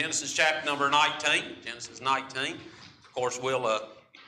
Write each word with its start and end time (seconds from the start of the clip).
Genesis 0.00 0.32
chapter 0.32 0.64
number 0.64 0.88
19. 0.88 1.56
Genesis 1.62 2.00
19. 2.00 2.54
Of 2.54 3.12
course, 3.12 3.38
we'll, 3.38 3.66
uh, 3.66 3.80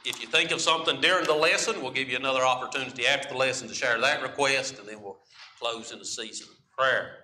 if 0.05 0.21
you 0.21 0.29
think 0.29 0.51
of 0.51 0.61
something 0.61 1.01
during 1.01 1.25
the 1.25 1.33
lesson, 1.33 1.81
we'll 1.81 1.93
give 1.93 2.11
you 2.11 2.17
another 2.19 2.43
opportunity 2.43 3.07
after 3.07 3.31
the 3.31 3.37
lesson 3.37 3.69
to 3.69 3.75
share 3.75 3.99
that 3.99 4.21
request, 4.21 4.79
and 4.79 4.87
then 4.87 5.01
we'll 5.01 5.17
close 5.59 5.91
in 5.91 5.99
a 5.99 6.05
season 6.05 6.49
of 6.51 6.77
prayer. 6.77 7.21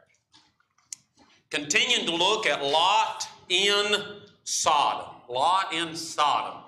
Continuing 1.51 2.07
to 2.07 2.17
look 2.17 2.47
at 2.47 2.65
Lot 2.65 3.29
in 3.51 4.15
Sodom. 4.45 5.11
Lot 5.29 5.75
in 5.75 5.95
Sodom. 5.95 6.63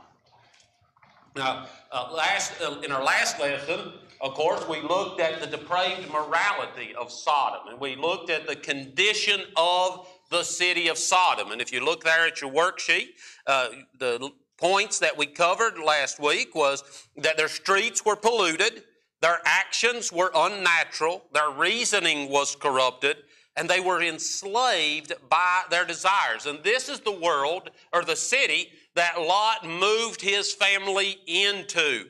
Now, 1.34 1.66
uh, 1.90 2.12
last, 2.12 2.60
uh, 2.60 2.78
in 2.84 2.92
our 2.92 3.02
last 3.02 3.40
lesson, 3.40 3.94
of 4.20 4.34
course, 4.34 4.68
we 4.68 4.82
looked 4.82 5.18
at 5.18 5.40
the 5.40 5.46
depraved 5.46 6.10
morality 6.12 6.94
of 6.94 7.10
Sodom, 7.10 7.68
and 7.68 7.80
we 7.80 7.96
looked 7.96 8.28
at 8.28 8.46
the 8.46 8.56
condition 8.56 9.40
of 9.56 10.06
the 10.30 10.42
city 10.44 10.88
of 10.88 10.96
Sodom. 10.96 11.52
And 11.52 11.60
if 11.60 11.72
you 11.72 11.84
look 11.84 12.04
there 12.04 12.26
at 12.26 12.40
your 12.40 12.50
worksheet, 12.50 13.08
uh, 13.46 13.68
the 13.98 14.30
points 14.56 14.98
that 15.00 15.16
we 15.16 15.26
covered 15.26 15.78
last 15.78 16.20
week 16.20 16.54
was 16.54 17.08
that 17.16 17.36
their 17.36 17.48
streets 17.48 18.04
were 18.04 18.16
polluted, 18.16 18.84
their 19.20 19.40
actions 19.44 20.12
were 20.12 20.30
unnatural, 20.34 21.24
their 21.32 21.50
reasoning 21.50 22.30
was 22.30 22.56
corrupted, 22.56 23.16
and 23.56 23.68
they 23.68 23.80
were 23.80 24.02
enslaved 24.02 25.12
by 25.28 25.62
their 25.70 25.84
desires. 25.84 26.46
And 26.46 26.62
this 26.62 26.88
is 26.88 27.00
the 27.00 27.12
world 27.12 27.70
or 27.92 28.04
the 28.04 28.16
city 28.16 28.68
that 28.94 29.20
Lot 29.20 29.66
moved 29.66 30.20
his 30.20 30.54
family 30.54 31.18
into. 31.26 32.06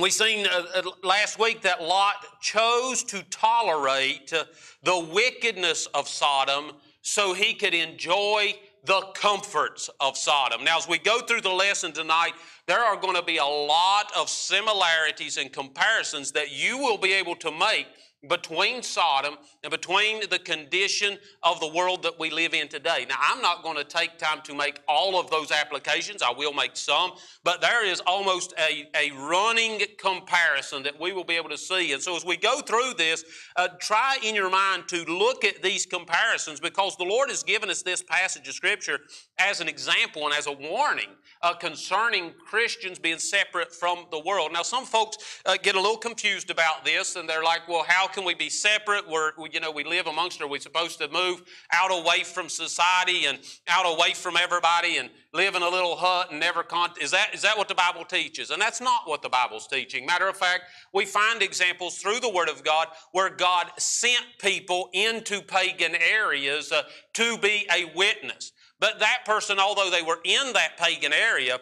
We 0.00 0.10
seen 0.10 0.46
uh, 0.46 0.62
uh, 0.74 0.90
last 1.02 1.38
week 1.38 1.62
that 1.62 1.82
Lot 1.82 2.16
chose 2.40 3.02
to 3.04 3.22
tolerate 3.30 4.30
uh, 4.32 4.44
the 4.82 4.98
wickedness 4.98 5.86
of 5.94 6.06
Sodom 6.06 6.72
so 7.06 7.32
he 7.32 7.54
could 7.54 7.72
enjoy 7.72 8.52
the 8.84 9.00
comforts 9.14 9.88
of 10.00 10.16
Sodom. 10.16 10.64
Now, 10.64 10.76
as 10.76 10.88
we 10.88 10.98
go 10.98 11.20
through 11.20 11.40
the 11.40 11.52
lesson 11.52 11.92
tonight, 11.92 12.32
there 12.66 12.80
are 12.80 12.96
going 12.96 13.14
to 13.14 13.22
be 13.22 13.36
a 13.36 13.44
lot 13.44 14.10
of 14.16 14.28
similarities 14.28 15.36
and 15.36 15.52
comparisons 15.52 16.32
that 16.32 16.50
you 16.50 16.78
will 16.78 16.98
be 16.98 17.12
able 17.12 17.36
to 17.36 17.52
make 17.52 17.86
between 18.28 18.82
Sodom 18.82 19.36
and 19.62 19.70
between 19.70 20.28
the 20.30 20.38
condition 20.38 21.18
of 21.42 21.60
the 21.60 21.68
world 21.68 22.02
that 22.02 22.18
we 22.18 22.30
live 22.30 22.54
in 22.54 22.68
today. 22.68 23.06
Now, 23.08 23.16
I'm 23.20 23.42
not 23.42 23.62
going 23.62 23.76
to 23.76 23.84
take 23.84 24.18
time 24.18 24.40
to 24.42 24.54
make 24.54 24.80
all 24.88 25.18
of 25.18 25.30
those 25.30 25.50
applications. 25.50 26.22
I 26.22 26.32
will 26.32 26.52
make 26.52 26.76
some, 26.76 27.12
but 27.44 27.60
there 27.60 27.86
is 27.86 28.00
almost 28.06 28.54
a, 28.58 28.88
a 28.94 29.10
running 29.12 29.82
comparison 29.98 30.82
that 30.82 30.98
we 31.00 31.12
will 31.12 31.24
be 31.24 31.36
able 31.36 31.50
to 31.50 31.58
see. 31.58 31.92
And 31.92 32.02
so, 32.02 32.16
as 32.16 32.24
we 32.24 32.36
go 32.36 32.60
through 32.60 32.94
this, 32.96 33.24
uh, 33.56 33.68
try 33.80 34.18
in 34.22 34.34
your 34.34 34.50
mind 34.50 34.88
to 34.88 35.04
look 35.04 35.44
at 35.44 35.62
these 35.62 35.86
comparisons 35.86 36.60
because 36.60 36.96
the 36.96 37.04
Lord 37.04 37.30
has 37.30 37.42
given 37.42 37.70
us 37.70 37.82
this 37.82 38.02
passage 38.02 38.48
of 38.48 38.54
Scripture 38.54 39.00
as 39.38 39.60
an 39.60 39.68
example 39.68 40.26
and 40.26 40.34
as 40.34 40.46
a 40.46 40.52
warning 40.52 41.10
uh, 41.42 41.54
concerning 41.54 42.32
Christians 42.44 42.98
being 42.98 43.18
separate 43.18 43.72
from 43.72 44.06
the 44.10 44.18
world. 44.20 44.52
Now, 44.52 44.62
some 44.62 44.84
folks 44.84 45.40
uh, 45.44 45.56
get 45.62 45.74
a 45.74 45.80
little 45.80 45.96
confused 45.96 46.50
about 46.50 46.84
this 46.84 47.16
and 47.16 47.28
they're 47.28 47.44
like, 47.44 47.68
well, 47.68 47.84
how 47.86 48.06
can 48.16 48.24
we 48.24 48.34
be 48.34 48.48
separate? 48.48 49.06
We're, 49.06 49.32
we, 49.38 49.50
you 49.52 49.60
know, 49.60 49.70
we 49.70 49.84
live 49.84 50.06
amongst, 50.06 50.40
are 50.40 50.46
we 50.46 50.58
supposed 50.58 50.98
to 51.00 51.08
move 51.08 51.42
out 51.70 51.90
away 51.92 52.22
from 52.24 52.48
society 52.48 53.26
and 53.26 53.38
out 53.68 53.84
away 53.84 54.14
from 54.14 54.38
everybody 54.38 54.96
and 54.96 55.10
live 55.34 55.54
in 55.54 55.60
a 55.60 55.68
little 55.68 55.96
hut 55.96 56.30
and 56.30 56.40
never 56.40 56.62
con- 56.62 56.92
is 56.98 57.10
that 57.10 57.34
is 57.34 57.42
that 57.42 57.58
what 57.58 57.68
the 57.68 57.74
Bible 57.74 58.06
teaches? 58.06 58.48
And 58.48 58.60
that's 58.60 58.80
not 58.80 59.02
what 59.04 59.20
the 59.20 59.28
Bible's 59.28 59.66
teaching. 59.66 60.06
Matter 60.06 60.28
of 60.28 60.36
fact, 60.36 60.62
we 60.94 61.04
find 61.04 61.42
examples 61.42 61.98
through 61.98 62.20
the 62.20 62.30
Word 62.30 62.48
of 62.48 62.64
God 62.64 62.88
where 63.12 63.28
God 63.28 63.70
sent 63.76 64.24
people 64.40 64.88
into 64.94 65.42
pagan 65.42 65.94
areas 65.94 66.72
uh, 66.72 66.84
to 67.12 67.36
be 67.36 67.68
a 67.70 67.84
witness. 67.94 68.52
But 68.80 68.98
that 69.00 69.26
person, 69.26 69.58
although 69.58 69.90
they 69.90 70.02
were 70.02 70.20
in 70.24 70.54
that 70.54 70.78
pagan 70.78 71.12
area, 71.12 71.60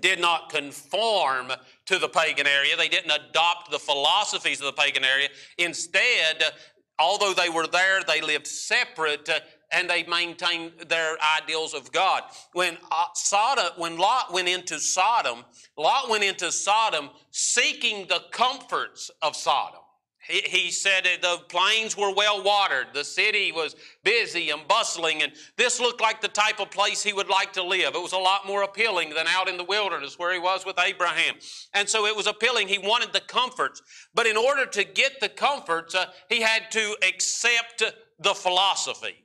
did 0.00 0.20
not 0.20 0.50
conform 0.50 1.52
to 1.86 1.98
the 1.98 2.08
pagan 2.08 2.46
area. 2.46 2.76
They 2.76 2.88
didn't 2.88 3.10
adopt 3.10 3.70
the 3.70 3.78
philosophies 3.78 4.60
of 4.60 4.66
the 4.66 4.80
pagan 4.80 5.04
area. 5.04 5.28
Instead, 5.58 6.42
although 6.98 7.34
they 7.34 7.48
were 7.48 7.66
there, 7.66 8.02
they 8.06 8.20
lived 8.20 8.46
separate 8.46 9.28
uh, 9.28 9.40
and 9.72 9.90
they 9.90 10.04
maintained 10.04 10.72
their 10.88 11.16
ideals 11.40 11.74
of 11.74 11.90
God. 11.90 12.22
When 12.52 12.76
uh, 12.90 13.06
Sodom, 13.14 13.72
when 13.76 13.98
Lot 13.98 14.32
went 14.32 14.48
into 14.48 14.78
Sodom, 14.78 15.44
Lot 15.76 16.08
went 16.08 16.22
into 16.22 16.52
Sodom 16.52 17.10
seeking 17.30 18.06
the 18.06 18.22
comforts 18.30 19.10
of 19.20 19.34
Sodom. 19.34 19.80
He, 20.26 20.40
he 20.40 20.70
said 20.70 21.04
the 21.20 21.38
plains 21.48 21.96
were 21.96 22.12
well 22.14 22.42
watered, 22.42 22.88
the 22.94 23.04
city 23.04 23.52
was 23.52 23.76
busy 24.02 24.50
and 24.50 24.66
bustling, 24.66 25.22
and 25.22 25.32
this 25.56 25.80
looked 25.80 26.00
like 26.00 26.20
the 26.20 26.28
type 26.28 26.60
of 26.60 26.70
place 26.70 27.02
he 27.02 27.12
would 27.12 27.28
like 27.28 27.52
to 27.54 27.62
live. 27.62 27.94
It 27.94 28.02
was 28.02 28.12
a 28.12 28.18
lot 28.18 28.46
more 28.46 28.62
appealing 28.62 29.10
than 29.10 29.26
out 29.28 29.48
in 29.48 29.56
the 29.56 29.64
wilderness 29.64 30.18
where 30.18 30.32
he 30.32 30.38
was 30.38 30.64
with 30.64 30.78
Abraham. 30.78 31.34
And 31.74 31.88
so 31.88 32.06
it 32.06 32.16
was 32.16 32.26
appealing. 32.26 32.68
He 32.68 32.78
wanted 32.78 33.12
the 33.12 33.20
comforts. 33.20 33.82
But 34.14 34.26
in 34.26 34.36
order 34.36 34.66
to 34.66 34.84
get 34.84 35.20
the 35.20 35.28
comforts, 35.28 35.94
uh, 35.94 36.06
he 36.28 36.40
had 36.40 36.70
to 36.72 36.96
accept 37.06 37.82
the 38.18 38.34
philosophy. 38.34 39.24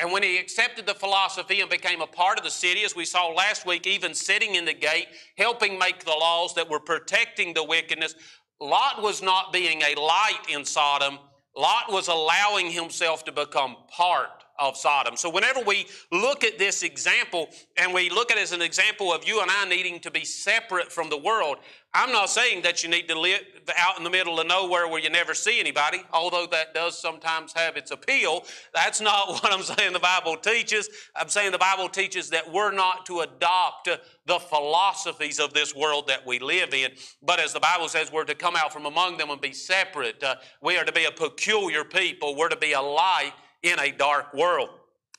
And 0.00 0.12
when 0.12 0.22
he 0.22 0.38
accepted 0.38 0.86
the 0.86 0.94
philosophy 0.94 1.60
and 1.60 1.68
became 1.68 2.00
a 2.00 2.06
part 2.06 2.38
of 2.38 2.44
the 2.44 2.50
city, 2.50 2.84
as 2.84 2.96
we 2.96 3.04
saw 3.04 3.26
last 3.28 3.66
week, 3.66 3.86
even 3.86 4.14
sitting 4.14 4.54
in 4.54 4.64
the 4.64 4.72
gate, 4.72 5.08
helping 5.36 5.78
make 5.78 6.04
the 6.04 6.10
laws 6.10 6.54
that 6.54 6.70
were 6.70 6.80
protecting 6.80 7.52
the 7.52 7.64
wickedness, 7.64 8.14
Lot 8.60 9.02
was 9.02 9.22
not 9.22 9.52
being 9.52 9.80
a 9.82 9.98
light 9.98 10.40
in 10.48 10.64
Sodom. 10.64 11.18
Lot 11.56 11.90
was 11.90 12.08
allowing 12.08 12.70
himself 12.70 13.24
to 13.24 13.32
become 13.32 13.76
part 13.88 14.28
of 14.58 14.76
Sodom. 14.76 15.16
So 15.16 15.30
whenever 15.30 15.60
we 15.60 15.86
look 16.12 16.44
at 16.44 16.58
this 16.58 16.82
example 16.82 17.48
and 17.78 17.94
we 17.94 18.10
look 18.10 18.30
at 18.30 18.36
it 18.36 18.42
as 18.42 18.52
an 18.52 18.60
example 18.60 19.12
of 19.12 19.26
you 19.26 19.40
and 19.40 19.50
I 19.50 19.64
needing 19.64 19.98
to 20.00 20.10
be 20.10 20.24
separate 20.24 20.92
from 20.92 21.08
the 21.08 21.16
world, 21.16 21.56
I'm 21.92 22.12
not 22.12 22.30
saying 22.30 22.62
that 22.62 22.84
you 22.84 22.88
need 22.88 23.08
to 23.08 23.18
live 23.18 23.40
out 23.76 23.98
in 23.98 24.04
the 24.04 24.10
middle 24.10 24.38
of 24.38 24.46
nowhere 24.46 24.86
where 24.86 25.00
you 25.00 25.10
never 25.10 25.34
see 25.34 25.58
anybody, 25.58 26.02
although 26.12 26.46
that 26.52 26.72
does 26.72 26.96
sometimes 26.96 27.52
have 27.52 27.76
its 27.76 27.90
appeal. 27.90 28.44
That's 28.72 29.00
not 29.00 29.28
what 29.28 29.52
I'm 29.52 29.62
saying 29.62 29.92
the 29.92 29.98
Bible 29.98 30.36
teaches. 30.36 30.88
I'm 31.16 31.28
saying 31.28 31.50
the 31.50 31.58
Bible 31.58 31.88
teaches 31.88 32.30
that 32.30 32.50
we're 32.52 32.70
not 32.70 33.06
to 33.06 33.20
adopt 33.20 33.88
the 34.26 34.38
philosophies 34.38 35.40
of 35.40 35.52
this 35.52 35.74
world 35.74 36.06
that 36.06 36.24
we 36.24 36.38
live 36.38 36.74
in, 36.74 36.92
but 37.22 37.40
as 37.40 37.52
the 37.52 37.60
Bible 37.60 37.88
says, 37.88 38.12
we're 38.12 38.24
to 38.24 38.36
come 38.36 38.54
out 38.54 38.72
from 38.72 38.86
among 38.86 39.16
them 39.16 39.30
and 39.30 39.40
be 39.40 39.52
separate. 39.52 40.22
Uh, 40.22 40.36
we 40.62 40.76
are 40.76 40.84
to 40.84 40.92
be 40.92 41.06
a 41.06 41.10
peculiar 41.10 41.82
people. 41.82 42.36
We're 42.36 42.48
to 42.50 42.56
be 42.56 42.72
a 42.72 42.80
light 42.80 43.32
in 43.64 43.80
a 43.80 43.90
dark 43.90 44.32
world. 44.32 44.70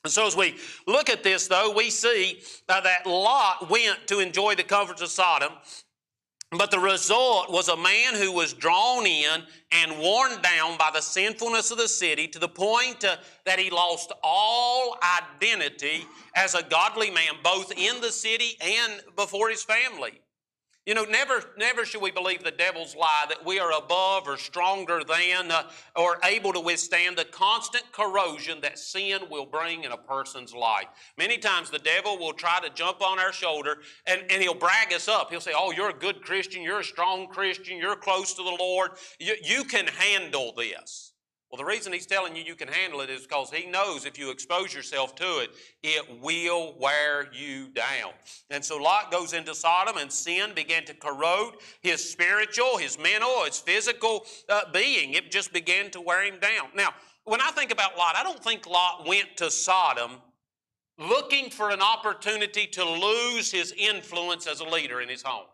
And 0.04 0.12
so, 0.12 0.26
as 0.26 0.36
we 0.36 0.58
look 0.88 1.10
at 1.10 1.22
this, 1.22 1.48
though, 1.48 1.74
we 1.76 1.92
see 1.92 2.42
uh, 2.68 2.82
that 2.82 3.06
Lot 3.06 3.70
went 3.70 4.08
to 4.08 4.20
enjoy 4.20 4.56
the 4.56 4.64
comforts 4.64 5.02
of 5.02 5.10
Sodom, 5.10 5.52
but 6.58 6.70
the 6.70 6.80
result 6.80 7.50
was 7.50 7.70
a 7.70 7.78
man 7.78 8.14
who 8.14 8.32
was 8.32 8.54
drawn 8.54 9.06
in 9.06 9.42
and 9.72 9.98
worn 9.98 10.32
down 10.42 10.78
by 10.78 10.90
the 10.94 11.02
sinfulness 11.02 11.72
of 11.72 11.78
the 11.78 11.88
city 11.88 12.28
to 12.28 12.40
the 12.40 12.48
point 12.48 13.04
uh, 13.04 13.16
that 13.46 13.58
he 13.58 13.70
lost 13.70 14.12
all 14.24 14.98
identity 15.42 16.06
as 16.36 16.56
a 16.56 16.64
godly 16.64 17.10
man, 17.10 17.34
both 17.44 17.72
in 17.78 18.00
the 18.02 18.12
city 18.12 18.58
and 18.62 19.02
before 19.16 19.50
his 19.50 19.64
family. 19.64 20.21
You 20.88 20.96
know, 20.96 21.04
never, 21.04 21.44
never 21.60 21.86
should 21.86 22.02
we 22.02 22.10
believe 22.10 22.44
the 22.44 22.50
devil's 22.50 22.96
lie 22.96 23.26
that 23.30 23.46
we 23.46 23.60
are 23.60 23.72
above 23.72 24.28
or 24.28 24.36
stronger 24.36 25.02
than 25.08 25.52
uh, 25.52 25.70
or 25.96 26.18
able 26.24 26.52
to 26.54 26.60
withstand 26.60 27.18
the 27.18 27.26
constant 27.26 27.84
corrosion 27.92 28.60
that 28.62 28.80
sin 28.80 29.20
will 29.30 29.46
bring 29.46 29.84
in 29.84 29.92
a 29.92 29.98
person's 29.98 30.56
life. 30.56 30.88
Many 31.20 31.38
times 31.38 31.70
the 31.70 31.78
devil 31.78 32.18
will 32.18 32.34
try 32.34 32.60
to 32.62 32.74
jump 32.74 33.04
on 33.04 33.20
our 33.20 33.32
shoulder 33.32 33.78
and, 34.08 34.24
and 34.32 34.42
he'll 34.42 34.56
brag 34.56 34.92
us 34.92 35.08
up. 35.08 35.30
He'll 35.30 35.40
say, 35.40 35.54
Oh, 35.56 35.72
you're 35.72 35.92
a 35.92 35.94
good 35.94 36.24
Christian. 36.24 36.64
You're 36.64 36.80
a 36.80 36.84
strong 36.84 37.28
Christian. 37.28 37.78
You're 37.78 37.96
close 37.96 38.34
to 38.34 38.44
the 38.44 38.58
Lord. 38.60 38.92
You, 39.20 39.36
you 39.44 39.64
can 39.64 39.86
handle 39.86 40.52
this. 40.58 41.11
Well, 41.52 41.58
the 41.58 41.66
reason 41.66 41.92
he's 41.92 42.06
telling 42.06 42.34
you 42.34 42.44
you 42.44 42.56
can 42.56 42.70
handle 42.70 43.02
it 43.02 43.10
is 43.10 43.24
because 43.24 43.52
he 43.52 43.70
knows 43.70 44.06
if 44.06 44.18
you 44.18 44.32
expose 44.32 44.74
yourself 44.74 45.16
to 45.16 45.40
it, 45.40 45.50
it 45.84 46.22
will 46.22 46.74
wear 46.80 47.28
you 47.34 47.68
down. 47.68 48.14
And 48.50 48.64
so 48.64 48.78
Lot 48.78 49.12
goes 49.12 49.34
into 49.34 49.54
Sodom, 49.54 49.98
and 49.98 50.10
sin 50.10 50.52
began 50.56 50.86
to 50.86 50.94
corrode 50.94 51.56
his 51.82 52.10
spiritual, 52.10 52.78
his 52.78 52.98
mental, 52.98 53.44
his 53.44 53.60
physical 53.60 54.26
uh, 54.48 54.62
being. 54.72 55.14
It 55.14 55.30
just 55.30 55.52
began 55.52 55.92
to 55.92 56.00
wear 56.00 56.24
him 56.24 56.40
down. 56.40 56.70
Now, 56.74 56.94
when 57.26 57.42
I 57.42 57.52
think 57.52 57.72
about 57.72 57.98
Lot, 57.98 58.16
I 58.16 58.24
don't 58.24 58.42
think 58.42 58.66
Lot 58.66 59.06
went 59.06 59.36
to 59.36 59.52
Sodom 59.52 60.12
looking 60.98 61.50
for 61.50 61.70
an 61.70 61.82
opportunity 61.82 62.66
to 62.68 62.86
lose 62.86 63.52
his 63.52 63.74
influence 63.78 64.48
as 64.48 64.62
a 64.62 64.66
leader 64.66 65.02
in 65.02 65.10
his 65.10 65.22
home. 65.22 65.48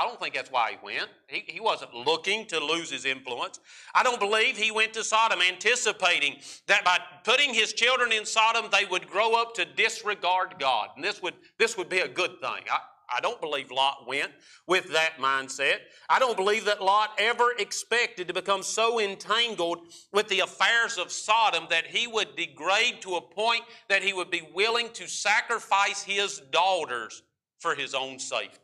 I 0.00 0.06
don't 0.06 0.18
think 0.20 0.34
that's 0.34 0.50
why 0.50 0.72
he 0.72 0.78
went. 0.82 1.08
He, 1.26 1.44
he 1.46 1.60
wasn't 1.60 1.94
looking 1.94 2.46
to 2.46 2.58
lose 2.58 2.90
his 2.90 3.04
influence. 3.04 3.60
I 3.94 4.02
don't 4.02 4.20
believe 4.20 4.56
he 4.56 4.70
went 4.70 4.94
to 4.94 5.04
Sodom 5.04 5.40
anticipating 5.40 6.36
that 6.68 6.84
by 6.84 6.98
putting 7.24 7.52
his 7.52 7.72
children 7.72 8.12
in 8.12 8.24
Sodom, 8.24 8.66
they 8.72 8.86
would 8.86 9.06
grow 9.06 9.34
up 9.34 9.54
to 9.54 9.64
disregard 9.64 10.54
God. 10.58 10.88
And 10.96 11.04
this 11.04 11.20
would, 11.22 11.34
this 11.58 11.76
would 11.76 11.88
be 11.88 12.00
a 12.00 12.08
good 12.08 12.40
thing. 12.40 12.62
I, 12.70 12.78
I 13.14 13.20
don't 13.20 13.40
believe 13.40 13.70
Lot 13.70 14.06
went 14.06 14.32
with 14.66 14.90
that 14.92 15.18
mindset. 15.20 15.80
I 16.08 16.18
don't 16.18 16.36
believe 16.36 16.64
that 16.64 16.82
Lot 16.82 17.10
ever 17.18 17.52
expected 17.58 18.28
to 18.28 18.34
become 18.34 18.62
so 18.62 18.98
entangled 18.98 19.80
with 20.12 20.28
the 20.28 20.40
affairs 20.40 20.96
of 20.98 21.12
Sodom 21.12 21.66
that 21.70 21.86
he 21.86 22.06
would 22.06 22.34
degrade 22.36 23.02
to 23.02 23.16
a 23.16 23.20
point 23.20 23.64
that 23.88 24.02
he 24.02 24.12
would 24.12 24.30
be 24.30 24.48
willing 24.54 24.88
to 24.94 25.06
sacrifice 25.06 26.02
his 26.02 26.40
daughters 26.50 27.22
for 27.58 27.74
his 27.74 27.94
own 27.94 28.18
safety. 28.18 28.63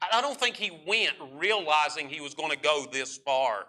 I 0.00 0.20
don't 0.20 0.38
think 0.38 0.56
he 0.56 0.70
went 0.86 1.14
realizing 1.34 2.08
he 2.08 2.20
was 2.20 2.34
going 2.34 2.50
to 2.50 2.58
go 2.58 2.86
this 2.90 3.16
far. 3.16 3.66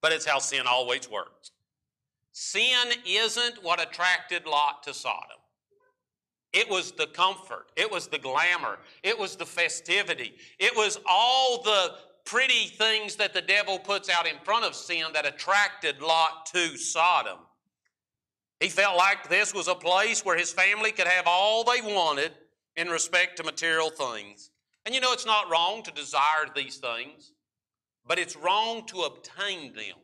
But 0.00 0.12
it's 0.12 0.24
how 0.24 0.38
sin 0.38 0.62
always 0.66 1.10
works. 1.10 1.50
Sin 2.32 2.92
isn't 3.04 3.64
what 3.64 3.82
attracted 3.82 4.46
Lot 4.46 4.84
to 4.84 4.94
Sodom. 4.94 5.38
It 6.52 6.70
was 6.70 6.92
the 6.92 7.08
comfort. 7.08 7.72
It 7.76 7.90
was 7.90 8.06
the 8.06 8.18
glamour. 8.18 8.78
It 9.02 9.18
was 9.18 9.36
the 9.36 9.44
festivity. 9.44 10.34
It 10.58 10.74
was 10.76 10.98
all 11.08 11.62
the 11.62 11.94
pretty 12.24 12.68
things 12.68 13.16
that 13.16 13.34
the 13.34 13.42
devil 13.42 13.78
puts 13.78 14.08
out 14.08 14.26
in 14.26 14.36
front 14.44 14.64
of 14.64 14.74
sin 14.74 15.06
that 15.14 15.26
attracted 15.26 16.00
Lot 16.00 16.46
to 16.52 16.76
Sodom. 16.76 17.38
He 18.60 18.68
felt 18.68 18.96
like 18.96 19.28
this 19.28 19.54
was 19.54 19.68
a 19.68 19.74
place 19.74 20.24
where 20.24 20.36
his 20.36 20.52
family 20.52 20.92
could 20.92 21.06
have 21.06 21.26
all 21.26 21.64
they 21.64 21.80
wanted 21.80 22.32
in 22.76 22.88
respect 22.88 23.36
to 23.36 23.44
material 23.44 23.90
things. 23.90 24.50
And 24.86 24.94
you 24.94 25.00
know, 25.00 25.12
it's 25.12 25.26
not 25.26 25.50
wrong 25.50 25.82
to 25.82 25.92
desire 25.92 26.46
these 26.54 26.76
things, 26.78 27.32
but 28.06 28.18
it's 28.18 28.36
wrong 28.36 28.86
to 28.86 29.02
obtain 29.02 29.74
them 29.74 29.96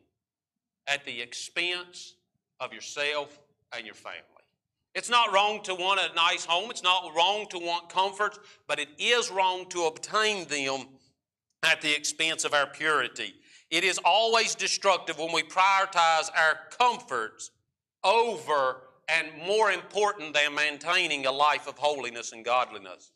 at 0.87 1.05
the 1.05 1.21
expense 1.21 2.17
of 2.61 2.73
yourself 2.73 3.41
and 3.75 3.87
your 3.87 3.95
family. 3.95 4.21
It's 4.95 5.11
not 5.11 5.33
wrong 5.33 5.63
to 5.65 5.75
want 5.75 6.01
a 6.01 6.15
nice 6.15 6.45
home. 6.45 6.71
It's 6.71 6.83
not 6.83 7.15
wrong 7.17 7.47
to 7.51 7.59
want 7.59 7.89
comforts, 7.89 8.39
but 8.69 8.79
it 8.79 8.89
is 8.99 9.31
wrong 9.31 9.67
to 9.71 9.85
obtain 9.85 10.47
them 10.49 10.87
at 11.65 11.81
the 11.81 11.95
expense 11.95 12.45
of 12.45 12.55
our 12.55 12.67
purity. 12.67 13.35
It 13.71 13.83
is 13.83 13.99
always 14.05 14.55
destructive 14.55 15.19
when 15.19 15.33
we 15.33 15.43
prioritize 15.43 16.31
our 16.37 16.59
comforts 16.79 17.51
over 18.05 18.83
and 19.09 19.29
more 19.47 19.73
important 19.73 20.35
than 20.35 20.55
maintaining 20.55 21.27
a 21.27 21.33
life 21.33 21.67
of 21.67 21.77
holiness 21.77 22.33
and 22.33 22.45
godliness. 22.45 23.11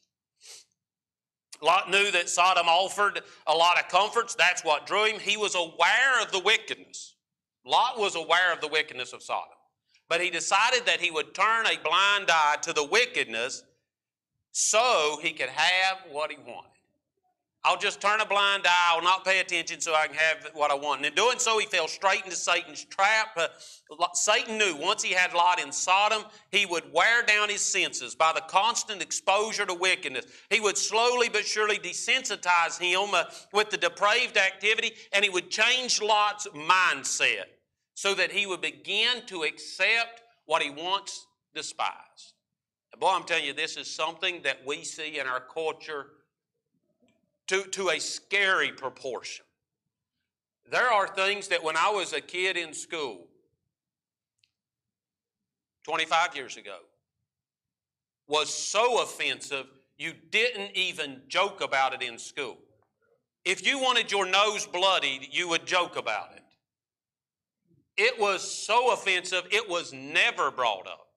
Lot 1.60 1.90
knew 1.90 2.10
that 2.12 2.28
Sodom 2.28 2.68
offered 2.68 3.22
a 3.46 3.52
lot 3.52 3.78
of 3.78 3.88
comforts. 3.88 4.34
That's 4.34 4.64
what 4.64 4.86
drew 4.86 5.06
him. 5.06 5.20
He 5.20 5.36
was 5.36 5.54
aware 5.54 6.22
of 6.22 6.30
the 6.30 6.38
wickedness. 6.38 7.16
Lot 7.64 7.98
was 7.98 8.14
aware 8.14 8.52
of 8.52 8.60
the 8.60 8.68
wickedness 8.68 9.12
of 9.12 9.22
Sodom. 9.22 9.56
But 10.08 10.20
he 10.20 10.30
decided 10.30 10.86
that 10.86 11.00
he 11.00 11.10
would 11.10 11.34
turn 11.34 11.66
a 11.66 11.78
blind 11.82 12.30
eye 12.30 12.56
to 12.62 12.72
the 12.72 12.84
wickedness 12.84 13.62
so 14.52 15.18
he 15.22 15.32
could 15.32 15.50
have 15.50 15.98
what 16.10 16.30
he 16.30 16.38
wanted. 16.38 16.77
I'll 17.68 17.76
just 17.76 18.00
turn 18.00 18.22
a 18.22 18.24
blind 18.24 18.66
eye. 18.66 18.94
I'll 18.94 19.02
not 19.02 19.26
pay 19.26 19.40
attention 19.40 19.82
so 19.82 19.94
I 19.94 20.06
can 20.06 20.16
have 20.16 20.48
what 20.54 20.70
I 20.70 20.74
want. 20.74 21.00
And 21.00 21.06
in 21.06 21.14
doing 21.14 21.38
so, 21.38 21.58
he 21.58 21.66
fell 21.66 21.86
straight 21.86 22.24
into 22.24 22.34
Satan's 22.34 22.82
trap. 22.82 23.36
Uh, 23.36 23.48
Satan 24.14 24.56
knew 24.56 24.74
once 24.74 25.02
he 25.02 25.12
had 25.12 25.34
Lot 25.34 25.60
in 25.60 25.70
Sodom, 25.70 26.24
he 26.50 26.64
would 26.64 26.90
wear 26.94 27.22
down 27.24 27.50
his 27.50 27.60
senses 27.60 28.14
by 28.14 28.32
the 28.34 28.40
constant 28.40 29.02
exposure 29.02 29.66
to 29.66 29.74
wickedness. 29.74 30.24
He 30.48 30.60
would 30.60 30.78
slowly 30.78 31.28
but 31.28 31.44
surely 31.44 31.78
desensitize 31.78 32.80
him 32.80 33.10
uh, 33.12 33.24
with 33.52 33.68
the 33.68 33.76
depraved 33.76 34.38
activity, 34.38 34.92
and 35.12 35.22
he 35.22 35.28
would 35.28 35.50
change 35.50 36.00
Lot's 36.00 36.46
mindset 36.54 37.48
so 37.92 38.14
that 38.14 38.32
he 38.32 38.46
would 38.46 38.62
begin 38.62 39.26
to 39.26 39.42
accept 39.42 40.22
what 40.46 40.62
he 40.62 40.70
once 40.70 41.26
despised. 41.54 42.32
Boy, 42.98 43.10
I'm 43.10 43.24
telling 43.24 43.44
you, 43.44 43.52
this 43.52 43.76
is 43.76 43.94
something 43.94 44.40
that 44.44 44.56
we 44.66 44.84
see 44.84 45.18
in 45.18 45.26
our 45.26 45.40
culture 45.40 46.06
to, 47.48 47.64
to 47.64 47.90
a 47.90 47.98
scary 47.98 48.72
proportion. 48.72 49.44
There 50.70 50.90
are 50.92 51.08
things 51.08 51.48
that 51.48 51.64
when 51.64 51.76
I 51.76 51.90
was 51.90 52.12
a 52.12 52.20
kid 52.20 52.56
in 52.56 52.74
school, 52.74 53.26
25 55.84 56.36
years 56.36 56.56
ago, 56.56 56.76
was 58.26 58.52
so 58.52 59.02
offensive 59.02 59.66
you 59.98 60.12
didn't 60.30 60.76
even 60.76 61.22
joke 61.28 61.60
about 61.60 61.92
it 61.92 62.02
in 62.02 62.18
school. 62.18 62.56
If 63.44 63.66
you 63.66 63.80
wanted 63.80 64.12
your 64.12 64.26
nose 64.26 64.64
bloodied, 64.64 65.28
you 65.32 65.48
would 65.48 65.66
joke 65.66 65.96
about 65.96 66.30
it. 66.36 66.42
It 67.96 68.20
was 68.20 68.48
so 68.48 68.92
offensive, 68.92 69.44
it 69.50 69.68
was 69.68 69.92
never 69.92 70.52
brought 70.52 70.86
up. 70.86 71.08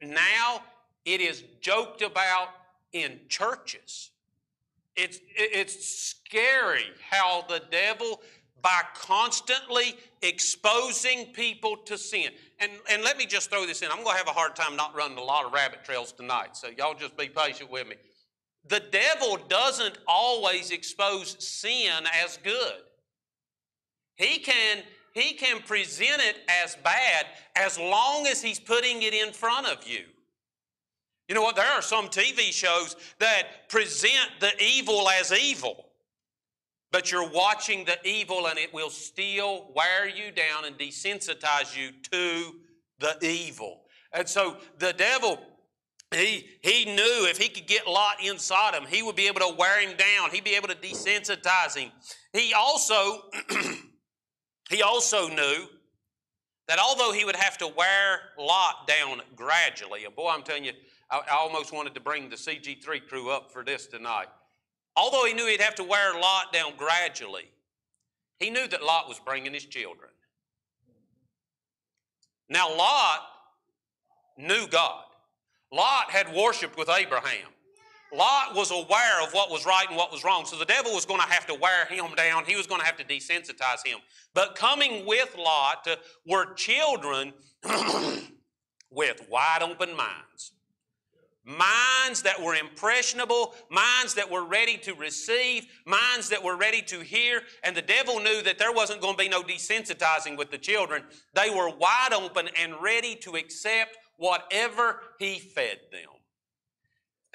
Now 0.00 0.62
it 1.04 1.20
is 1.20 1.44
joked 1.60 2.00
about 2.00 2.48
in 2.92 3.20
churches. 3.28 4.10
It's, 4.96 5.20
it's 5.34 5.86
scary 5.86 6.86
how 7.10 7.44
the 7.48 7.62
devil, 7.70 8.22
by 8.62 8.80
constantly 8.94 9.94
exposing 10.22 11.26
people 11.26 11.76
to 11.84 11.98
sin, 11.98 12.30
and, 12.60 12.72
and 12.90 13.02
let 13.02 13.18
me 13.18 13.26
just 13.26 13.50
throw 13.50 13.66
this 13.66 13.82
in. 13.82 13.90
I'm 13.90 14.02
going 14.02 14.14
to 14.14 14.18
have 14.18 14.28
a 14.28 14.38
hard 14.38 14.56
time 14.56 14.74
not 14.76 14.96
running 14.96 15.18
a 15.18 15.22
lot 15.22 15.44
of 15.44 15.52
rabbit 15.52 15.84
trails 15.84 16.12
tonight, 16.12 16.56
so 16.56 16.68
y'all 16.76 16.94
just 16.94 17.16
be 17.16 17.28
patient 17.28 17.70
with 17.70 17.86
me. 17.86 17.96
The 18.68 18.80
devil 18.80 19.38
doesn't 19.48 19.98
always 20.08 20.70
expose 20.70 21.36
sin 21.38 22.04
as 22.24 22.38
good. 22.38 22.82
He 24.16 24.38
can 24.38 24.82
he 25.12 25.32
can 25.32 25.62
present 25.62 26.20
it 26.20 26.36
as 26.62 26.76
bad 26.84 27.26
as 27.54 27.78
long 27.78 28.26
as 28.26 28.42
he's 28.42 28.60
putting 28.60 29.00
it 29.00 29.14
in 29.14 29.32
front 29.32 29.66
of 29.66 29.86
you. 29.88 30.04
You 31.28 31.34
know 31.34 31.42
what? 31.42 31.56
There 31.56 31.66
are 31.66 31.82
some 31.82 32.08
TV 32.08 32.52
shows 32.52 32.96
that 33.18 33.68
present 33.68 34.30
the 34.40 34.52
evil 34.62 35.08
as 35.08 35.32
evil, 35.32 35.86
but 36.92 37.10
you're 37.10 37.28
watching 37.28 37.84
the 37.84 37.98
evil 38.06 38.46
and 38.46 38.58
it 38.58 38.72
will 38.72 38.90
still 38.90 39.72
wear 39.74 40.08
you 40.08 40.30
down 40.30 40.64
and 40.64 40.78
desensitize 40.78 41.76
you 41.76 41.90
to 42.10 42.54
the 43.00 43.18
evil. 43.26 43.82
And 44.12 44.28
so 44.28 44.58
the 44.78 44.92
devil, 44.92 45.40
he, 46.14 46.46
he 46.62 46.84
knew 46.84 47.26
if 47.28 47.38
he 47.38 47.48
could 47.48 47.66
get 47.66 47.88
Lot 47.88 48.22
in 48.22 48.38
Sodom, 48.38 48.84
he 48.86 49.02
would 49.02 49.16
be 49.16 49.26
able 49.26 49.40
to 49.40 49.54
wear 49.58 49.80
him 49.80 49.96
down. 49.96 50.30
He'd 50.30 50.44
be 50.44 50.54
able 50.54 50.68
to 50.68 50.76
desensitize 50.76 51.76
him. 51.76 51.90
He 52.32 52.54
also 52.54 53.22
He 54.68 54.82
also 54.82 55.28
knew 55.28 55.68
that 56.68 56.78
although 56.78 57.12
he 57.12 57.24
would 57.24 57.36
have 57.36 57.56
to 57.58 57.68
wear 57.68 58.20
Lot 58.38 58.88
down 58.88 59.22
gradually, 59.36 60.04
and 60.04 60.14
boy, 60.14 60.30
I'm 60.30 60.42
telling 60.42 60.64
you, 60.64 60.72
I, 61.10 61.20
I 61.30 61.34
almost 61.34 61.72
wanted 61.72 61.94
to 61.94 62.00
bring 62.00 62.28
the 62.28 62.36
CG3 62.36 63.08
crew 63.08 63.30
up 63.30 63.50
for 63.52 63.64
this 63.64 63.86
tonight. 63.86 64.28
Although 64.96 65.26
he 65.26 65.34
knew 65.34 65.46
he'd 65.46 65.60
have 65.60 65.74
to 65.76 65.84
wear 65.84 66.14
Lot 66.14 66.52
down 66.52 66.72
gradually, 66.76 67.50
he 68.38 68.50
knew 68.50 68.66
that 68.68 68.82
Lot 68.82 69.08
was 69.08 69.18
bringing 69.18 69.52
his 69.52 69.64
children. 69.64 70.10
Now, 72.48 72.74
Lot 72.74 73.20
knew 74.38 74.66
God. 74.68 75.04
Lot 75.72 76.10
had 76.10 76.32
worshiped 76.34 76.78
with 76.78 76.88
Abraham. 76.88 77.48
Lot 78.14 78.54
was 78.54 78.70
aware 78.70 79.22
of 79.22 79.32
what 79.32 79.50
was 79.50 79.66
right 79.66 79.86
and 79.88 79.96
what 79.96 80.12
was 80.12 80.22
wrong. 80.22 80.46
So 80.46 80.56
the 80.56 80.64
devil 80.64 80.92
was 80.92 81.04
going 81.04 81.20
to 81.20 81.26
have 81.26 81.46
to 81.46 81.54
wear 81.54 81.86
him 81.86 82.14
down. 82.16 82.44
He 82.44 82.56
was 82.56 82.66
going 82.66 82.80
to 82.80 82.86
have 82.86 82.96
to 82.98 83.04
desensitize 83.04 83.84
him. 83.84 83.98
But 84.32 84.54
coming 84.54 85.04
with 85.06 85.36
Lot 85.36 85.88
were 86.26 86.54
children 86.54 87.32
with 88.90 89.26
wide 89.28 89.62
open 89.62 89.96
minds. 89.96 90.52
Minds 91.46 92.22
that 92.22 92.42
were 92.42 92.56
impressionable, 92.56 93.54
minds 93.70 94.14
that 94.14 94.28
were 94.28 94.44
ready 94.44 94.76
to 94.78 94.94
receive, 94.94 95.66
minds 95.84 96.28
that 96.30 96.42
were 96.42 96.56
ready 96.56 96.82
to 96.82 97.00
hear. 97.00 97.42
And 97.62 97.76
the 97.76 97.82
devil 97.82 98.18
knew 98.18 98.42
that 98.42 98.58
there 98.58 98.72
wasn't 98.72 99.00
going 99.00 99.16
to 99.16 99.22
be 99.22 99.28
no 99.28 99.42
desensitizing 99.42 100.36
with 100.36 100.50
the 100.50 100.58
children. 100.58 101.04
They 101.34 101.50
were 101.50 101.70
wide 101.70 102.12
open 102.12 102.48
and 102.60 102.74
ready 102.82 103.14
to 103.16 103.36
accept 103.36 103.96
whatever 104.16 105.00
he 105.20 105.38
fed 105.38 105.78
them. 105.92 106.15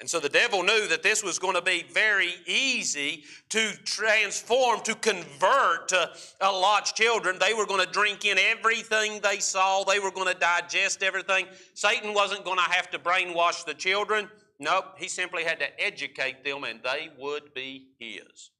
And 0.00 0.10
so 0.10 0.18
the 0.18 0.28
devil 0.28 0.64
knew 0.64 0.88
that 0.88 1.04
this 1.04 1.22
was 1.22 1.38
going 1.38 1.54
to 1.54 1.62
be 1.62 1.84
very 1.92 2.34
easy 2.46 3.22
to 3.50 3.72
transform, 3.84 4.80
to 4.80 4.96
convert 4.96 5.88
to 5.88 6.10
uh, 6.40 6.52
Lot's 6.52 6.92
children. 6.92 7.38
They 7.38 7.54
were 7.54 7.66
going 7.66 7.86
to 7.86 7.92
drink 7.92 8.24
in 8.24 8.36
everything 8.36 9.20
they 9.22 9.38
saw, 9.38 9.84
they 9.84 10.00
were 10.00 10.10
going 10.10 10.32
to 10.32 10.38
digest 10.38 11.04
everything. 11.04 11.46
Satan 11.74 12.14
wasn't 12.14 12.44
going 12.44 12.58
to 12.58 12.70
have 12.70 12.90
to 12.90 12.98
brainwash 12.98 13.64
the 13.64 13.74
children. 13.74 14.28
Nope, 14.58 14.86
he 14.96 15.08
simply 15.08 15.44
had 15.44 15.60
to 15.60 15.80
educate 15.80 16.44
them 16.44 16.64
and 16.64 16.80
they 16.82 17.10
would 17.18 17.54
be 17.54 17.88
his. 17.98 18.50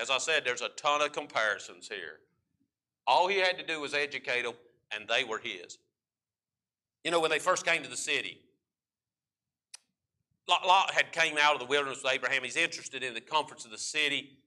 As 0.00 0.10
I 0.10 0.18
said, 0.18 0.42
there's 0.44 0.62
a 0.62 0.68
ton 0.70 1.02
of 1.02 1.12
comparisons 1.12 1.88
here. 1.88 2.20
All 3.06 3.28
he 3.28 3.38
had 3.38 3.58
to 3.58 3.66
do 3.66 3.80
was 3.80 3.94
educate 3.94 4.42
them 4.42 4.54
and 4.94 5.08
they 5.08 5.24
were 5.24 5.38
his. 5.38 5.78
You 7.04 7.10
know, 7.10 7.20
when 7.20 7.30
they 7.30 7.38
first 7.38 7.66
came 7.66 7.82
to 7.82 7.90
the 7.90 7.96
city, 7.96 8.40
Lot 10.48 10.92
had 10.92 11.12
came 11.12 11.36
out 11.40 11.54
of 11.54 11.60
the 11.60 11.66
wilderness 11.66 12.02
with 12.02 12.12
Abraham. 12.12 12.42
He's 12.42 12.56
interested 12.56 13.02
in 13.02 13.14
the 13.14 13.20
comforts 13.20 13.64
of 13.64 13.70
the 13.70 13.78
city. 13.78 14.38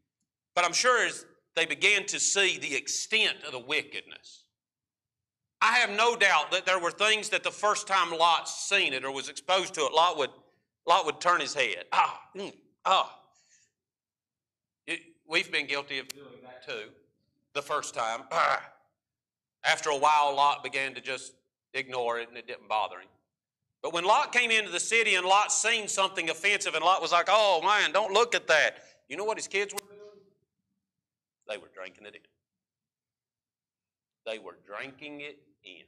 But 0.55 0.65
I'm 0.65 0.73
sure 0.73 1.05
as 1.05 1.25
they 1.55 1.65
began 1.65 2.05
to 2.07 2.19
see 2.19 2.57
the 2.57 2.75
extent 2.75 3.37
of 3.45 3.51
the 3.51 3.59
wickedness, 3.59 4.43
I 5.61 5.77
have 5.77 5.89
no 5.89 6.15
doubt 6.15 6.51
that 6.51 6.65
there 6.67 6.79
were 6.79 6.91
things 6.91 7.29
that 7.29 7.43
the 7.43 7.51
first 7.51 7.87
time 7.87 8.15
Lot 8.15 8.47
seen 8.47 8.93
it 8.93 9.03
or 9.03 9.11
was 9.11 9.27
exposed 9.27 9.73
to 9.73 9.81
it, 9.81 9.93
Lot 9.93 10.17
would, 10.17 10.29
Lot 10.87 11.05
would 11.07 11.19
turn 11.19 11.41
his 11.41 11.53
head. 11.55 11.85
Ah, 11.91 12.21
mm, 12.35 12.53
Oh, 12.89 13.09
it, 14.87 15.01
we've 15.27 15.51
been 15.51 15.67
guilty 15.67 15.99
of 15.99 16.07
doing 16.07 16.41
that 16.41 16.65
too. 16.65 16.89
The 17.53 17.61
first 17.61 17.93
time, 17.93 18.21
after 19.65 19.89
a 19.89 19.97
while, 19.97 20.33
Lot 20.33 20.63
began 20.63 20.93
to 20.93 21.01
just 21.01 21.33
ignore 21.73 22.17
it, 22.17 22.29
and 22.29 22.37
it 22.37 22.47
didn't 22.47 22.69
bother 22.69 22.99
him. 22.99 23.09
But 23.87 23.93
when 23.93 24.03
Lot 24.03 24.33
came 24.33 24.51
into 24.51 24.69
the 24.69 24.81
city 24.81 25.15
and 25.15 25.25
Lot 25.25 25.49
seen 25.49 25.87
something 25.87 26.29
offensive, 26.29 26.75
and 26.75 26.83
Lot 26.83 27.01
was 27.01 27.13
like, 27.13 27.27
"Oh 27.29 27.61
man, 27.61 27.93
don't 27.93 28.11
look 28.11 28.35
at 28.35 28.45
that," 28.47 28.83
you 29.07 29.15
know 29.15 29.23
what 29.23 29.37
his 29.37 29.47
kids 29.47 29.73
were 29.73 29.79
doing? 29.79 30.19
They 31.47 31.55
were 31.55 31.69
drinking 31.73 32.05
it 32.05 32.15
in. 32.15 32.21
They 34.25 34.39
were 34.39 34.57
drinking 34.65 35.21
it 35.21 35.39
in. 35.63 35.85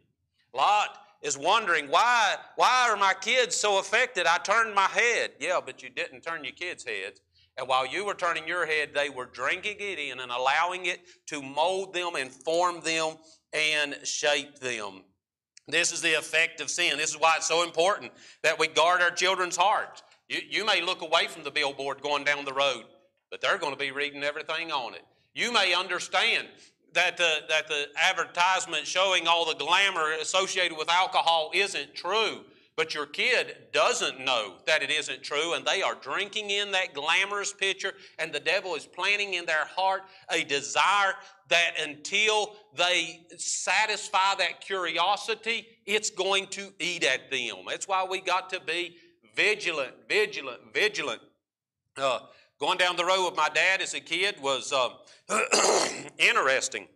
Lot 0.53 0.97
is 1.21 1.37
wondering, 1.37 1.89
why, 1.89 2.37
why 2.55 2.87
are 2.89 2.95
my 2.95 3.13
kids 3.19 3.57
so 3.57 3.79
affected? 3.79 4.25
I 4.25 4.37
turned 4.37 4.73
my 4.73 4.87
head. 4.87 5.31
Yeah, 5.41 5.59
but 5.59 5.83
you 5.83 5.89
didn't 5.89 6.21
turn 6.21 6.45
your 6.45 6.53
kids' 6.53 6.85
heads. 6.85 7.19
And 7.57 7.67
while 7.67 7.85
you 7.85 8.05
were 8.05 8.13
turning 8.13 8.47
your 8.47 8.65
head, 8.65 8.91
they 8.93 9.09
were 9.09 9.25
drinking 9.25 9.75
it 9.81 9.99
in 9.99 10.21
and 10.21 10.31
allowing 10.31 10.85
it 10.85 11.01
to 11.25 11.41
mold 11.41 11.93
them 11.93 12.15
and 12.15 12.31
form 12.31 12.79
them 12.79 13.17
and 13.51 13.97
shape 14.07 14.59
them. 14.59 15.03
This 15.71 15.91
is 15.91 16.01
the 16.01 16.17
effect 16.17 16.61
of 16.61 16.69
sin. 16.69 16.97
This 16.97 17.11
is 17.11 17.17
why 17.19 17.33
it's 17.37 17.47
so 17.47 17.63
important 17.63 18.11
that 18.43 18.57
we 18.59 18.67
guard 18.67 19.01
our 19.01 19.11
children's 19.11 19.57
hearts. 19.57 20.03
You, 20.27 20.39
you 20.49 20.65
may 20.65 20.81
look 20.81 21.01
away 21.01 21.27
from 21.27 21.43
the 21.43 21.51
billboard 21.51 22.01
going 22.01 22.23
down 22.23 22.45
the 22.45 22.53
road, 22.53 22.83
but 23.31 23.41
they're 23.41 23.57
going 23.57 23.73
to 23.73 23.79
be 23.79 23.91
reading 23.91 24.23
everything 24.23 24.71
on 24.71 24.93
it. 24.93 25.03
You 25.33 25.51
may 25.51 25.73
understand 25.73 26.47
that 26.93 27.17
the, 27.17 27.41
that 27.49 27.67
the 27.67 27.87
advertisement 27.97 28.87
showing 28.87 29.27
all 29.27 29.45
the 29.45 29.55
glamour 29.55 30.13
associated 30.13 30.77
with 30.77 30.89
alcohol 30.89 31.51
isn't 31.53 31.93
true, 31.95 32.41
but 32.79 32.93
your 32.93 33.07
kid 33.07 33.57
doesn't 33.73 34.23
know 34.23 34.53
that 34.65 34.81
it 34.81 34.89
isn't 34.89 35.21
true, 35.21 35.53
and 35.53 35.65
they 35.65 35.81
are 35.81 35.95
drinking 35.95 36.49
in 36.49 36.71
that 36.71 36.93
glamorous 36.93 37.51
picture, 37.51 37.91
and 38.17 38.31
the 38.31 38.39
devil 38.39 38.73
is 38.73 38.85
planting 38.85 39.33
in 39.33 39.45
their 39.45 39.65
heart 39.65 40.03
a 40.31 40.45
desire 40.45 41.11
that 41.49 41.71
until 41.77 42.55
they 42.77 43.19
satisfy 43.35 44.33
that 44.37 44.61
curiosity, 44.61 45.67
it's 45.85 46.09
going 46.09 46.47
to 46.47 46.71
eat 46.79 47.03
at 47.03 47.29
them. 47.29 47.65
That's 47.67 47.85
why 47.85 48.05
we 48.09 48.21
got 48.21 48.49
to 48.51 48.61
be 48.61 48.95
vigilant, 49.35 49.91
vigilant, 50.07 50.61
vigilant. 50.73 51.19
Uh, 51.97 52.19
going 52.61 52.77
down 52.77 52.95
the 52.95 53.03
road 53.03 53.25
with 53.25 53.35
my 53.35 53.49
dad 53.49 53.81
as 53.81 53.93
a 53.93 53.99
kid 53.99 54.41
was. 54.41 54.71
Uh, 54.71 54.91
interesting. 56.17 56.87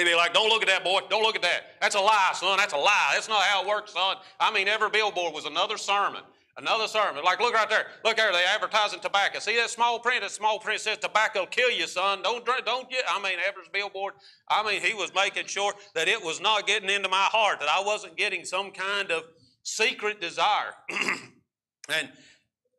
He'd 0.00 0.06
be 0.06 0.14
like, 0.14 0.32
Don't 0.32 0.48
look 0.48 0.62
at 0.62 0.68
that, 0.68 0.82
boy. 0.82 1.00
Don't 1.10 1.22
look 1.22 1.36
at 1.36 1.42
that. 1.42 1.76
That's 1.78 1.94
a 1.94 2.00
lie, 2.00 2.30
son. 2.32 2.56
That's 2.56 2.72
a 2.72 2.78
lie. 2.78 3.10
That's 3.12 3.28
not 3.28 3.42
how 3.42 3.62
it 3.62 3.68
works, 3.68 3.92
son. 3.92 4.16
I 4.40 4.50
mean, 4.50 4.66
every 4.66 4.88
billboard 4.88 5.34
was 5.34 5.44
another 5.44 5.76
sermon. 5.76 6.22
Another 6.56 6.88
sermon. 6.88 7.22
Like, 7.22 7.38
look 7.38 7.52
right 7.52 7.68
there. 7.68 7.86
Look 8.02 8.16
there. 8.16 8.32
They 8.32 8.44
advertising 8.44 9.00
tobacco. 9.00 9.40
See 9.40 9.56
that 9.56 9.68
small 9.68 9.98
print? 9.98 10.22
That 10.22 10.30
small 10.30 10.58
print 10.58 10.80
says 10.80 10.96
tobacco 10.96 11.40
will 11.40 11.46
kill 11.48 11.70
you, 11.70 11.86
son. 11.86 12.22
Don't 12.22 12.46
drink. 12.46 12.64
Don't 12.64 12.88
get. 12.88 13.04
I 13.06 13.20
mean, 13.22 13.38
every 13.46 13.64
billboard. 13.70 14.14
I 14.48 14.66
mean, 14.66 14.80
he 14.80 14.94
was 14.94 15.14
making 15.14 15.46
sure 15.46 15.74
that 15.94 16.08
it 16.08 16.24
was 16.24 16.40
not 16.40 16.66
getting 16.66 16.88
into 16.88 17.10
my 17.10 17.28
heart. 17.30 17.60
That 17.60 17.68
I 17.68 17.82
wasn't 17.84 18.16
getting 18.16 18.46
some 18.46 18.70
kind 18.70 19.10
of 19.10 19.24
secret 19.64 20.18
desire. 20.18 20.72
and 21.90 22.08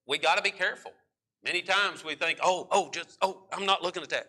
we 0.08 0.18
got 0.18 0.38
to 0.38 0.42
be 0.42 0.52
careful. 0.52 0.92
Many 1.44 1.62
times 1.62 2.04
we 2.04 2.16
think, 2.16 2.40
oh, 2.44 2.68
oh, 2.72 2.90
just, 2.92 3.20
oh, 3.22 3.44
I'm 3.54 3.68
not 3.68 3.84
looking 3.84 4.02
at 4.02 4.10
that. 4.10 4.28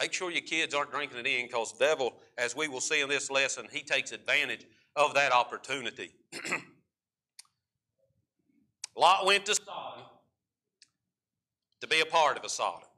Make 0.00 0.12
sure 0.12 0.30
your 0.30 0.42
kids 0.42 0.74
aren't 0.74 0.90
drinking 0.90 1.18
it 1.18 1.26
in 1.26 1.46
because 1.46 1.72
the 1.72 1.84
devil, 1.84 2.14
as 2.36 2.56
we 2.56 2.66
will 2.68 2.80
see 2.80 3.00
in 3.00 3.08
this 3.08 3.30
lesson, 3.30 3.66
he 3.70 3.80
takes 3.80 4.12
advantage 4.12 4.66
of 4.96 5.14
that 5.14 5.32
opportunity. 5.32 6.12
Lot 8.96 9.26
went 9.26 9.46
to 9.46 9.54
Sodom 9.54 10.04
to 11.80 11.86
be 11.86 12.00
a 12.00 12.06
part 12.06 12.36
of 12.36 12.44
a 12.44 12.48
Sodom. 12.48 12.88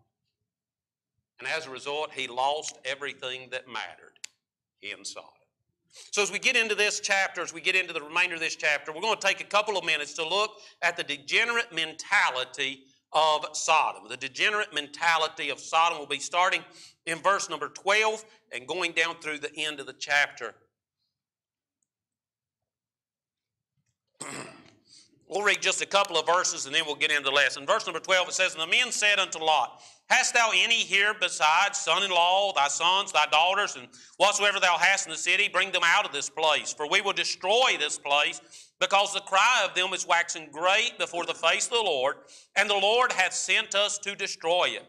And 1.39 1.49
as 1.49 1.67
a 1.67 1.71
result, 1.71 2.13
he 2.13 2.29
lost 2.29 2.79
everything 2.85 3.49
that 3.51 3.69
mattered 3.69 4.19
in 4.83 5.05
Sodom. 5.05 5.31
So, 6.13 6.23
as 6.23 6.31
we 6.31 6.39
get 6.39 6.57
into 6.57 6.75
this 6.75 7.01
chapter, 7.01 7.41
as 7.41 7.55
we 7.55 7.61
get 7.61 7.75
into 7.75 7.93
the 7.93 8.03
remainder 8.03 8.35
of 8.35 8.41
this 8.41 8.57
chapter, 8.57 8.93
we're 8.93 9.01
going 9.01 9.19
to 9.19 9.27
take 9.27 9.41
a 9.41 9.45
couple 9.45 9.79
of 9.79 9.85
minutes 9.85 10.13
to 10.15 10.29
look 10.29 10.53
at 10.83 10.97
the 10.97 11.03
degenerate 11.03 11.73
mentality 11.75 12.85
of 13.13 13.47
Sodom. 13.53 14.09
The 14.09 14.17
degenerate 14.17 14.75
mentality 14.75 15.51
of 15.51 15.61
Sodom 15.61 15.99
will 15.99 16.07
be 16.07 16.19
starting 16.19 16.63
in 17.07 17.19
verse 17.19 17.49
number 17.49 17.69
12 17.69 18.25
and 18.53 18.67
going 18.67 18.93
down 18.93 19.17
through 19.21 19.39
the 19.39 19.55
end 19.57 19.81
of 19.81 19.87
the 19.87 19.95
chapter. 19.95 20.55
we'll 25.29 25.43
read 25.43 25.61
just 25.61 25.83
a 25.83 25.87
couple 25.87 26.17
of 26.17 26.27
verses 26.27 26.67
and 26.67 26.75
then 26.75 26.85
we'll 26.87 26.95
get 26.95 27.11
into 27.11 27.25
the 27.25 27.31
lesson. 27.31 27.67
Verse 27.67 27.87
number 27.87 28.01
12 28.01 28.29
it 28.29 28.35
says, 28.35 28.55
And 28.55 28.63
the 28.63 28.67
men 28.67 28.93
said 28.93 29.19
unto 29.19 29.39
Lot, 29.39 29.81
Hast 30.09 30.35
thou 30.35 30.51
any 30.55 30.77
here 30.77 31.15
besides 31.21 31.79
son 31.79 32.05
in 32.05 32.11
law, 32.11 32.53
thy 32.55 32.69
sons, 32.69 33.11
thy 33.11 33.27
daughters, 33.27 33.75
and 33.75 33.89
whatsoever 34.19 34.61
thou 34.61 34.77
hast 34.79 35.07
in 35.07 35.11
the 35.11 35.19
city? 35.19 35.49
Bring 35.49 35.73
them 35.73 35.83
out 35.85 36.07
of 36.07 36.13
this 36.13 36.31
place, 36.31 36.73
for 36.73 36.89
we 36.89 37.01
will 37.01 37.13
destroy 37.13 37.77
this 37.79 37.99
place 37.99 38.41
because 38.81 39.13
the 39.13 39.21
cry 39.21 39.67
of 39.69 39.75
them 39.75 39.93
is 39.93 40.07
waxing 40.07 40.49
great 40.53 40.97
before 40.99 41.25
the 41.25 41.35
face 41.35 41.67
of 41.67 41.73
the 41.73 41.83
Lord, 41.83 42.17
and 42.55 42.71
the 42.71 42.75
Lord 42.75 43.11
hath 43.13 43.33
sent 43.33 43.75
us 43.75 43.99
to 43.99 44.15
destroy 44.15 44.67
it. 44.75 44.87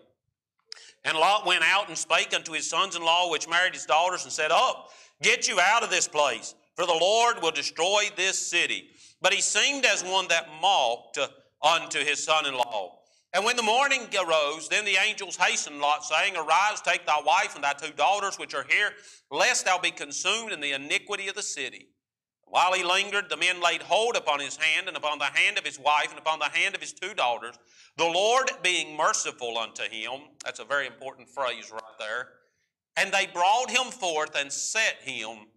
And 1.03 1.17
Lot 1.17 1.46
went 1.46 1.63
out 1.63 1.88
and 1.88 1.98
spake 1.98 2.34
unto 2.36 2.51
his 2.51 2.70
sons 2.70 2.96
in 2.96 3.01
law, 3.01 3.32
which 3.32 3.50
married 3.50 3.74
his 3.74 3.86
daughters, 3.86 4.24
and 4.24 4.32
said, 4.32 4.51
Up, 4.51 4.91
get 5.24 5.48
you 5.48 5.60
out 5.60 5.82
of 5.82 5.89
this 5.89 6.08
place, 6.08 6.53
for 6.75 6.86
the 6.86 6.94
Lord 6.94 7.41
will 7.41 7.51
destroy 7.51 8.03
this 8.15 8.38
city. 8.38 8.89
But 9.21 9.33
he 9.33 9.41
seemed 9.41 9.86
as 9.86 10.03
one 10.03 10.27
that 10.27 10.47
mocked 10.62 11.19
unto 11.62 12.00
his 12.00 12.24
son 12.24 12.45
in 12.45 12.53
law. 12.53 13.00
And 13.33 13.43
when 13.43 13.55
the 13.55 13.63
morning 13.63 14.07
arose, 14.15 14.69
then 14.69 14.86
the 14.86 14.97
angels 14.97 15.36
hastened 15.36 15.79
Lot, 15.79 16.05
saying, 16.05 16.36
Arise, 16.38 16.81
take 16.81 17.05
thy 17.05 17.21
wife 17.21 17.55
and 17.55 17.63
thy 17.63 17.74
two 17.74 17.91
daughters 17.91 18.39
which 18.39 18.55
are 18.55 18.65
here, 18.69 18.91
lest 19.29 19.65
thou 19.65 19.77
be 19.77 19.91
consumed 19.91 20.51
in 20.51 20.62
the 20.62 20.71
iniquity 20.71 21.27
of 21.27 21.36
the 21.36 21.43
city. 21.43 21.89
While 22.45 22.74
he 22.74 22.83
lingered, 22.83 23.29
the 23.29 23.36
men 23.36 23.62
laid 23.62 23.81
hold 23.81 24.15
upon 24.15 24.39
his 24.39 24.55
hand 24.55 24.88
and 24.88 24.95
upon 24.95 25.19
the 25.19 25.25
hand 25.25 25.57
of 25.57 25.65
his 25.65 25.77
wife 25.77 26.09
and 26.09 26.19
upon 26.19 26.39
the 26.39 26.45
hand 26.45 26.75
of 26.75 26.81
his 26.81 26.93
two 26.93 27.13
daughters. 27.13 27.59
The 27.97 28.05
Lord 28.05 28.50
being 28.63 28.95
merciful 28.95 29.57
unto 29.57 29.83
him, 29.83 30.21
that's 30.45 30.59
a 30.59 30.65
very 30.65 30.88
important 30.88 31.27
phrase 31.27 31.69
right 31.71 31.81
there. 32.00 32.29
And 32.95 33.12
they 33.12 33.27
brought 33.27 33.69
him 33.69 33.91
forth 33.91 34.36
and 34.36 34.51
set 34.51 35.01
him 35.01 35.47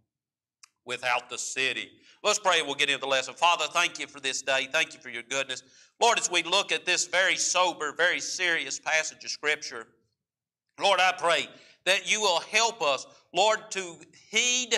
without 0.85 1.29
the 1.31 1.39
city. 1.39 1.91
Let's 2.23 2.39
pray. 2.39 2.63
We'll 2.63 2.75
get 2.75 2.89
into 2.89 3.01
the 3.01 3.07
lesson. 3.07 3.35
Father, 3.35 3.65
thank 3.73 3.99
you 3.99 4.07
for 4.07 4.21
this 4.21 4.43
day. 4.43 4.69
Thank 4.71 4.95
you 4.95 5.01
for 5.01 5.09
your 5.09 5.23
goodness. 5.23 5.63
Lord, 6.01 6.19
as 6.19 6.31
we 6.31 6.43
look 6.43 6.73
at 6.73 6.85
this 6.85 7.07
very 7.07 7.37
sober, 7.37 7.93
very 7.93 8.21
serious 8.21 8.79
passage 8.79 9.25
of 9.25 9.31
Scripture, 9.31 9.87
Lord, 10.81 11.01
I 11.01 11.13
pray 11.17 11.49
that 11.87 12.11
you 12.11 12.21
will 12.21 12.41
help 12.41 12.83
us, 12.83 13.07
Lord, 13.33 13.71
to 13.71 13.97
heed 14.31 14.75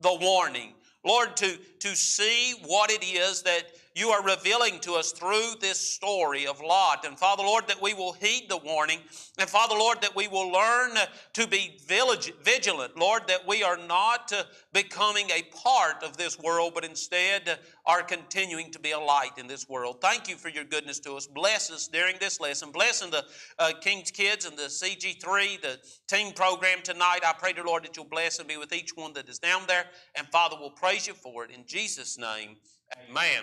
the 0.00 0.14
warning 0.20 0.74
Lord, 1.06 1.36
to, 1.36 1.56
to 1.78 1.94
see 1.94 2.54
what 2.66 2.90
it 2.90 3.04
is 3.04 3.42
that 3.42 3.62
you 3.96 4.10
are 4.10 4.22
revealing 4.22 4.78
to 4.80 4.92
us 4.92 5.10
through 5.10 5.52
this 5.58 5.80
story 5.80 6.46
of 6.46 6.60
Lot. 6.60 7.06
And 7.06 7.18
Father, 7.18 7.42
Lord, 7.42 7.66
that 7.68 7.80
we 7.80 7.94
will 7.94 8.12
heed 8.12 8.44
the 8.46 8.58
warning. 8.58 8.98
And 9.38 9.48
Father, 9.48 9.74
Lord, 9.74 10.02
that 10.02 10.14
we 10.14 10.28
will 10.28 10.52
learn 10.52 10.90
to 11.32 11.48
be 11.48 11.78
vigilant. 11.86 12.98
Lord, 12.98 13.22
that 13.28 13.48
we 13.48 13.62
are 13.62 13.78
not 13.78 14.30
becoming 14.74 15.30
a 15.30 15.44
part 15.44 16.02
of 16.02 16.18
this 16.18 16.38
world, 16.38 16.72
but 16.74 16.84
instead 16.84 17.58
are 17.86 18.02
continuing 18.02 18.70
to 18.72 18.78
be 18.78 18.90
a 18.90 18.98
light 18.98 19.38
in 19.38 19.46
this 19.46 19.66
world. 19.66 20.02
Thank 20.02 20.28
you 20.28 20.36
for 20.36 20.50
your 20.50 20.64
goodness 20.64 21.00
to 21.00 21.14
us. 21.14 21.26
Bless 21.26 21.70
us 21.70 21.88
during 21.88 22.16
this 22.20 22.38
lesson. 22.38 22.72
Blessing 22.72 23.10
the 23.10 23.24
uh, 23.58 23.72
King's 23.80 24.10
Kids 24.10 24.44
and 24.44 24.58
the 24.58 24.64
CG3, 24.64 25.62
the 25.62 25.78
team 26.06 26.34
program 26.34 26.82
tonight. 26.82 27.20
I 27.26 27.32
pray, 27.32 27.54
to 27.54 27.62
Lord, 27.62 27.84
that 27.84 27.96
you'll 27.96 28.04
bless 28.04 28.40
and 28.40 28.46
be 28.46 28.58
with 28.58 28.74
each 28.74 28.94
one 28.94 29.14
that 29.14 29.26
is 29.30 29.38
down 29.38 29.62
there. 29.66 29.86
And 30.14 30.26
Father, 30.28 30.56
we'll 30.60 30.68
praise 30.68 31.06
you 31.06 31.14
for 31.14 31.44
it. 31.44 31.50
In 31.50 31.64
Jesus' 31.66 32.18
name, 32.18 32.56
amen 33.08 33.42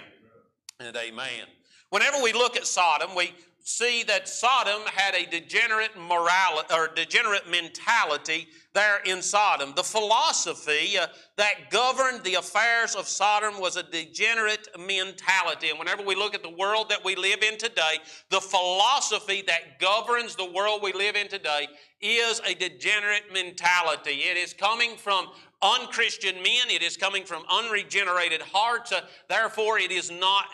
and 0.79 0.95
amen. 0.95 1.45
Whenever 1.89 2.21
we 2.21 2.33
look 2.33 2.55
at 2.57 2.65
Sodom, 2.65 3.15
we 3.15 3.33
see 3.65 4.03
that 4.03 4.27
Sodom 4.27 4.81
had 4.87 5.15
a 5.15 5.25
degenerate 5.25 5.91
morality 5.97 6.67
or 6.73 6.89
degenerate 6.89 7.49
mentality 7.49 8.47
there 8.73 8.99
in 9.05 9.21
Sodom. 9.21 9.73
The 9.75 9.83
philosophy 9.83 10.97
uh, 10.97 11.07
that 11.37 11.69
governed 11.69 12.23
the 12.23 12.35
affairs 12.35 12.95
of 12.95 13.07
Sodom 13.07 13.61
was 13.61 13.77
a 13.77 13.83
degenerate 13.83 14.67
mentality. 14.77 15.69
And 15.69 15.79
whenever 15.79 16.03
we 16.03 16.15
look 16.15 16.35
at 16.35 16.43
the 16.43 16.49
world 16.49 16.89
that 16.89 17.05
we 17.05 17.15
live 17.15 17.41
in 17.41 17.57
today, 17.57 17.99
the 18.29 18.41
philosophy 18.41 19.43
that 19.47 19.79
governs 19.79 20.35
the 20.35 20.51
world 20.51 20.81
we 20.83 20.91
live 20.91 21.15
in 21.15 21.29
today 21.29 21.67
is 22.01 22.41
a 22.45 22.55
degenerate 22.55 23.31
mentality. 23.31 24.23
It 24.23 24.35
is 24.35 24.53
coming 24.53 24.97
from 24.97 25.27
unchristian 25.63 26.35
men. 26.35 26.69
It 26.69 26.83
is 26.83 26.97
coming 26.97 27.23
from 27.23 27.43
unregenerated 27.49 28.41
hearts. 28.41 28.91
Uh, 28.91 29.01
therefore, 29.29 29.79
it 29.79 29.91
is 29.91 30.11
not 30.11 30.45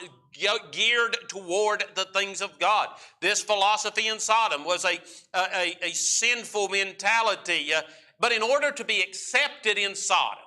geared 0.71 1.17
toward 1.27 1.83
the 1.95 2.05
things 2.13 2.41
of 2.41 2.57
God. 2.59 2.89
This 3.19 3.41
philosophy 3.41 4.07
in 4.07 4.19
Sodom 4.19 4.63
was 4.63 4.85
a, 4.85 4.99
a, 5.33 5.75
a 5.81 5.91
sinful 5.91 6.69
mentality. 6.69 7.73
Uh, 7.73 7.81
but 8.19 8.31
in 8.31 8.43
order 8.43 8.71
to 8.71 8.83
be 8.83 9.01
accepted 9.01 9.77
in 9.77 9.95
Sodom, 9.95 10.43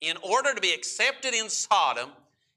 in 0.00 0.16
order 0.22 0.54
to 0.54 0.60
be 0.60 0.72
accepted 0.72 1.34
in 1.34 1.48
Sodom, 1.48 2.10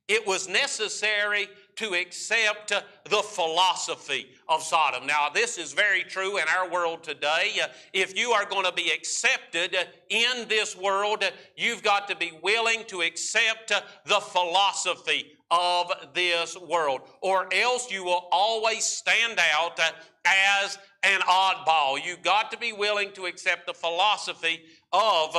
it 0.07 0.25
was 0.25 0.47
necessary 0.47 1.47
to 1.79 1.93
accept 1.93 2.73
the 3.05 3.23
philosophy 3.23 4.27
of 4.49 4.61
Sodom. 4.61 5.07
Now, 5.07 5.29
this 5.33 5.57
is 5.57 5.71
very 5.71 6.03
true 6.03 6.37
in 6.37 6.43
our 6.49 6.69
world 6.69 7.03
today. 7.03 7.61
If 7.93 8.17
you 8.17 8.31
are 8.31 8.43
going 8.43 8.65
to 8.65 8.73
be 8.73 8.91
accepted 8.91 9.75
in 10.09 10.47
this 10.49 10.75
world, 10.75 11.23
you've 11.55 11.81
got 11.81 12.09
to 12.09 12.17
be 12.17 12.33
willing 12.43 12.83
to 12.87 12.99
accept 13.01 13.71
the 14.05 14.19
philosophy 14.19 15.37
of 15.49 15.91
this 16.13 16.57
world, 16.57 17.01
or 17.21 17.47
else 17.53 17.89
you 17.89 18.03
will 18.03 18.27
always 18.31 18.83
stand 18.83 19.39
out 19.55 19.79
as 20.25 20.77
an 21.03 21.21
oddball. 21.21 21.97
You've 22.05 22.21
got 22.21 22.51
to 22.51 22.57
be 22.57 22.73
willing 22.73 23.13
to 23.13 23.25
accept 23.25 23.65
the 23.67 23.73
philosophy 23.73 24.63
of 24.91 25.35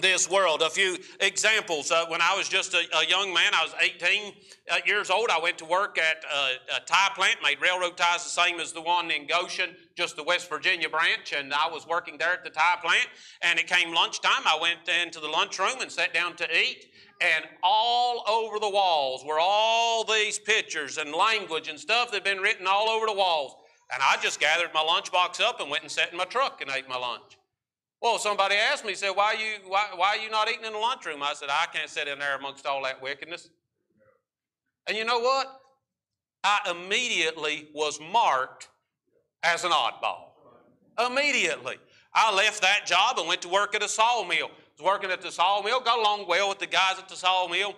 this 0.00 0.28
world. 0.28 0.62
A 0.62 0.70
few 0.70 0.98
examples. 1.20 1.90
Uh, 1.90 2.06
when 2.08 2.20
I 2.20 2.36
was 2.36 2.48
just 2.48 2.74
a, 2.74 2.82
a, 2.98 3.06
young 3.06 3.32
man, 3.32 3.52
I 3.54 3.62
was 3.62 3.74
18 3.80 4.32
uh, 4.70 4.76
years 4.86 5.10
old. 5.10 5.30
I 5.30 5.38
went 5.38 5.58
to 5.58 5.64
work 5.64 5.98
at 5.98 6.24
a, 6.24 6.76
a, 6.76 6.80
tie 6.86 7.10
plant, 7.14 7.36
made 7.42 7.60
railroad 7.60 7.96
ties 7.96 8.24
the 8.24 8.30
same 8.30 8.60
as 8.60 8.72
the 8.72 8.80
one 8.80 9.10
in 9.10 9.26
Goshen, 9.26 9.70
just 9.96 10.16
the 10.16 10.24
West 10.24 10.48
Virginia 10.48 10.88
branch. 10.88 11.32
And 11.36 11.52
I 11.52 11.68
was 11.68 11.86
working 11.86 12.18
there 12.18 12.32
at 12.32 12.44
the 12.44 12.50
tie 12.50 12.76
plant. 12.82 13.08
And 13.42 13.58
it 13.58 13.66
came 13.66 13.94
lunchtime. 13.94 14.42
I 14.46 14.58
went 14.60 14.88
into 14.88 15.20
the 15.20 15.28
lunchroom 15.28 15.80
and 15.80 15.90
sat 15.90 16.12
down 16.12 16.36
to 16.36 16.56
eat. 16.56 16.86
And 17.20 17.44
all 17.62 18.24
over 18.28 18.58
the 18.58 18.68
walls 18.68 19.24
were 19.24 19.38
all 19.40 20.04
these 20.04 20.38
pictures 20.38 20.98
and 20.98 21.12
language 21.12 21.68
and 21.68 21.78
stuff 21.78 22.10
that 22.10 22.16
had 22.16 22.24
been 22.24 22.42
written 22.42 22.66
all 22.66 22.88
over 22.88 23.06
the 23.06 23.12
walls. 23.12 23.54
And 23.92 24.02
I 24.02 24.16
just 24.20 24.40
gathered 24.40 24.70
my 24.74 24.80
lunchbox 24.80 25.40
up 25.40 25.60
and 25.60 25.70
went 25.70 25.82
and 25.82 25.92
sat 25.92 26.10
in 26.10 26.18
my 26.18 26.24
truck 26.24 26.60
and 26.60 26.70
ate 26.70 26.88
my 26.88 26.96
lunch. 26.96 27.38
Well, 28.02 28.18
somebody 28.18 28.56
asked 28.56 28.84
me, 28.84 28.94
said, 28.94 29.10
why 29.10 29.34
are 29.34 29.34
you, 29.34 29.54
why, 29.66 29.86
why 29.94 30.08
are 30.08 30.18
you 30.18 30.30
not 30.30 30.48
eating 30.48 30.64
in 30.64 30.72
the 30.72 30.78
lunchroom? 30.78 31.22
I 31.22 31.32
said, 31.34 31.48
I 31.50 31.66
can't 31.72 31.88
sit 31.88 32.06
in 32.06 32.18
there 32.18 32.36
amongst 32.36 32.66
all 32.66 32.82
that 32.82 33.00
wickedness. 33.00 33.48
And 34.86 34.96
you 34.96 35.04
know 35.04 35.20
what? 35.20 35.60
I 36.42 36.70
immediately 36.70 37.68
was 37.74 37.98
marked 38.00 38.68
as 39.42 39.64
an 39.64 39.70
oddball. 39.70 40.32
Immediately. 41.06 41.76
I 42.12 42.34
left 42.34 42.60
that 42.60 42.86
job 42.86 43.18
and 43.18 43.26
went 43.26 43.42
to 43.42 43.48
work 43.48 43.74
at 43.74 43.82
a 43.82 43.88
sawmill. 43.88 44.46
I 44.48 44.82
was 44.82 44.84
working 44.84 45.10
at 45.10 45.22
the 45.22 45.32
sawmill, 45.32 45.80
got 45.80 45.98
along 45.98 46.28
well 46.28 46.50
with 46.50 46.58
the 46.58 46.66
guys 46.66 46.98
at 46.98 47.08
the 47.08 47.16
sawmill. 47.16 47.74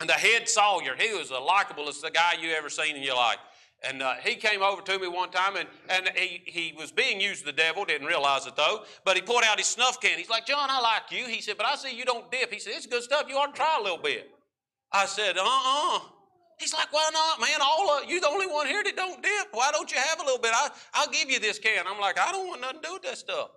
And 0.00 0.08
the 0.08 0.14
head 0.14 0.48
sawyer, 0.48 0.94
he 0.96 1.12
was 1.12 1.28
the 1.28 1.34
likeablest 1.34 2.02
guy 2.14 2.34
you 2.40 2.50
ever 2.52 2.70
seen 2.70 2.96
in 2.96 3.02
your 3.02 3.16
life. 3.16 3.36
And 3.82 4.02
uh, 4.02 4.14
he 4.22 4.34
came 4.34 4.62
over 4.62 4.82
to 4.82 4.98
me 4.98 5.08
one 5.08 5.30
time 5.30 5.56
and, 5.56 5.66
and 5.88 6.10
he, 6.14 6.42
he 6.44 6.74
was 6.76 6.92
being 6.92 7.18
used 7.18 7.46
the 7.46 7.52
devil, 7.52 7.86
didn't 7.86 8.06
realize 8.06 8.46
it 8.46 8.54
though, 8.54 8.84
but 9.06 9.16
he 9.16 9.22
pulled 9.22 9.42
out 9.42 9.58
his 9.58 9.68
snuff 9.68 10.00
can. 10.00 10.18
He's 10.18 10.28
like, 10.28 10.46
John, 10.46 10.68
I 10.70 10.80
like 10.80 11.10
you. 11.10 11.26
He 11.26 11.40
said, 11.40 11.56
but 11.56 11.64
I 11.64 11.76
see 11.76 11.96
you 11.96 12.04
don't 12.04 12.30
dip. 12.30 12.52
He 12.52 12.58
said, 12.58 12.74
it's 12.76 12.86
good 12.86 13.02
stuff. 13.02 13.24
You 13.26 13.36
ought 13.36 13.54
to 13.54 13.58
try 13.58 13.78
a 13.80 13.82
little 13.82 13.98
bit. 13.98 14.30
I 14.92 15.06
said, 15.06 15.38
uh-uh. 15.38 16.00
He's 16.58 16.74
like, 16.74 16.92
why 16.92 17.08
not, 17.10 17.40
man? 17.40 17.60
All 17.62 17.88
of 17.90 18.10
you 18.10 18.20
the 18.20 18.28
only 18.28 18.46
one 18.46 18.66
here 18.66 18.84
that 18.84 18.94
don't 18.96 19.22
dip. 19.22 19.48
Why 19.52 19.70
don't 19.72 19.90
you 19.90 19.96
have 19.96 20.20
a 20.20 20.24
little 20.24 20.40
bit? 20.40 20.50
I, 20.54 20.68
I'll 20.92 21.10
give 21.10 21.30
you 21.30 21.40
this 21.40 21.58
can. 21.58 21.86
I'm 21.88 21.98
like, 21.98 22.18
I 22.18 22.32
don't 22.32 22.48
want 22.48 22.60
nothing 22.60 22.82
to 22.82 22.86
do 22.88 22.92
with 22.92 23.02
that 23.04 23.16
stuff. 23.16 23.48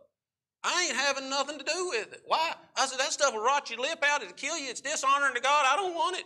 I 0.64 0.86
ain't 0.88 0.96
having 0.96 1.30
nothing 1.30 1.60
to 1.60 1.66
do 1.66 1.90
with 1.90 2.14
it. 2.14 2.22
Why? 2.26 2.54
I 2.78 2.86
said, 2.86 2.98
that 3.02 3.12
stuff 3.12 3.34
will 3.34 3.44
rot 3.44 3.70
your 3.70 3.82
lip 3.82 4.02
out. 4.08 4.22
It'll 4.22 4.34
kill 4.36 4.58
you. 4.58 4.70
It's 4.70 4.80
dishonoring 4.80 5.36
to 5.36 5.42
God. 5.42 5.66
I 5.68 5.76
don't 5.76 5.94
want 5.94 6.18
it. 6.18 6.24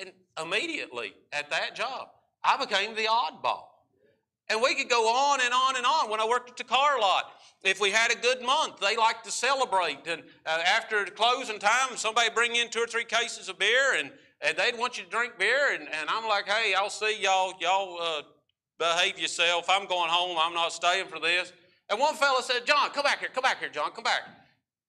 And 0.00 0.12
immediately 0.42 1.14
at 1.32 1.48
that 1.50 1.76
job, 1.76 2.08
I 2.46 2.56
became 2.56 2.94
the 2.94 3.04
oddball. 3.04 3.64
And 4.48 4.62
we 4.62 4.74
could 4.76 4.88
go 4.88 5.08
on 5.08 5.40
and 5.40 5.52
on 5.52 5.76
and 5.76 5.84
on. 5.84 6.08
When 6.08 6.20
I 6.20 6.26
worked 6.26 6.50
at 6.50 6.56
the 6.56 6.64
car 6.64 7.00
lot, 7.00 7.32
if 7.64 7.80
we 7.80 7.90
had 7.90 8.12
a 8.12 8.16
good 8.16 8.42
month, 8.42 8.78
they 8.80 8.96
like 8.96 9.24
to 9.24 9.32
celebrate. 9.32 10.06
And 10.06 10.22
uh, 10.46 10.62
after 10.64 11.04
closing 11.06 11.58
time, 11.58 11.96
somebody 11.96 12.30
bring 12.32 12.54
in 12.54 12.70
two 12.70 12.80
or 12.80 12.86
three 12.86 13.04
cases 13.04 13.48
of 13.48 13.58
beer, 13.58 13.94
and, 13.98 14.12
and 14.40 14.56
they'd 14.56 14.78
want 14.78 14.98
you 14.98 15.04
to 15.04 15.10
drink 15.10 15.36
beer. 15.38 15.74
And, 15.74 15.88
and 15.88 16.08
I'm 16.08 16.28
like, 16.28 16.48
hey, 16.48 16.74
I'll 16.74 16.90
see 16.90 17.20
y'all. 17.20 17.54
Y'all 17.60 17.98
uh, 18.00 18.22
behave 18.78 19.18
yourself. 19.18 19.66
I'm 19.68 19.88
going 19.88 20.10
home. 20.10 20.36
I'm 20.40 20.54
not 20.54 20.72
staying 20.72 21.08
for 21.08 21.18
this. 21.18 21.52
And 21.90 21.98
one 21.98 22.14
fellow 22.14 22.40
said, 22.40 22.64
John, 22.66 22.90
come 22.90 23.02
back 23.02 23.18
here. 23.18 23.30
Come 23.34 23.42
back 23.42 23.58
here, 23.58 23.68
John. 23.68 23.90
Come 23.90 24.04
back 24.04 24.22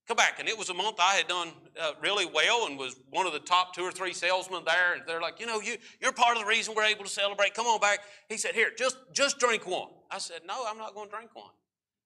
come 0.07 0.17
back. 0.17 0.39
And 0.39 0.47
it 0.47 0.57
was 0.57 0.69
a 0.69 0.73
month 0.73 0.97
I 0.99 1.15
had 1.15 1.27
done 1.27 1.49
uh, 1.79 1.91
really 2.01 2.25
well 2.25 2.67
and 2.67 2.77
was 2.77 2.99
one 3.09 3.27
of 3.27 3.33
the 3.33 3.39
top 3.39 3.75
two 3.75 3.83
or 3.83 3.91
three 3.91 4.13
salesmen 4.13 4.63
there. 4.65 4.95
And 4.95 5.03
they're 5.05 5.21
like, 5.21 5.39
you 5.39 5.45
know, 5.45 5.59
you, 5.59 5.77
you're 6.01 6.13
part 6.13 6.37
of 6.37 6.43
the 6.43 6.49
reason 6.49 6.73
we're 6.75 6.83
able 6.83 7.03
to 7.03 7.09
celebrate. 7.09 7.53
Come 7.53 7.65
on 7.65 7.79
back. 7.79 7.99
He 8.29 8.37
said, 8.37 8.55
here, 8.55 8.71
just, 8.77 8.97
just 9.13 9.39
drink 9.39 9.67
one. 9.67 9.89
I 10.09 10.19
said, 10.19 10.41
no, 10.47 10.63
I'm 10.67 10.77
not 10.77 10.95
going 10.95 11.09
to 11.09 11.15
drink 11.15 11.31
one. 11.33 11.51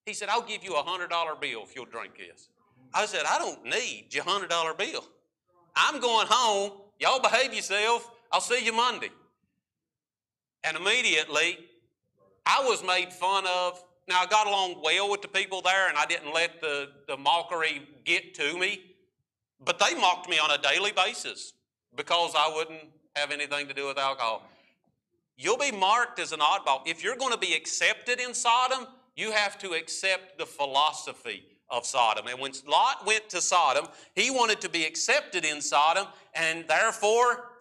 He 0.06 0.13
said, 0.13 0.30
I'll 0.30 0.41
give 0.41 0.63
you 0.63 0.75
a 0.75 0.84
$100 0.84 1.10
bill 1.39 1.63
if 1.63 1.75
you'll 1.75 1.86
drink 1.86 2.17
this. 2.17 2.49
I 2.93 3.06
said, 3.06 3.23
I 3.30 3.38
don't 3.38 3.63
need 3.63 4.08
your 4.12 4.23
$100 4.23 4.78
bill. 4.78 5.06
I'm 5.75 6.02
going 6.02 6.28
home. 6.30 6.71
Y'all 6.99 7.21
behave 7.21 7.54
yourself. 7.54 8.10
I'll 8.32 8.41
see 8.41 8.65
you 8.65 8.73
Monday. 8.73 9.12
And 10.63 10.75
immediately, 10.75 11.58
I 12.45 12.63
was 12.63 12.84
made 12.84 13.13
fun 13.13 13.45
of 13.47 13.84
now, 14.12 14.21
I 14.21 14.26
got 14.26 14.45
along 14.45 14.82
well 14.84 15.10
with 15.10 15.21
the 15.21 15.30
people 15.30 15.62
there, 15.62 15.88
and 15.88 15.97
I 15.97 16.06
didn't 16.06 16.34
let 16.34 16.60
the, 16.60 16.89
the 17.08 17.15
mockery 17.15 17.88
get 18.04 18.34
to 18.36 18.58
me, 18.58 18.82
but 19.63 19.80
they 19.80 19.95
mocked 19.95 20.30
me 20.30 20.38
on 20.38 20.52
a 20.52 20.58
daily 20.58 20.91
basis 20.91 21.54
because 21.95 22.34
I 22.36 22.52
wouldn't 22.54 22.89
have 23.15 23.32
anything 23.32 23.69
to 23.69 23.74
do 23.74 23.88
with 23.88 23.97
alcohol. 23.97 24.43
You'll 25.38 25.58
be 25.58 25.71
marked 25.71 26.19
as 26.19 26.34
an 26.34 26.41
oddball. 26.41 26.82
If 26.86 27.04
you're 27.04 27.15
going 27.15 27.32
to 27.32 27.39
be 27.39 27.54
accepted 27.54 28.19
in 28.19 28.34
Sodom, 28.34 28.86
you 29.15 29.32
have 29.32 29.58
to 29.60 29.71
accept 29.71 30.38
the 30.38 30.45
philosophy 30.45 31.45
of 31.69 31.86
Sodom. 31.86 32.28
And 32.28 32.38
when 32.38 32.52
Lot 32.67 33.06
went 33.06 33.30
to 33.30 33.39
Sodom, 33.39 33.88
he 34.13 34.30
wanted 34.30 34.60
to 34.62 34.69
be 34.69 34.84
accepted 34.84 35.45
in 35.45 35.62
Sodom, 35.62 36.08
and 36.36 36.65
therefore 36.67 37.52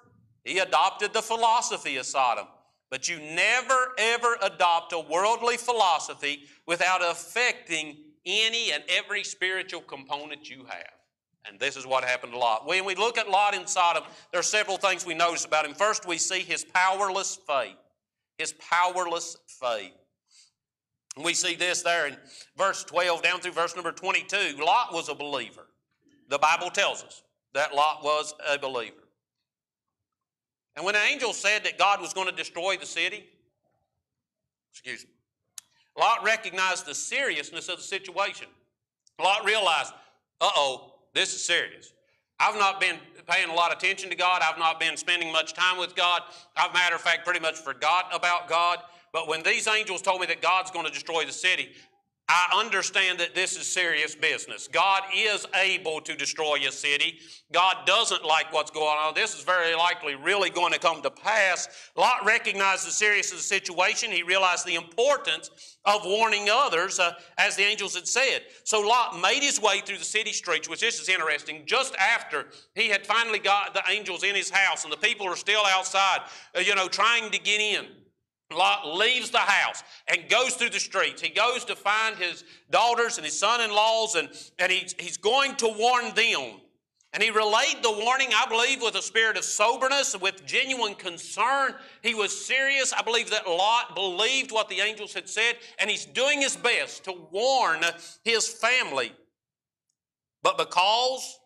he 0.44 0.58
adopted 0.58 1.12
the 1.12 1.22
philosophy 1.22 1.96
of 1.96 2.06
Sodom. 2.06 2.46
But 2.90 3.08
you 3.08 3.20
never, 3.20 3.92
ever 3.98 4.36
adopt 4.42 4.92
a 4.92 4.98
worldly 4.98 5.56
philosophy 5.56 6.42
without 6.66 7.02
affecting 7.02 7.96
any 8.26 8.72
and 8.72 8.82
every 8.88 9.22
spiritual 9.24 9.80
component 9.80 10.50
you 10.50 10.64
have. 10.68 10.92
And 11.48 11.58
this 11.58 11.76
is 11.76 11.86
what 11.86 12.04
happened 12.04 12.32
to 12.32 12.38
Lot. 12.38 12.66
When 12.66 12.84
we 12.84 12.94
look 12.94 13.16
at 13.16 13.30
Lot 13.30 13.54
in 13.54 13.66
Sodom, 13.66 14.02
there 14.30 14.40
are 14.40 14.44
several 14.44 14.76
things 14.76 15.06
we 15.06 15.14
notice 15.14 15.44
about 15.44 15.64
him. 15.64 15.74
First, 15.74 16.06
we 16.06 16.18
see 16.18 16.40
his 16.40 16.64
powerless 16.64 17.38
faith. 17.46 17.76
His 18.36 18.52
powerless 18.54 19.36
faith. 19.46 19.92
We 21.22 21.34
see 21.34 21.54
this 21.54 21.82
there 21.82 22.06
in 22.06 22.16
verse 22.56 22.84
12 22.84 23.22
down 23.22 23.40
through 23.40 23.52
verse 23.52 23.74
number 23.74 23.92
22. 23.92 24.62
Lot 24.62 24.92
was 24.92 25.08
a 25.08 25.14
believer. 25.14 25.66
The 26.28 26.38
Bible 26.38 26.70
tells 26.70 27.02
us 27.02 27.22
that 27.54 27.74
Lot 27.74 28.04
was 28.04 28.34
a 28.48 28.58
believer. 28.58 28.96
And 30.80 30.86
when 30.86 30.94
the 30.94 31.02
angel 31.02 31.34
said 31.34 31.64
that 31.64 31.76
God 31.76 32.00
was 32.00 32.14
going 32.14 32.26
to 32.26 32.34
destroy 32.34 32.78
the 32.78 32.86
city, 32.86 33.26
excuse 34.72 35.04
me, 35.04 35.10
Lot 35.98 36.24
recognized 36.24 36.86
the 36.86 36.94
seriousness 36.94 37.68
of 37.68 37.76
the 37.76 37.82
situation. 37.82 38.46
Lot 39.22 39.44
realized, 39.44 39.92
uh 40.40 40.48
oh, 40.56 40.94
this 41.12 41.34
is 41.34 41.44
serious. 41.44 41.92
I've 42.38 42.58
not 42.58 42.80
been 42.80 42.96
paying 43.28 43.50
a 43.50 43.52
lot 43.52 43.72
of 43.72 43.76
attention 43.76 44.08
to 44.08 44.16
God. 44.16 44.40
I've 44.42 44.58
not 44.58 44.80
been 44.80 44.96
spending 44.96 45.30
much 45.30 45.52
time 45.52 45.76
with 45.76 45.94
God. 45.94 46.22
I've, 46.56 46.72
matter 46.72 46.94
of 46.94 47.02
fact, 47.02 47.26
pretty 47.26 47.40
much 47.40 47.56
forgot 47.56 48.06
about 48.14 48.48
God. 48.48 48.78
But 49.12 49.28
when 49.28 49.42
these 49.42 49.68
angels 49.68 50.00
told 50.00 50.22
me 50.22 50.28
that 50.28 50.40
God's 50.40 50.70
going 50.70 50.86
to 50.86 50.92
destroy 50.92 51.26
the 51.26 51.32
city, 51.32 51.72
I 52.32 52.60
understand 52.60 53.18
that 53.18 53.34
this 53.34 53.56
is 53.56 53.66
serious 53.66 54.14
business. 54.14 54.68
God 54.68 55.02
is 55.12 55.48
able 55.52 56.00
to 56.02 56.14
destroy 56.14 56.58
a 56.58 56.70
city. 56.70 57.18
God 57.50 57.78
doesn't 57.86 58.24
like 58.24 58.52
what's 58.52 58.70
going 58.70 58.86
on. 58.86 59.14
This 59.14 59.34
is 59.34 59.42
very 59.42 59.74
likely 59.74 60.14
really 60.14 60.48
going 60.48 60.72
to 60.72 60.78
come 60.78 61.02
to 61.02 61.10
pass. 61.10 61.68
Lot 61.96 62.24
recognized 62.24 62.86
the 62.86 62.92
seriousness 62.92 63.32
of 63.32 63.38
the 63.38 63.42
situation. 63.42 64.12
He 64.12 64.22
realized 64.22 64.64
the 64.64 64.76
importance 64.76 65.76
of 65.84 66.02
warning 66.04 66.46
others, 66.48 67.00
uh, 67.00 67.14
as 67.36 67.56
the 67.56 67.64
angels 67.64 67.96
had 67.96 68.06
said. 68.06 68.42
So 68.62 68.80
Lot 68.80 69.20
made 69.20 69.42
his 69.42 69.60
way 69.60 69.80
through 69.80 69.98
the 69.98 70.04
city 70.04 70.32
streets, 70.32 70.68
which 70.68 70.82
this 70.82 71.00
is 71.00 71.08
interesting, 71.08 71.64
just 71.66 71.96
after 71.96 72.46
he 72.76 72.90
had 72.90 73.04
finally 73.04 73.40
got 73.40 73.74
the 73.74 73.82
angels 73.90 74.22
in 74.22 74.36
his 74.36 74.50
house 74.50 74.84
and 74.84 74.92
the 74.92 74.98
people 74.98 75.26
are 75.26 75.34
still 75.34 75.62
outside, 75.66 76.20
uh, 76.56 76.60
you 76.60 76.76
know, 76.76 76.86
trying 76.86 77.32
to 77.32 77.40
get 77.40 77.60
in. 77.60 77.86
Lot 78.52 78.96
leaves 78.96 79.30
the 79.30 79.38
house 79.38 79.82
and 80.08 80.28
goes 80.28 80.54
through 80.54 80.70
the 80.70 80.80
streets. 80.80 81.22
He 81.22 81.28
goes 81.28 81.64
to 81.66 81.76
find 81.76 82.16
his 82.16 82.44
daughters 82.70 83.16
and 83.16 83.24
his 83.24 83.38
son 83.38 83.60
in 83.60 83.70
laws, 83.70 84.16
and, 84.16 84.28
and 84.58 84.72
he's, 84.72 84.94
he's 84.98 85.16
going 85.16 85.56
to 85.56 85.68
warn 85.68 86.14
them. 86.14 86.60
And 87.12 87.22
he 87.22 87.30
relayed 87.30 87.82
the 87.82 87.90
warning, 87.90 88.28
I 88.32 88.46
believe, 88.48 88.82
with 88.82 88.94
a 88.94 89.02
spirit 89.02 89.36
of 89.36 89.44
soberness, 89.44 90.16
with 90.16 90.46
genuine 90.46 90.94
concern. 90.94 91.74
He 92.02 92.14
was 92.14 92.46
serious. 92.46 92.92
I 92.92 93.02
believe 93.02 93.30
that 93.30 93.48
Lot 93.48 93.96
believed 93.96 94.52
what 94.52 94.68
the 94.68 94.80
angels 94.80 95.12
had 95.12 95.28
said, 95.28 95.56
and 95.78 95.90
he's 95.90 96.04
doing 96.04 96.40
his 96.40 96.56
best 96.56 97.04
to 97.04 97.14
warn 97.32 97.80
his 98.24 98.46
family. 98.48 99.12
But 100.42 100.56
because 100.56 101.40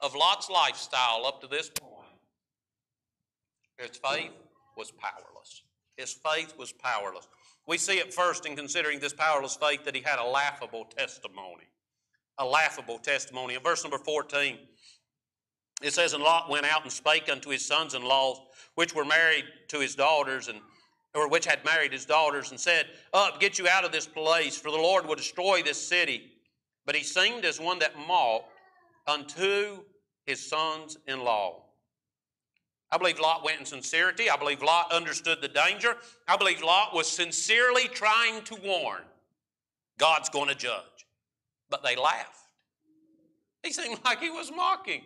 of 0.00 0.14
Lot's 0.14 0.48
lifestyle 0.48 1.26
up 1.26 1.40
to 1.40 1.48
this 1.48 1.70
point, 1.70 2.06
his 3.78 3.96
faith 3.96 4.30
was 4.76 4.92
powerless. 4.92 5.62
His 5.98 6.12
faith 6.12 6.54
was 6.56 6.72
powerless. 6.72 7.28
We 7.66 7.76
see 7.76 7.98
it 7.98 8.14
first 8.14 8.46
in 8.46 8.56
considering 8.56 9.00
this 9.00 9.12
powerless 9.12 9.56
faith 9.56 9.84
that 9.84 9.94
he 9.94 10.00
had 10.00 10.18
a 10.18 10.24
laughable 10.24 10.84
testimony. 10.84 11.68
A 12.38 12.46
laughable 12.46 12.98
testimony. 12.98 13.54
In 13.54 13.62
verse 13.62 13.82
number 13.82 13.98
14, 13.98 14.56
it 15.82 15.92
says, 15.92 16.14
And 16.14 16.22
Lot 16.22 16.48
went 16.48 16.66
out 16.66 16.84
and 16.84 16.92
spake 16.92 17.28
unto 17.30 17.50
his 17.50 17.66
sons 17.66 17.94
in 17.94 18.04
law, 18.04 18.46
which 18.76 18.94
were 18.94 19.04
married 19.04 19.44
to 19.68 19.80
his 19.80 19.94
daughters, 19.96 20.48
and 20.48 20.60
or 21.14 21.28
which 21.28 21.46
had 21.46 21.64
married 21.64 21.92
his 21.92 22.04
daughters, 22.04 22.50
and 22.50 22.60
said, 22.60 22.86
Up, 23.12 23.40
get 23.40 23.58
you 23.58 23.66
out 23.66 23.84
of 23.84 23.90
this 23.90 24.06
place, 24.06 24.56
for 24.56 24.70
the 24.70 24.76
Lord 24.76 25.06
will 25.06 25.16
destroy 25.16 25.62
this 25.62 25.84
city. 25.84 26.32
But 26.86 26.94
he 26.94 27.02
seemed 27.02 27.44
as 27.44 27.58
one 27.58 27.80
that 27.80 27.98
mocked 28.06 28.52
unto 29.06 29.82
his 30.26 30.48
sons 30.48 30.96
in 31.08 31.20
law. 31.20 31.64
I 32.90 32.96
believe 32.96 33.20
Lot 33.20 33.44
went 33.44 33.60
in 33.60 33.66
sincerity. 33.66 34.30
I 34.30 34.36
believe 34.36 34.62
Lot 34.62 34.92
understood 34.92 35.38
the 35.42 35.48
danger. 35.48 35.96
I 36.26 36.36
believe 36.36 36.62
Lot 36.62 36.94
was 36.94 37.08
sincerely 37.08 37.86
trying 37.88 38.42
to 38.44 38.56
warn 38.64 39.02
God's 39.98 40.28
going 40.28 40.48
to 40.48 40.54
judge. 40.54 41.06
But 41.68 41.82
they 41.82 41.96
laughed. 41.96 42.38
He 43.62 43.72
seemed 43.72 44.00
like 44.04 44.20
he 44.20 44.30
was 44.30 44.50
mocking. 44.50 45.02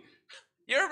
You're, 0.69 0.89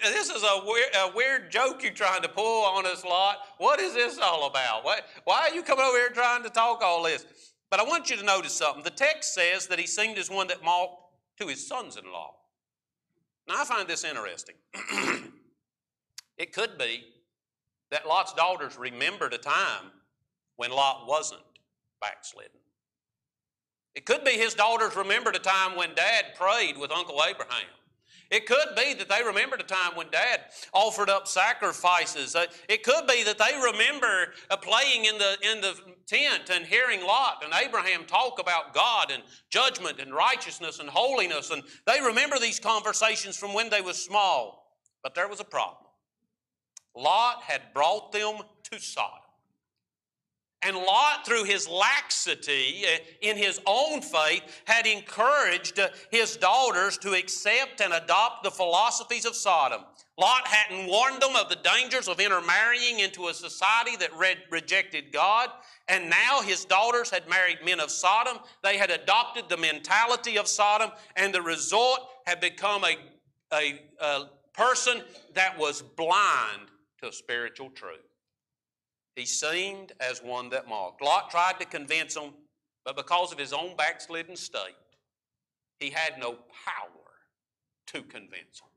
this 0.00 0.30
is 0.30 0.42
a 0.44 0.62
weird, 0.64 0.94
a 0.94 1.12
weird 1.14 1.50
joke 1.50 1.82
you're 1.82 1.92
trying 1.92 2.22
to 2.22 2.28
pull 2.28 2.64
on 2.64 2.86
us, 2.86 3.04
Lot. 3.04 3.38
What 3.58 3.80
is 3.80 3.94
this 3.94 4.18
all 4.18 4.46
about? 4.46 4.84
What, 4.84 5.06
why 5.24 5.48
are 5.50 5.54
you 5.54 5.62
coming 5.62 5.84
over 5.84 5.96
here 5.96 6.10
trying 6.10 6.44
to 6.44 6.50
talk 6.50 6.82
all 6.82 7.02
this? 7.02 7.26
But 7.68 7.80
I 7.80 7.82
want 7.82 8.10
you 8.10 8.16
to 8.16 8.22
notice 8.22 8.54
something. 8.54 8.84
The 8.84 8.90
text 8.90 9.34
says 9.34 9.66
that 9.66 9.78
he 9.78 9.86
seemed 9.86 10.18
as 10.18 10.30
one 10.30 10.46
that 10.48 10.62
mocked 10.62 11.02
to 11.40 11.48
his 11.48 11.66
sons 11.66 11.96
in 11.96 12.10
law. 12.10 12.36
Now, 13.48 13.60
I 13.60 13.64
find 13.64 13.88
this 13.88 14.04
interesting. 14.04 14.54
it 16.38 16.52
could 16.52 16.78
be 16.78 17.04
that 17.90 18.06
Lot's 18.06 18.32
daughters 18.32 18.76
remembered 18.78 19.34
a 19.34 19.38
time 19.38 19.90
when 20.56 20.70
Lot 20.70 21.06
wasn't 21.06 21.42
backslidden. 22.00 22.52
It 23.94 24.06
could 24.06 24.24
be 24.24 24.32
his 24.32 24.54
daughters 24.54 24.94
remembered 24.94 25.34
a 25.34 25.40
time 25.40 25.76
when 25.76 25.94
dad 25.94 26.26
prayed 26.36 26.78
with 26.78 26.92
Uncle 26.92 27.20
Abraham. 27.28 27.66
It 28.30 28.46
could 28.46 28.76
be 28.76 28.92
that 28.92 29.08
they 29.08 29.24
remembered 29.24 29.60
a 29.60 29.64
time 29.64 29.96
when 29.96 30.10
dad 30.10 30.40
offered 30.74 31.08
up 31.08 31.26
sacrifices. 31.26 32.36
Uh, 32.36 32.44
it 32.68 32.82
could 32.82 33.06
be 33.06 33.24
that 33.24 33.38
they 33.38 33.58
remember 33.58 34.34
uh, 34.50 34.56
playing 34.58 35.06
in 35.06 35.16
the, 35.16 35.36
in 35.50 35.62
the 35.62 35.74
tent 36.06 36.50
and 36.52 36.66
hearing 36.66 37.00
Lot 37.04 37.42
and 37.42 37.54
Abraham 37.54 38.04
talk 38.04 38.38
about 38.38 38.74
God 38.74 39.10
and 39.10 39.22
judgment 39.48 39.98
and 39.98 40.12
righteousness 40.12 40.78
and 40.78 40.90
holiness. 40.90 41.50
And 41.50 41.62
they 41.86 42.00
remember 42.02 42.38
these 42.38 42.60
conversations 42.60 43.36
from 43.36 43.54
when 43.54 43.70
they 43.70 43.80
were 43.80 43.94
small. 43.94 44.76
But 45.02 45.14
there 45.14 45.28
was 45.28 45.40
a 45.40 45.44
problem. 45.44 45.87
Lot 46.96 47.42
had 47.42 47.62
brought 47.74 48.12
them 48.12 48.38
to 48.70 48.80
Sodom. 48.80 49.22
And 50.62 50.76
Lot, 50.76 51.24
through 51.24 51.44
his 51.44 51.68
laxity 51.68 52.82
uh, 52.84 52.98
in 53.20 53.36
his 53.36 53.60
own 53.64 54.02
faith, 54.02 54.42
had 54.64 54.86
encouraged 54.86 55.78
uh, 55.78 55.88
his 56.10 56.36
daughters 56.36 56.98
to 56.98 57.12
accept 57.12 57.80
and 57.80 57.92
adopt 57.92 58.42
the 58.42 58.50
philosophies 58.50 59.24
of 59.24 59.36
Sodom. 59.36 59.82
Lot 60.18 60.48
hadn't 60.48 60.88
warned 60.88 61.22
them 61.22 61.36
of 61.36 61.48
the 61.48 61.60
dangers 61.62 62.08
of 62.08 62.18
intermarrying 62.18 62.98
into 62.98 63.28
a 63.28 63.34
society 63.34 63.94
that 63.98 64.10
rejected 64.50 65.12
God. 65.12 65.48
And 65.86 66.10
now 66.10 66.42
his 66.42 66.64
daughters 66.64 67.08
had 67.08 67.28
married 67.28 67.58
men 67.64 67.78
of 67.78 67.92
Sodom. 67.92 68.38
They 68.64 68.78
had 68.78 68.90
adopted 68.90 69.44
the 69.48 69.56
mentality 69.56 70.38
of 70.38 70.48
Sodom, 70.48 70.90
and 71.14 71.32
the 71.32 71.40
result 71.40 72.00
had 72.26 72.40
become 72.40 72.82
a, 72.82 72.96
a, 73.54 73.80
a 74.00 74.30
person 74.54 75.02
that 75.34 75.56
was 75.56 75.82
blind 75.82 76.68
to 77.02 77.12
spiritual 77.12 77.70
truth. 77.70 78.00
He 79.16 79.26
seemed 79.26 79.92
as 80.00 80.22
one 80.22 80.48
that 80.50 80.68
mocked. 80.68 81.02
Lot 81.02 81.30
tried 81.30 81.58
to 81.60 81.66
convince 81.66 82.16
him, 82.16 82.32
but 82.84 82.96
because 82.96 83.32
of 83.32 83.38
his 83.38 83.52
own 83.52 83.76
backslidden 83.76 84.36
state, 84.36 84.76
he 85.80 85.90
had 85.90 86.18
no 86.18 86.32
power 86.64 86.88
to 87.88 88.02
convince 88.02 88.60
him. 88.60 88.68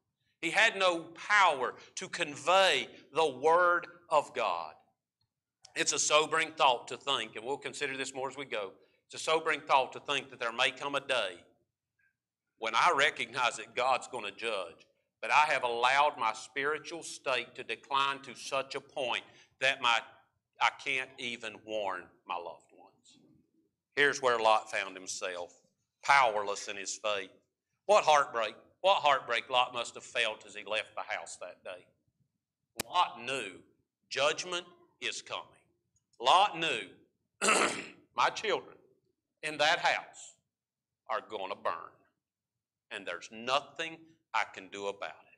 He 0.42 0.50
had 0.50 0.76
no 0.76 1.06
power 1.30 1.76
to 1.96 2.10
convey 2.10 2.88
the 3.14 3.30
Word 3.30 3.88
of 4.10 4.34
God. 4.34 4.74
It's 5.76 5.94
a 5.94 6.00
sobering 6.00 6.52
thought 6.58 6.88
to 6.90 6.98
think, 6.98 7.36
and 7.36 7.46
we'll 7.46 7.58
consider 7.58 7.96
this 7.96 8.14
more 8.14 8.30
as 8.30 8.38
we 8.38 8.46
go. 8.46 8.72
It's 9.06 9.16
a 9.16 9.24
sobering 9.24 9.62
thought 9.62 9.94
to 9.94 10.00
think 10.00 10.30
that 10.30 10.40
there 10.40 10.52
may 10.52 10.72
come 10.72 10.96
a 10.96 11.00
day 11.00 11.36
when 12.58 12.76
I 12.76 12.94
recognize 12.96 13.58
that 13.58 13.76
God's 13.76 14.08
going 14.08 14.26
to 14.26 14.32
judge, 14.32 14.86
but 15.22 15.32
I 15.32 15.46
have 15.52 15.64
allowed 15.64 16.18
my 16.18 16.34
spiritual 16.34 17.04
state 17.04 17.56
to 17.56 17.64
decline 17.64 18.20
to 18.24 18.36
such 18.36 18.76
a 18.76 18.82
point 18.82 19.24
that 19.60 19.82
my 19.82 20.00
I 20.60 20.70
can't 20.84 21.10
even 21.18 21.56
warn 21.66 22.04
my 22.28 22.36
loved 22.36 22.72
ones. 22.78 23.20
Here's 23.96 24.22
where 24.22 24.40
Lot 24.40 24.72
found 24.72 24.96
himself 24.96 25.54
powerless 26.04 26.68
in 26.68 26.78
his 26.78 26.96
faith. 26.96 27.30
What 27.86 28.04
heartbreak. 28.04 28.56
What 28.82 28.98
heartbreak 28.98 29.50
Lot 29.50 29.74
must 29.74 29.96
have 29.96 30.04
felt 30.04 30.46
as 30.48 30.56
he 30.56 30.64
left 30.64 30.96
the 30.96 31.02
house 31.02 31.38
that 31.38 31.64
day. 31.64 31.86
Lot 32.88 33.24
knew 33.24 33.60
judgment 34.10 34.66
is 35.02 35.22
coming. 35.22 35.46
Lot 36.20 36.60
knew 36.60 36.82
my 38.16 38.30
children 38.30 38.76
in 39.44 39.58
that 39.58 39.80
house 39.80 40.36
are 41.10 41.22
going 41.30 41.50
to 41.50 41.58
burn. 41.58 41.74
And 42.92 43.06
there's 43.06 43.30
nothing 43.32 43.98
I 44.34 44.44
can 44.54 44.68
do 44.70 44.88
about 44.88 45.10
it. 45.10 45.32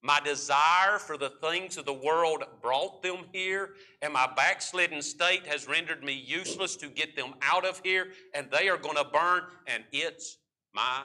My 0.00 0.20
desire 0.20 0.98
for 0.98 1.18
the 1.18 1.30
things 1.42 1.76
of 1.76 1.84
the 1.84 1.92
world 1.92 2.44
brought 2.62 3.02
them 3.02 3.24
here, 3.32 3.74
and 4.00 4.12
my 4.12 4.28
backslidden 4.36 5.02
state 5.02 5.44
has 5.46 5.66
rendered 5.66 6.04
me 6.04 6.12
useless 6.12 6.76
to 6.76 6.88
get 6.88 7.16
them 7.16 7.34
out 7.42 7.66
of 7.66 7.80
here, 7.82 8.12
and 8.32 8.48
they 8.50 8.68
are 8.68 8.76
going 8.76 8.96
to 8.96 9.04
burn, 9.04 9.42
and 9.66 9.82
it's 9.90 10.38
my 10.72 11.02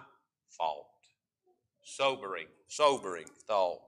fault. 0.50 0.88
Sobering, 1.82 2.48
sobering 2.68 3.26
thought. 3.48 3.82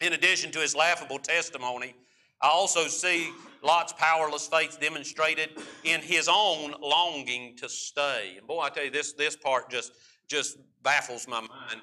In 0.00 0.12
addition 0.12 0.50
to 0.52 0.58
his 0.58 0.74
laughable 0.74 1.18
testimony, 1.18 1.94
I 2.42 2.48
also 2.48 2.88
see 2.88 3.30
Lot's 3.62 3.92
powerless 3.92 4.48
faith 4.48 4.78
demonstrated 4.80 5.50
in 5.84 6.00
his 6.00 6.28
own 6.28 6.74
longing 6.80 7.56
to 7.58 7.68
stay. 7.68 8.34
And 8.38 8.46
boy, 8.46 8.60
I 8.60 8.70
tell 8.70 8.84
you, 8.84 8.90
this, 8.90 9.12
this 9.12 9.36
part 9.36 9.70
just, 9.70 9.92
just 10.26 10.56
baffles 10.82 11.28
my 11.28 11.40
mind. 11.40 11.82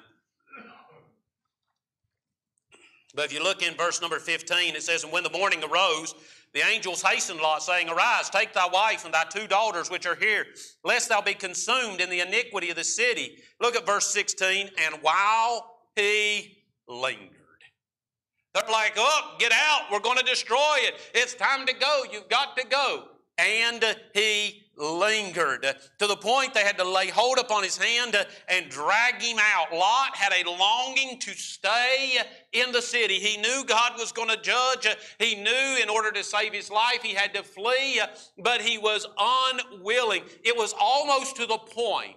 But 3.14 3.24
if 3.24 3.32
you 3.32 3.42
look 3.42 3.62
in 3.62 3.74
verse 3.74 4.00
number 4.00 4.18
15, 4.18 4.76
it 4.76 4.82
says, 4.82 5.02
And 5.02 5.12
when 5.12 5.22
the 5.22 5.30
morning 5.30 5.62
arose, 5.64 6.14
the 6.52 6.60
angels 6.60 7.02
hastened 7.02 7.40
Lot, 7.40 7.62
saying, 7.62 7.88
Arise, 7.88 8.30
take 8.30 8.52
thy 8.52 8.68
wife 8.68 9.04
and 9.04 9.12
thy 9.12 9.24
two 9.24 9.46
daughters 9.46 9.90
which 9.90 10.06
are 10.06 10.14
here, 10.14 10.46
lest 10.84 11.08
thou 11.08 11.20
be 11.20 11.34
consumed 11.34 12.00
in 12.00 12.10
the 12.10 12.20
iniquity 12.20 12.70
of 12.70 12.76
the 12.76 12.84
city. 12.84 13.38
Look 13.60 13.76
at 13.76 13.86
verse 13.86 14.12
16. 14.12 14.70
And 14.78 14.96
while 15.02 15.78
he 15.96 16.58
lingered, 16.86 17.30
they're 18.54 18.70
like, 18.70 18.94
Oh, 18.96 19.36
get 19.38 19.52
out. 19.52 19.82
We're 19.90 20.00
going 20.00 20.18
to 20.18 20.24
destroy 20.24 20.76
it. 20.78 20.94
It's 21.14 21.34
time 21.34 21.66
to 21.66 21.72
go. 21.72 22.04
You've 22.10 22.28
got 22.28 22.56
to 22.56 22.66
go. 22.66 23.04
And 23.38 23.84
he 24.14 24.67
lingered 24.78 25.66
to 25.98 26.06
the 26.06 26.16
point 26.16 26.54
they 26.54 26.64
had 26.64 26.78
to 26.78 26.84
lay 26.84 27.08
hold 27.08 27.38
upon 27.38 27.62
his 27.62 27.76
hand 27.76 28.16
and 28.48 28.68
drag 28.68 29.20
him 29.20 29.38
out. 29.38 29.72
Lot 29.72 30.16
had 30.16 30.32
a 30.32 30.48
longing 30.48 31.18
to 31.20 31.32
stay 31.32 32.18
in 32.52 32.72
the 32.72 32.82
city. 32.82 33.14
He 33.14 33.40
knew 33.40 33.64
God 33.66 33.92
was 33.98 34.12
going 34.12 34.28
to 34.28 34.40
judge. 34.40 34.86
He 35.18 35.34
knew 35.34 35.78
in 35.82 35.88
order 35.88 36.10
to 36.12 36.24
save 36.24 36.52
his 36.52 36.70
life 36.70 37.02
he 37.02 37.14
had 37.14 37.34
to 37.34 37.42
flee, 37.42 38.00
but 38.38 38.60
he 38.60 38.78
was 38.78 39.06
unwilling. 39.18 40.22
It 40.44 40.56
was 40.56 40.74
almost 40.80 41.36
to 41.36 41.46
the 41.46 41.58
point 41.58 42.16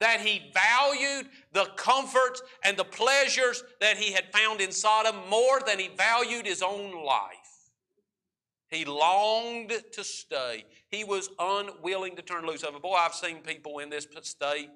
that 0.00 0.20
he 0.20 0.52
valued 0.52 1.28
the 1.52 1.66
comforts 1.76 2.42
and 2.62 2.76
the 2.76 2.84
pleasures 2.84 3.64
that 3.80 3.96
he 3.96 4.12
had 4.12 4.30
found 4.32 4.60
in 4.60 4.70
Sodom 4.70 5.16
more 5.30 5.60
than 5.66 5.78
he 5.78 5.88
valued 5.96 6.46
his 6.46 6.62
own 6.62 7.04
life. 7.04 7.45
He 8.68 8.84
longed 8.84 9.72
to 9.92 10.04
stay. 10.04 10.64
He 10.88 11.04
was 11.04 11.30
unwilling 11.38 12.16
to 12.16 12.22
turn 12.22 12.46
loose 12.46 12.62
of 12.62 12.74
it. 12.74 12.82
Boy, 12.82 12.94
I've 12.94 13.14
seen 13.14 13.38
people 13.38 13.78
in 13.78 13.90
this 13.90 14.06
state. 14.22 14.70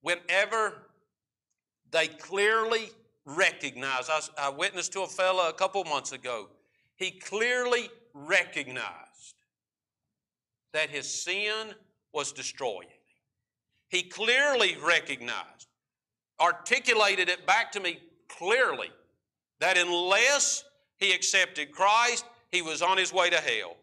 Whenever 0.00 0.74
they 1.90 2.08
clearly 2.08 2.90
recognize, 3.24 4.08
I, 4.08 4.20
I 4.38 4.48
witnessed 4.48 4.92
to 4.94 5.02
a 5.02 5.06
fellow 5.06 5.48
a 5.48 5.52
couple 5.52 5.84
months 5.84 6.12
ago, 6.12 6.48
he 6.96 7.10
clearly 7.10 7.90
recognized 8.14 9.34
that 10.72 10.90
his 10.90 11.08
sin 11.08 11.74
was 12.12 12.32
destroying 12.32 12.88
him. 12.88 12.98
He 13.88 14.02
clearly 14.02 14.76
recognized, 14.82 15.68
articulated 16.40 17.28
it 17.28 17.46
back 17.46 17.72
to 17.72 17.80
me 17.80 17.98
clearly, 18.28 18.90
that 19.60 19.76
unless 19.76 20.64
he 20.98 21.12
accepted 21.12 21.72
Christ, 21.72 22.24
he 22.50 22.62
was 22.62 22.82
on 22.82 22.98
his 22.98 23.12
way 23.12 23.30
to 23.30 23.36
hell. 23.36 23.76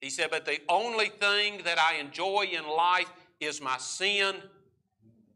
He 0.00 0.10
said, 0.10 0.30
But 0.30 0.44
the 0.44 0.58
only 0.68 1.08
thing 1.08 1.62
that 1.64 1.78
I 1.78 1.96
enjoy 1.96 2.48
in 2.52 2.66
life 2.68 3.10
is 3.40 3.60
my 3.60 3.78
sin. 3.78 4.36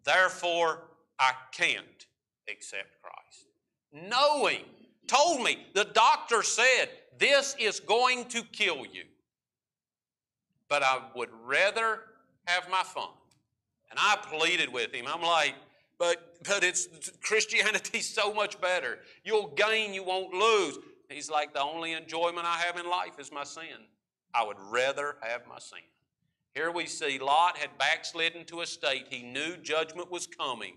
Therefore, 0.05 0.85
I 1.19 1.33
can't 1.53 2.07
accept 2.49 2.91
Christ. 3.03 3.47
Knowing, 3.93 4.65
told 5.07 5.43
me, 5.43 5.67
the 5.75 5.85
doctor 5.85 6.43
said, 6.43 6.89
This 7.19 7.55
is 7.59 7.81
going 7.81 8.27
to 8.27 8.43
kill 8.45 8.85
you. 8.87 9.05
But 10.69 10.83
I 10.83 11.01
would 11.15 11.31
rather 11.45 12.01
have 12.47 12.69
my 12.71 12.83
fun. 12.83 13.11
And 13.91 13.99
I 14.01 14.17
pleaded 14.23 14.73
with 14.73 14.93
him. 14.95 15.05
I'm 15.07 15.23
like, 15.23 15.55
but, 15.99 16.39
but 16.49 16.65
it's 16.65 16.89
Christianity's 17.21 18.09
so 18.09 18.33
much 18.33 18.61
better. 18.61 18.99
You'll 19.23 19.49
gain, 19.49 19.93
you 19.93 20.03
won't 20.03 20.33
lose. 20.33 20.79
He's 21.13 21.31
like, 21.31 21.53
the 21.53 21.63
only 21.63 21.93
enjoyment 21.93 22.47
I 22.47 22.59
have 22.59 22.79
in 22.79 22.89
life 22.89 23.19
is 23.19 23.31
my 23.33 23.45
sin. 23.45 23.87
I 24.35 24.45
would 24.45 24.57
rather 24.71 25.17
have 25.23 25.47
my 25.47 25.59
sin. 25.59 25.81
Here 26.55 26.71
we 26.71 26.87
see 26.87 27.19
Lot 27.19 27.57
had 27.57 27.71
backslidden 27.79 28.45
to 28.47 28.61
a 28.61 28.67
state 28.67 29.07
he 29.09 29.23
knew 29.23 29.57
judgment 29.57 30.11
was 30.11 30.27
coming. 30.27 30.77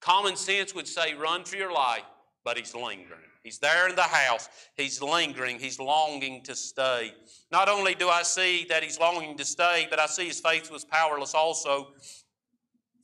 Common 0.00 0.36
sense 0.36 0.74
would 0.74 0.88
say, 0.88 1.14
run 1.14 1.44
for 1.44 1.56
your 1.56 1.72
life, 1.72 2.04
but 2.44 2.56
he's 2.56 2.74
lingering. 2.74 3.20
He's 3.42 3.58
there 3.58 3.88
in 3.88 3.96
the 3.96 4.02
house. 4.02 4.48
He's 4.76 5.02
lingering. 5.02 5.58
He's 5.58 5.80
longing 5.80 6.42
to 6.44 6.54
stay. 6.54 7.12
Not 7.50 7.68
only 7.68 7.94
do 7.94 8.08
I 8.08 8.22
see 8.22 8.66
that 8.68 8.84
he's 8.84 9.00
longing 9.00 9.36
to 9.38 9.44
stay, 9.44 9.88
but 9.90 9.98
I 9.98 10.06
see 10.06 10.26
his 10.26 10.40
faith 10.40 10.70
was 10.70 10.84
powerless 10.84 11.34
also. 11.34 11.88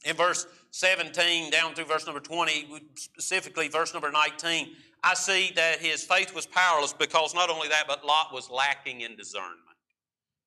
In 0.04 0.14
verse 0.14 0.46
17 0.70 1.50
down 1.50 1.74
through 1.74 1.87
verse 1.87 2.07
number 2.07 2.20
20, 2.20 2.68
specifically 2.94 3.66
verse 3.66 3.92
number 3.92 4.12
19, 4.12 4.68
I 5.03 5.15
see 5.15 5.53
that 5.55 5.79
his 5.79 6.03
faith 6.05 6.35
was 6.35 6.47
powerless 6.47 6.93
because 6.93 7.35
not 7.35 7.51
only 7.51 7.69
that, 7.69 7.85
but 7.87 8.05
Lot 8.05 8.33
was 8.33 8.51
lacking 8.51 9.03
in 9.03 9.17
discernment. 9.17 9.63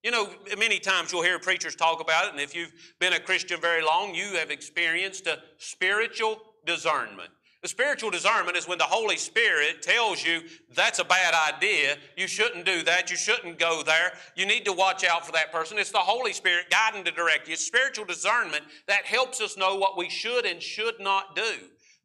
You 0.04 0.12
know, 0.12 0.30
many 0.58 0.80
times 0.80 1.12
you'll 1.12 1.22
hear 1.22 1.38
preachers 1.38 1.76
talk 1.76 2.02
about 2.02 2.26
it, 2.26 2.32
and 2.32 2.40
if 2.40 2.56
you've 2.56 2.74
been 3.00 3.14
a 3.14 3.20
Christian 3.20 3.62
very 3.62 3.84
long, 3.84 4.16
you 4.16 4.36
have 4.36 4.50
experienced 4.50 5.28
a 5.28 5.38
spiritual 5.58 6.42
discernment. 6.66 7.30
The 7.62 7.68
spiritual 7.68 8.10
discernment 8.10 8.58
is 8.58 8.68
when 8.68 8.80
the 8.80 8.86
Holy 8.86 9.18
Spirit 9.18 9.84
tells 9.84 10.26
you 10.26 10.42
that's 10.74 10.98
a 10.98 11.04
bad 11.04 11.36
idea. 11.54 11.98
You 12.18 12.28
shouldn't 12.28 12.66
do 12.66 12.82
that. 12.84 13.12
You 13.12 13.18
shouldn't 13.18 13.60
go 13.60 13.84
there. 13.84 14.14
You 14.36 14.48
need 14.48 14.66
to 14.66 14.74
watch 14.74 15.06
out 15.06 15.24
for 15.24 15.32
that 15.34 15.52
person. 15.52 15.78
It's 15.78 15.92
the 15.92 16.00
Holy 16.00 16.34
Spirit 16.34 16.72
guiding 16.72 17.04
to 17.04 17.12
direct 17.12 17.48
you. 17.48 17.54
It's 17.54 17.64
spiritual 17.64 18.06
discernment 18.06 18.64
that 18.88 19.06
helps 19.06 19.40
us 19.42 19.58
know 19.58 19.76
what 19.76 19.96
we 19.96 20.10
should 20.10 20.46
and 20.46 20.60
should 20.60 21.00
not 21.00 21.36
do. 21.36 21.54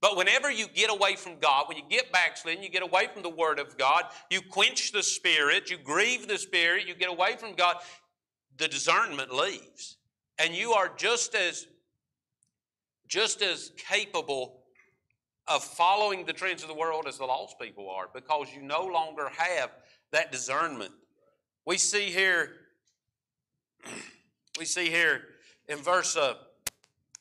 But 0.07 0.17
whenever 0.17 0.53
you 0.53 0.69
get 0.69 0.89
away 0.89 1.17
from 1.17 1.41
God, 1.41 1.65
when 1.67 1.77
you 1.77 1.83
get 1.91 2.13
backslidden, 2.13 2.63
you 2.63 2.69
get 2.69 2.85
away 2.85 3.09
from 3.13 3.25
the 3.25 3.29
Word 3.29 3.59
of 3.59 3.77
God, 3.77 4.05
you 4.31 4.41
quench 4.41 4.93
the 4.93 5.03
Spirit, 5.03 5.69
you 5.69 5.79
grieve 5.79 6.29
the 6.29 6.39
Spirit, 6.39 6.87
you 6.87 6.95
get 6.95 7.09
away 7.09 7.35
from 7.37 7.57
God, 7.57 7.79
the 8.57 8.69
discernment 8.69 9.35
leaves. 9.35 9.97
And 10.39 10.55
you 10.55 10.75
are 10.75 10.93
just 10.97 11.35
as 11.35 11.67
just 13.09 13.43
as 13.43 13.73
capable 13.77 14.61
of 15.49 15.65
following 15.65 16.25
the 16.25 16.33
trends 16.33 16.63
of 16.63 16.69
the 16.69 16.75
world 16.77 17.07
as 17.09 17.19
the 17.19 17.25
lost 17.25 17.59
people 17.61 17.91
are 17.91 18.07
because 18.15 18.47
you 18.55 18.63
no 18.63 18.85
longer 18.85 19.29
have 19.37 19.73
that 20.13 20.31
discernment. 20.31 20.93
We 21.65 21.79
see 21.79 22.11
here, 22.11 22.53
we 24.57 24.67
see 24.67 24.89
here 24.89 25.23
in 25.69 25.79
verse 25.79 26.17
uh, 26.17 26.35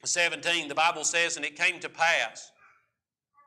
17, 0.03 0.67
the 0.67 0.75
Bible 0.75 1.03
says, 1.03 1.35
And 1.35 1.43
it 1.43 1.55
came 1.55 1.79
to 1.79 1.89
pass 1.89 2.51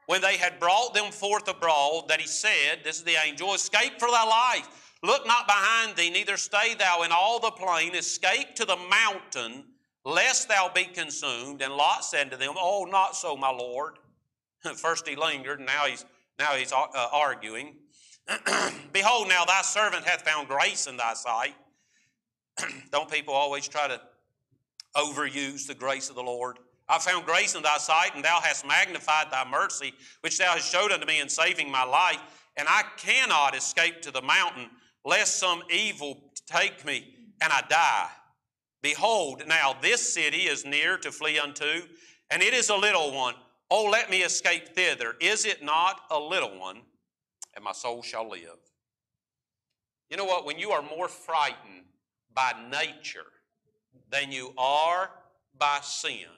when 0.09 0.23
they 0.23 0.39
had 0.39 0.59
brought 0.59 0.95
them 0.95 1.13
forth 1.13 1.49
abroad, 1.49 2.09
that 2.09 2.19
he 2.19 2.27
said, 2.27 2.81
This 2.83 2.97
is 2.97 3.05
the 3.05 3.17
angel, 3.27 3.53
escape 3.53 4.01
for 4.01 4.11
thy 4.11 4.25
life. 4.25 4.95
Look 5.03 5.27
not 5.27 5.47
behind 5.47 5.97
thee, 5.97 6.09
neither 6.09 6.39
stay 6.39 6.75
thou 6.75 7.03
in 7.03 7.13
all 7.13 7.39
the 7.39 7.51
plain. 7.51 7.95
Escape 7.95 8.55
to 8.55 8.65
the 8.65 8.79
mountain, 8.89 9.65
lest 10.07 10.49
thou 10.49 10.71
be 10.75 10.85
consumed. 10.85 11.61
And 11.61 11.75
Lot 11.75 12.07
said 12.07 12.31
to 12.31 12.39
them, 12.39 12.55
Oh, 12.59 12.89
not 12.91 13.17
so, 13.17 13.37
my 13.37 13.51
Lord. 13.51 13.99
First 14.77 15.07
he 15.07 15.15
lingered, 15.15 15.59
and 15.59 15.67
now 15.67 15.85
he's, 15.85 16.07
now 16.39 16.53
he's 16.53 16.73
uh, 16.73 16.87
arguing. 17.13 17.77
Behold, 18.93 19.29
now 19.29 19.45
thy 19.45 19.61
servant 19.61 20.07
hath 20.07 20.23
found 20.23 20.49
grace 20.49 20.87
in 20.87 20.97
thy 20.97 21.13
sight. 21.13 21.55
Don't 22.91 23.11
people 23.11 23.35
always 23.35 23.69
try 23.69 23.89
to 23.89 24.01
overuse 24.97 25.67
the 25.67 25.75
grace 25.75 26.09
of 26.09 26.17
the 26.17 26.23
Lord? 26.23 26.59
I 26.89 26.99
found 26.99 27.27
grace 27.27 27.55
in 27.55 27.63
thy 27.63 27.79
sight, 27.79 28.15
and 28.15 28.25
thou 28.25 28.41
hast 28.41 28.67
magnified 28.67 29.31
thy 29.31 29.49
mercy, 29.49 29.93
which 30.23 30.39
thou 30.39 30.53
hast 30.53 30.71
showed 30.71 30.91
unto 30.91 31.07
me 31.07 31.21
in 31.21 31.29
saving 31.29 31.71
my 31.71 31.85
life. 31.85 32.21
And 32.57 32.67
I 32.69 32.83
cannot 32.97 33.55
escape 33.55 34.01
to 34.03 34.11
the 34.11 34.23
mountain, 34.23 34.71
lest 35.05 35.39
some 35.39 35.63
evil 35.71 36.33
take 36.47 36.85
me 36.85 37.15
and 37.43 37.53
I 37.53 37.63
die. 37.69 38.09
Behold, 38.83 39.43
now 39.47 39.77
this 39.81 40.15
city 40.15 40.43
is 40.43 40.65
near 40.65 40.97
to 40.99 41.13
flee 41.13 41.39
unto, 41.39 41.83
and 42.31 42.43
it 42.43 42.55
is 42.55 42.69
a 42.71 42.77
little 42.77 43.13
one. 43.13 43.35
Oh, 43.71 43.85
let 43.85 44.09
me 44.09 44.23
escape 44.23 44.75
thither. 44.75 45.15
Is 45.21 45.45
it 45.45 45.63
not 45.63 46.01
a 46.11 46.19
little 46.19 46.59
one? 46.59 46.81
And 47.55 47.65
my 47.65 47.73
soul 47.73 48.03
shall 48.03 48.29
live. 48.29 48.59
You 50.11 50.17
know 50.17 50.25
what? 50.25 50.47
When 50.47 50.59
you 50.59 50.71
are 50.71 50.83
more 50.83 51.09
frightened 51.09 51.85
by 52.33 52.53
nature 52.71 53.27
than 54.11 54.33
you 54.33 54.55
are 54.57 55.11
by 55.59 55.81
sin, 55.83 56.29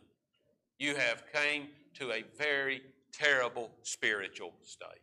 you 0.80 0.96
have 0.96 1.22
came 1.32 1.68
to 1.94 2.10
a 2.10 2.24
very 2.36 2.80
terrible 3.12 3.70
spiritual 3.82 4.54
state. 4.64 5.02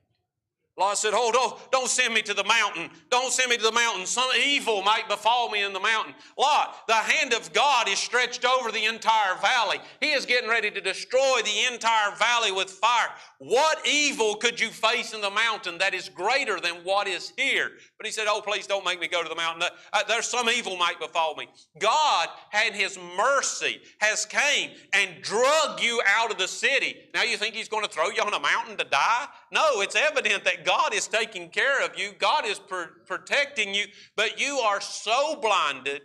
Lot 0.78 0.98
said, 0.98 1.14
Oh, 1.16 1.32
don't, 1.32 1.72
don't 1.72 1.90
send 1.90 2.14
me 2.14 2.22
to 2.22 2.36
the 2.36 2.44
mountain. 2.44 2.92
Don't 3.10 3.34
send 3.34 3.50
me 3.50 3.58
to 3.58 3.64
the 3.64 3.72
mountain. 3.72 4.06
Some 4.06 4.30
evil 4.46 4.84
might 4.84 5.10
befall 5.10 5.50
me 5.50 5.64
in 5.64 5.74
the 5.74 5.80
mountain. 5.80 6.14
Lot, 6.38 6.88
the 6.88 6.94
hand 6.94 7.34
of 7.34 7.52
God 7.52 7.90
is 7.90 7.98
stretched 7.98 8.46
over 8.46 8.72
the 8.72 8.86
entire 8.86 9.36
valley. 9.42 9.80
He 10.00 10.12
is 10.12 10.28
getting 10.28 10.50
ready 10.50 10.70
to 10.70 10.80
destroy 10.80 11.42
the 11.44 11.74
entire 11.74 12.16
valley 12.16 12.52
with 12.52 12.70
fire. 12.70 13.10
What 13.40 13.88
evil 13.88 14.36
could 14.36 14.60
you 14.60 14.70
face 14.70 15.14
in 15.14 15.22
the 15.22 15.32
mountain 15.32 15.80
that 15.80 15.96
is 15.96 16.10
greater 16.10 16.60
than 16.60 16.76
what 16.84 17.08
is 17.08 17.34
here? 17.36 17.72
But 17.98 18.06
he 18.06 18.12
said, 18.12 18.28
Oh, 18.30 18.42
please 18.42 18.68
don't 18.68 18.86
make 18.86 19.00
me 19.00 19.08
go 19.08 19.24
to 19.24 19.30
the 19.30 19.36
mountain. 19.36 19.68
Uh, 19.92 20.04
there's 20.08 20.28
some 20.28 20.48
evil 20.48 20.78
might 20.78 21.00
befall 21.00 21.36
me. 21.36 21.48
God 21.80 22.28
had 22.52 22.74
his 22.74 23.00
mercy, 23.18 23.82
has 24.00 24.26
came 24.26 24.72
and 24.94 25.24
drug 25.24 25.82
you 25.82 26.00
out 26.06 26.30
of 26.30 26.38
the 26.38 26.48
city. 26.48 26.98
Now 27.16 27.24
you 27.24 27.38
think 27.38 27.56
he's 27.56 27.68
going 27.68 27.84
to 27.84 27.90
throw 27.90 28.10
you 28.10 28.22
on 28.22 28.34
a 28.34 28.40
mountain 28.40 28.78
to 28.78 28.84
die? 28.84 29.28
No, 29.52 29.82
it's 29.82 29.96
evident 29.96 30.44
that 30.44 30.67
God 30.68 30.94
is 30.94 31.08
taking 31.08 31.48
care 31.48 31.82
of 31.82 31.98
you, 31.98 32.12
God 32.20 32.46
is 32.46 32.60
pr- 32.60 33.00
protecting 33.06 33.74
you, 33.74 33.86
but 34.18 34.38
you 34.38 34.58
are 34.58 34.82
so 34.82 35.38
blinded 35.38 36.02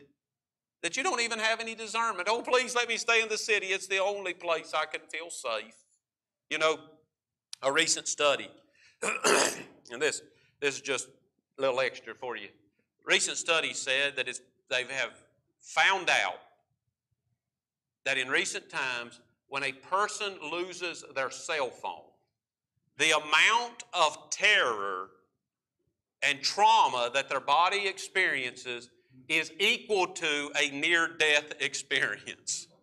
that 0.84 0.96
you 0.96 1.02
don't 1.02 1.20
even 1.20 1.40
have 1.40 1.58
any 1.58 1.74
discernment. 1.74 2.28
Oh, 2.30 2.42
please 2.42 2.72
let 2.76 2.86
me 2.88 2.96
stay 2.96 3.20
in 3.20 3.28
the 3.28 3.36
city. 3.36 3.66
It's 3.66 3.88
the 3.88 3.98
only 3.98 4.34
place 4.34 4.72
I 4.72 4.86
can 4.86 5.00
feel 5.10 5.30
safe. 5.30 5.74
You 6.48 6.58
know, 6.58 6.78
a 7.60 7.72
recent 7.72 8.06
study, 8.06 8.48
and 9.02 10.00
this, 10.00 10.22
this 10.60 10.76
is 10.76 10.80
just 10.80 11.08
a 11.58 11.60
little 11.60 11.80
extra 11.80 12.14
for 12.14 12.36
you. 12.36 12.48
Recent 13.04 13.38
study 13.38 13.74
said 13.74 14.14
that 14.14 14.28
they 14.70 14.84
have 14.84 15.24
found 15.58 16.08
out 16.08 16.38
that 18.04 18.16
in 18.16 18.28
recent 18.28 18.70
times, 18.70 19.18
when 19.48 19.64
a 19.64 19.72
person 19.72 20.34
loses 20.52 21.04
their 21.16 21.32
cell 21.32 21.70
phone, 21.70 22.11
the 22.98 23.10
amount 23.10 23.84
of 23.92 24.30
terror 24.30 25.08
and 26.22 26.40
trauma 26.40 27.10
that 27.14 27.28
their 27.28 27.40
body 27.40 27.86
experiences 27.86 28.90
is 29.28 29.52
equal 29.58 30.06
to 30.06 30.50
a 30.60 30.70
near 30.70 31.08
death 31.08 31.52
experience. 31.60 32.68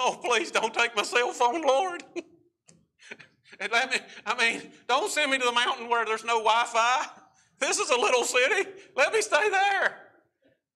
Oh, 0.00 0.16
please 0.22 0.52
don't 0.52 0.72
take 0.72 0.94
my 0.94 1.02
cell 1.02 1.32
phone, 1.32 1.60
Lord. 1.60 2.04
let 3.60 3.90
me, 3.90 3.96
I 4.24 4.38
mean, 4.38 4.70
don't 4.86 5.10
send 5.10 5.32
me 5.32 5.38
to 5.38 5.44
the 5.44 5.50
mountain 5.50 5.88
where 5.88 6.04
there's 6.04 6.24
no 6.24 6.38
Wi 6.38 6.64
Fi. 6.66 7.06
This 7.58 7.80
is 7.80 7.90
a 7.90 7.96
little 7.96 8.22
city. 8.22 8.70
Let 8.96 9.12
me 9.12 9.20
stay 9.20 9.50
there. 9.50 9.96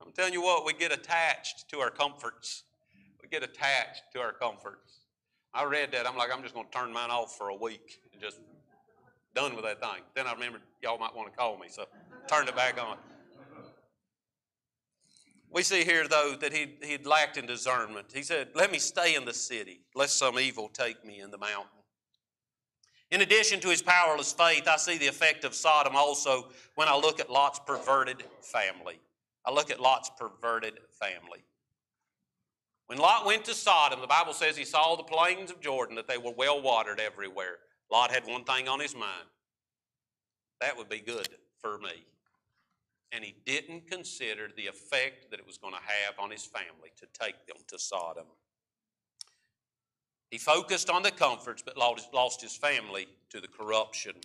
I'm 0.05 0.11
telling 0.11 0.33
you 0.33 0.43
what, 0.43 0.67
we 0.67 0.73
get 0.73 0.93
attached 0.93 1.69
to 1.71 1.79
our 1.79 1.91
comforts. 1.91 2.65
We 3.23 3.29
get 3.29 3.45
attached 3.45 4.03
to 4.15 4.21
our 4.21 4.33
comforts. 4.33 5.02
I 5.55 5.65
read 5.65 5.93
that. 5.93 6.07
I'm 6.07 6.17
like, 6.17 6.31
I'm 6.33 6.43
just 6.43 6.55
going 6.55 6.67
to 6.67 6.73
turn 6.73 6.93
mine 6.93 7.11
off 7.11 7.37
for 7.37 7.49
a 7.51 7.55
week 7.55 8.01
and 8.13 8.21
just 8.21 8.41
done 9.35 9.55
with 9.55 9.65
that 9.65 9.81
thing. 9.81 10.03
Then 10.15 10.27
I 10.27 10.33
remembered 10.33 10.63
y'all 10.83 10.99
might 10.99 11.15
want 11.15 11.31
to 11.31 11.37
call 11.37 11.59
me, 11.59 11.67
so 11.69 11.85
turned 12.27 12.49
it 12.49 12.57
back 12.57 12.81
on. 12.83 12.97
We 15.51 15.63
see 15.63 15.85
here, 15.85 16.09
though, 16.09 16.35
that 16.41 16.53
he, 16.53 16.77
he 16.83 16.97
lacked 16.99 17.37
in 17.37 17.45
discernment. 17.45 18.07
He 18.15 18.23
said, 18.23 18.49
Let 18.55 18.73
me 18.73 18.79
stay 18.79 19.15
in 19.15 19.27
the 19.27 19.35
city, 19.35 19.81
lest 19.95 20.19
some 20.19 20.39
evil 20.39 20.69
take 20.73 21.05
me 21.05 21.21
in 21.21 21.31
the 21.31 21.37
mountain. 21.37 21.69
In 23.11 23.21
addition 23.21 23.61
to 23.61 23.69
his 23.69 23.83
powerless 23.83 24.33
faith, 24.33 24.67
I 24.67 24.79
see 24.79 24.97
the 24.97 25.09
effect 25.09 25.45
of 25.45 25.55
Sodom 25.55 25.95
also 25.95 26.49
when 26.77 26.89
I 26.89 26.97
look 26.97 27.21
at 27.21 27.29
Lot's 27.29 27.61
perverted 27.67 28.25
family. 28.41 28.99
I 29.45 29.53
look 29.53 29.71
at 29.71 29.79
Lot's 29.79 30.11
perverted 30.19 30.79
family. 30.99 31.45
When 32.93 33.01
Lot 33.01 33.25
went 33.25 33.47
to 33.47 33.55
Sodom, 33.55 34.03
the 34.03 34.07
Bible 34.07 34.35
says 34.35 34.55
he 34.55 34.67
saw 34.67 34.97
the 34.97 35.03
plains 35.03 35.51
of 35.51 35.63
Jordan, 35.63 35.97
that 35.97 36.07
they 36.07 36.19
were 36.19 36.35
well 36.37 36.61
watered 36.61 37.01
everywhere. 37.01 37.57
Lot 37.91 38.11
had 38.11 38.27
one 38.27 38.45
thing 38.45 38.69
on 38.69 38.81
his 38.81 38.95
mind 38.95 39.31
that 40.61 40.77
would 40.77 40.91
be 40.91 41.01
good 41.01 41.31
for 41.59 41.79
me. 41.79 42.05
And 43.11 43.25
he 43.25 43.35
didn't 43.47 43.91
consider 43.91 44.49
the 44.55 44.67
effect 44.67 45.31
that 45.31 45.41
it 45.41 45.47
was 45.47 45.57
going 45.57 45.73
to 45.73 45.81
have 45.81 46.19
on 46.19 46.31
his 46.31 46.45
family 46.45 46.91
to 46.99 47.07
take 47.19 47.47
them 47.47 47.57
to 47.69 47.79
Sodom. 47.79 48.27
He 50.31 50.37
focused 50.37 50.91
on 50.91 51.03
the 51.03 51.13
comforts, 51.13 51.63
but 51.63 51.79
lost 51.79 52.43
his 52.43 52.55
family 52.59 53.09
to 53.31 53.41
the 53.41 53.49
corruption. 53.49 54.17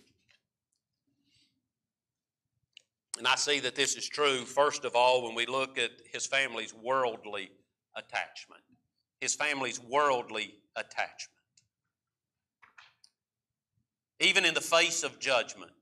And 3.16 3.26
I 3.26 3.36
see 3.36 3.60
that 3.60 3.76
this 3.76 3.96
is 3.96 4.06
true, 4.06 4.44
first 4.44 4.84
of 4.84 4.94
all, 4.94 5.24
when 5.24 5.34
we 5.34 5.46
look 5.46 5.78
at 5.78 5.92
his 6.12 6.26
family's 6.26 6.74
worldly 6.74 7.50
attachment. 7.98 8.62
his 9.20 9.34
family's 9.34 9.80
worldly 9.80 10.54
attachment. 10.76 11.32
Even 14.20 14.44
in 14.44 14.54
the 14.54 14.60
face 14.60 15.02
of 15.02 15.18
judgment, 15.18 15.72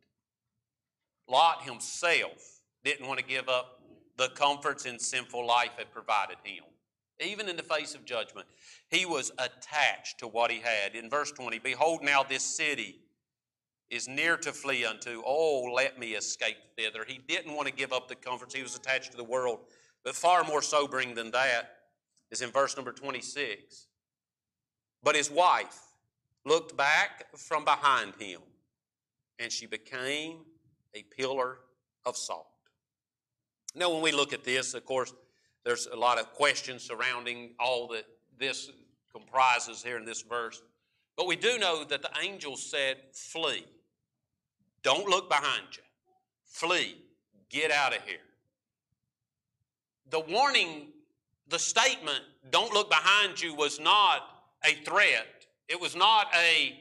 Lot 1.28 1.62
himself 1.62 2.60
didn't 2.84 3.06
want 3.06 3.18
to 3.18 3.24
give 3.24 3.48
up 3.48 3.82
the 4.16 4.28
comforts 4.28 4.86
in 4.86 4.98
sinful 4.98 5.46
life 5.46 5.72
had 5.76 5.92
provided 5.92 6.36
him. 6.42 6.64
Even 7.20 7.48
in 7.48 7.56
the 7.56 7.62
face 7.62 7.94
of 7.94 8.04
judgment, 8.04 8.46
he 8.90 9.06
was 9.06 9.32
attached 9.38 10.18
to 10.18 10.28
what 10.28 10.50
he 10.50 10.60
had. 10.60 10.94
In 10.94 11.08
verse 11.08 11.32
20, 11.32 11.58
behold, 11.58 12.02
now 12.02 12.22
this 12.22 12.42
city 12.42 13.00
is 13.88 14.06
near 14.06 14.36
to 14.36 14.52
flee 14.52 14.84
unto. 14.84 15.22
Oh, 15.24 15.70
let 15.74 15.98
me 15.98 16.12
escape 16.12 16.56
thither. 16.76 17.04
He 17.06 17.18
didn't 17.26 17.54
want 17.54 17.68
to 17.68 17.74
give 17.74 17.92
up 17.92 18.08
the 18.08 18.16
comforts. 18.16 18.54
He 18.54 18.62
was 18.62 18.76
attached 18.76 19.12
to 19.12 19.16
the 19.16 19.24
world. 19.24 19.60
But 20.04 20.14
far 20.14 20.44
more 20.44 20.62
sobering 20.62 21.14
than 21.14 21.30
that 21.32 21.75
is 22.30 22.42
in 22.42 22.50
verse 22.50 22.76
number 22.76 22.92
26. 22.92 23.86
But 25.02 25.14
his 25.14 25.30
wife 25.30 25.80
looked 26.44 26.76
back 26.76 27.36
from 27.36 27.64
behind 27.64 28.14
him, 28.18 28.40
and 29.38 29.52
she 29.52 29.66
became 29.66 30.38
a 30.94 31.02
pillar 31.02 31.58
of 32.04 32.16
salt. 32.16 32.46
Now, 33.74 33.92
when 33.92 34.02
we 34.02 34.12
look 34.12 34.32
at 34.32 34.44
this, 34.44 34.74
of 34.74 34.84
course, 34.86 35.12
there's 35.64 35.86
a 35.86 35.96
lot 35.96 36.18
of 36.18 36.32
questions 36.32 36.82
surrounding 36.82 37.54
all 37.60 37.88
that 37.88 38.04
this 38.38 38.70
comprises 39.12 39.82
here 39.82 39.98
in 39.98 40.04
this 40.04 40.22
verse. 40.22 40.62
But 41.16 41.26
we 41.26 41.36
do 41.36 41.58
know 41.58 41.84
that 41.84 42.02
the 42.02 42.10
angel 42.22 42.56
said, 42.56 42.98
Flee. 43.12 43.64
Don't 44.82 45.08
look 45.08 45.28
behind 45.28 45.64
you. 45.72 45.82
Flee. 46.44 46.96
Get 47.50 47.70
out 47.70 47.96
of 47.96 48.02
here. 48.02 48.18
The 50.10 50.20
warning, 50.20 50.88
the 51.48 51.58
statement, 51.58 52.20
don't 52.50 52.72
look 52.72 52.90
behind 52.90 53.40
you, 53.40 53.54
was 53.54 53.78
not 53.78 54.22
a 54.64 54.74
threat. 54.84 55.46
It 55.68 55.80
was 55.80 55.94
not 55.94 56.26
a, 56.34 56.78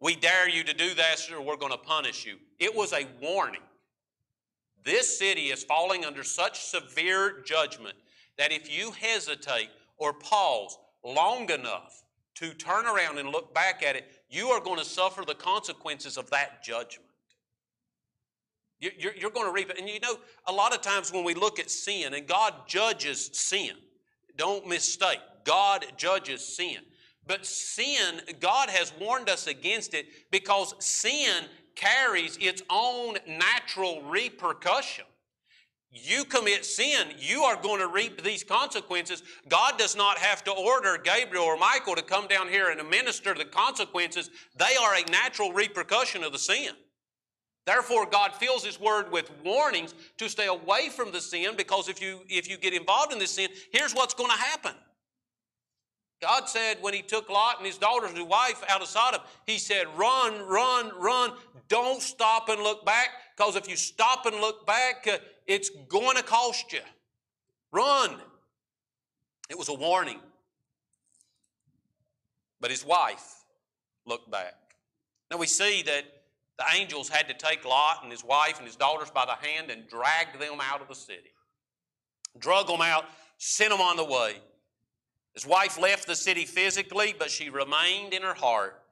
we 0.00 0.16
dare 0.16 0.48
you 0.48 0.64
to 0.64 0.74
do 0.74 0.94
this 0.94 1.30
or 1.30 1.40
we're 1.40 1.56
going 1.56 1.72
to 1.72 1.78
punish 1.78 2.26
you. 2.26 2.36
It 2.58 2.74
was 2.74 2.92
a 2.92 3.06
warning. 3.20 3.60
This 4.84 5.18
city 5.18 5.46
is 5.46 5.64
falling 5.64 6.04
under 6.04 6.24
such 6.24 6.60
severe 6.60 7.42
judgment 7.44 7.96
that 8.38 8.52
if 8.52 8.74
you 8.74 8.92
hesitate 8.92 9.68
or 9.98 10.14
pause 10.14 10.78
long 11.04 11.50
enough 11.50 12.02
to 12.36 12.54
turn 12.54 12.86
around 12.86 13.18
and 13.18 13.28
look 13.28 13.52
back 13.54 13.82
at 13.82 13.96
it, 13.96 14.06
you 14.30 14.48
are 14.48 14.60
going 14.60 14.78
to 14.78 14.84
suffer 14.84 15.24
the 15.26 15.34
consequences 15.34 16.16
of 16.16 16.30
that 16.30 16.62
judgment. 16.62 17.09
You're, 18.80 19.14
you're 19.14 19.30
going 19.30 19.46
to 19.46 19.52
reap 19.52 19.70
it. 19.70 19.78
And 19.78 19.88
you 19.88 20.00
know, 20.00 20.18
a 20.46 20.52
lot 20.52 20.74
of 20.74 20.80
times 20.80 21.12
when 21.12 21.22
we 21.22 21.34
look 21.34 21.58
at 21.58 21.70
sin, 21.70 22.14
and 22.14 22.26
God 22.26 22.54
judges 22.66 23.30
sin, 23.32 23.72
don't 24.36 24.66
mistake, 24.66 25.20
God 25.44 25.84
judges 25.96 26.44
sin. 26.44 26.78
But 27.26 27.44
sin, 27.44 28.22
God 28.40 28.70
has 28.70 28.92
warned 28.98 29.28
us 29.28 29.46
against 29.46 29.92
it 29.92 30.06
because 30.30 30.74
sin 30.78 31.44
carries 31.76 32.38
its 32.40 32.62
own 32.70 33.18
natural 33.26 34.02
repercussion. 34.02 35.04
You 35.92 36.24
commit 36.24 36.64
sin, 36.64 37.08
you 37.18 37.42
are 37.42 37.60
going 37.60 37.80
to 37.80 37.88
reap 37.88 38.22
these 38.22 38.44
consequences. 38.44 39.24
God 39.48 39.76
does 39.76 39.96
not 39.96 40.18
have 40.18 40.44
to 40.44 40.52
order 40.52 40.96
Gabriel 41.02 41.44
or 41.44 41.56
Michael 41.56 41.96
to 41.96 42.02
come 42.02 42.28
down 42.28 42.48
here 42.48 42.70
and 42.70 42.80
administer 42.80 43.34
the 43.34 43.44
consequences. 43.44 44.30
They 44.56 44.76
are 44.80 44.94
a 44.94 45.10
natural 45.10 45.52
repercussion 45.52 46.22
of 46.22 46.30
the 46.32 46.38
sin. 46.38 46.74
Therefore, 47.70 48.04
God 48.04 48.34
fills 48.34 48.64
His 48.64 48.80
Word 48.80 49.12
with 49.12 49.30
warnings 49.44 49.94
to 50.18 50.28
stay 50.28 50.48
away 50.48 50.88
from 50.88 51.12
the 51.12 51.20
sin 51.20 51.54
because 51.56 51.88
if 51.88 52.02
you, 52.02 52.22
if 52.28 52.50
you 52.50 52.56
get 52.56 52.74
involved 52.74 53.12
in 53.12 53.20
this 53.20 53.30
sin, 53.30 53.48
here's 53.70 53.94
what's 53.94 54.12
going 54.12 54.28
to 54.28 54.36
happen. 54.36 54.72
God 56.20 56.48
said 56.48 56.78
when 56.80 56.94
He 56.94 57.02
took 57.02 57.30
Lot 57.30 57.58
and 57.58 57.66
his 57.66 57.78
daughters 57.78 58.08
and 58.08 58.18
his 58.18 58.26
wife 58.26 58.60
out 58.68 58.82
of 58.82 58.88
Sodom, 58.88 59.20
He 59.46 59.56
said, 59.58 59.86
Run, 59.96 60.44
run, 60.48 60.90
run. 60.98 61.30
Don't 61.68 62.02
stop 62.02 62.48
and 62.48 62.60
look 62.60 62.84
back 62.84 63.10
because 63.36 63.54
if 63.54 63.68
you 63.68 63.76
stop 63.76 64.26
and 64.26 64.34
look 64.40 64.66
back, 64.66 65.06
uh, 65.08 65.18
it's 65.46 65.70
going 65.88 66.16
to 66.16 66.24
cost 66.24 66.72
you. 66.72 66.80
Run. 67.70 68.16
It 69.48 69.56
was 69.56 69.68
a 69.68 69.74
warning. 69.74 70.18
But 72.60 72.72
his 72.72 72.84
wife 72.84 73.44
looked 74.06 74.28
back. 74.28 74.54
Now 75.30 75.36
we 75.36 75.46
see 75.46 75.82
that 75.82 76.19
the 76.60 76.78
angels 76.78 77.08
had 77.08 77.26
to 77.28 77.34
take 77.34 77.64
Lot 77.64 78.00
and 78.02 78.12
his 78.12 78.22
wife 78.22 78.58
and 78.58 78.66
his 78.66 78.76
daughters 78.76 79.10
by 79.10 79.24
the 79.24 79.46
hand 79.46 79.70
and 79.70 79.88
drag 79.88 80.38
them 80.38 80.60
out 80.60 80.82
of 80.82 80.88
the 80.88 80.94
city. 80.94 81.32
Drug 82.38 82.66
them 82.66 82.82
out, 82.82 83.06
sent 83.38 83.70
them 83.70 83.80
on 83.80 83.96
the 83.96 84.04
way. 84.04 84.34
His 85.32 85.46
wife 85.46 85.80
left 85.80 86.06
the 86.06 86.14
city 86.14 86.44
physically, 86.44 87.14
but 87.18 87.30
she 87.30 87.48
remained 87.48 88.12
in 88.12 88.20
her 88.20 88.34
heart. 88.34 88.82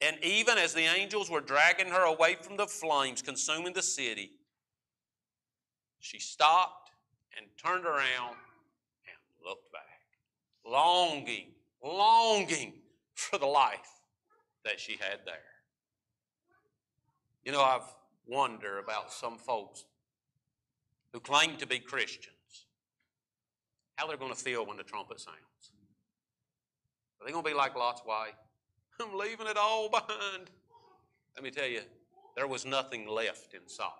And 0.00 0.16
even 0.24 0.58
as 0.58 0.74
the 0.74 0.80
angels 0.80 1.30
were 1.30 1.40
dragging 1.40 1.86
her 1.86 2.04
away 2.04 2.34
from 2.40 2.56
the 2.56 2.66
flames 2.66 3.22
consuming 3.22 3.74
the 3.74 3.82
city, 3.82 4.32
she 6.00 6.18
stopped 6.18 6.90
and 7.36 7.46
turned 7.64 7.84
around 7.84 8.34
and 9.06 9.46
looked 9.46 9.70
back, 9.72 9.82
longing, 10.66 11.52
longing 11.80 12.72
for 13.14 13.38
the 13.38 13.46
life 13.46 14.00
that 14.64 14.80
she 14.80 14.92
had 14.94 15.20
there. 15.24 15.57
You 17.44 17.52
know, 17.52 17.62
I've 17.62 17.94
wondered 18.26 18.78
about 18.78 19.12
some 19.12 19.38
folks 19.38 19.84
who 21.12 21.20
claim 21.20 21.56
to 21.56 21.66
be 21.66 21.78
Christians, 21.78 22.66
how 23.96 24.06
they're 24.06 24.16
going 24.16 24.34
to 24.34 24.38
feel 24.38 24.66
when 24.66 24.76
the 24.76 24.82
trumpet 24.82 25.20
sounds. 25.20 25.36
Are 27.20 27.26
they 27.26 27.32
going 27.32 27.44
to 27.44 27.50
be 27.50 27.56
like 27.56 27.74
Lot's 27.74 28.02
wife? 28.06 28.34
I'm 29.00 29.16
leaving 29.16 29.46
it 29.46 29.56
all 29.56 29.88
behind. 29.88 30.50
Let 31.34 31.42
me 31.42 31.50
tell 31.50 31.66
you, 31.66 31.80
there 32.36 32.46
was 32.46 32.64
nothing 32.64 33.08
left 33.08 33.54
in 33.54 33.60
Sodom. 33.66 33.94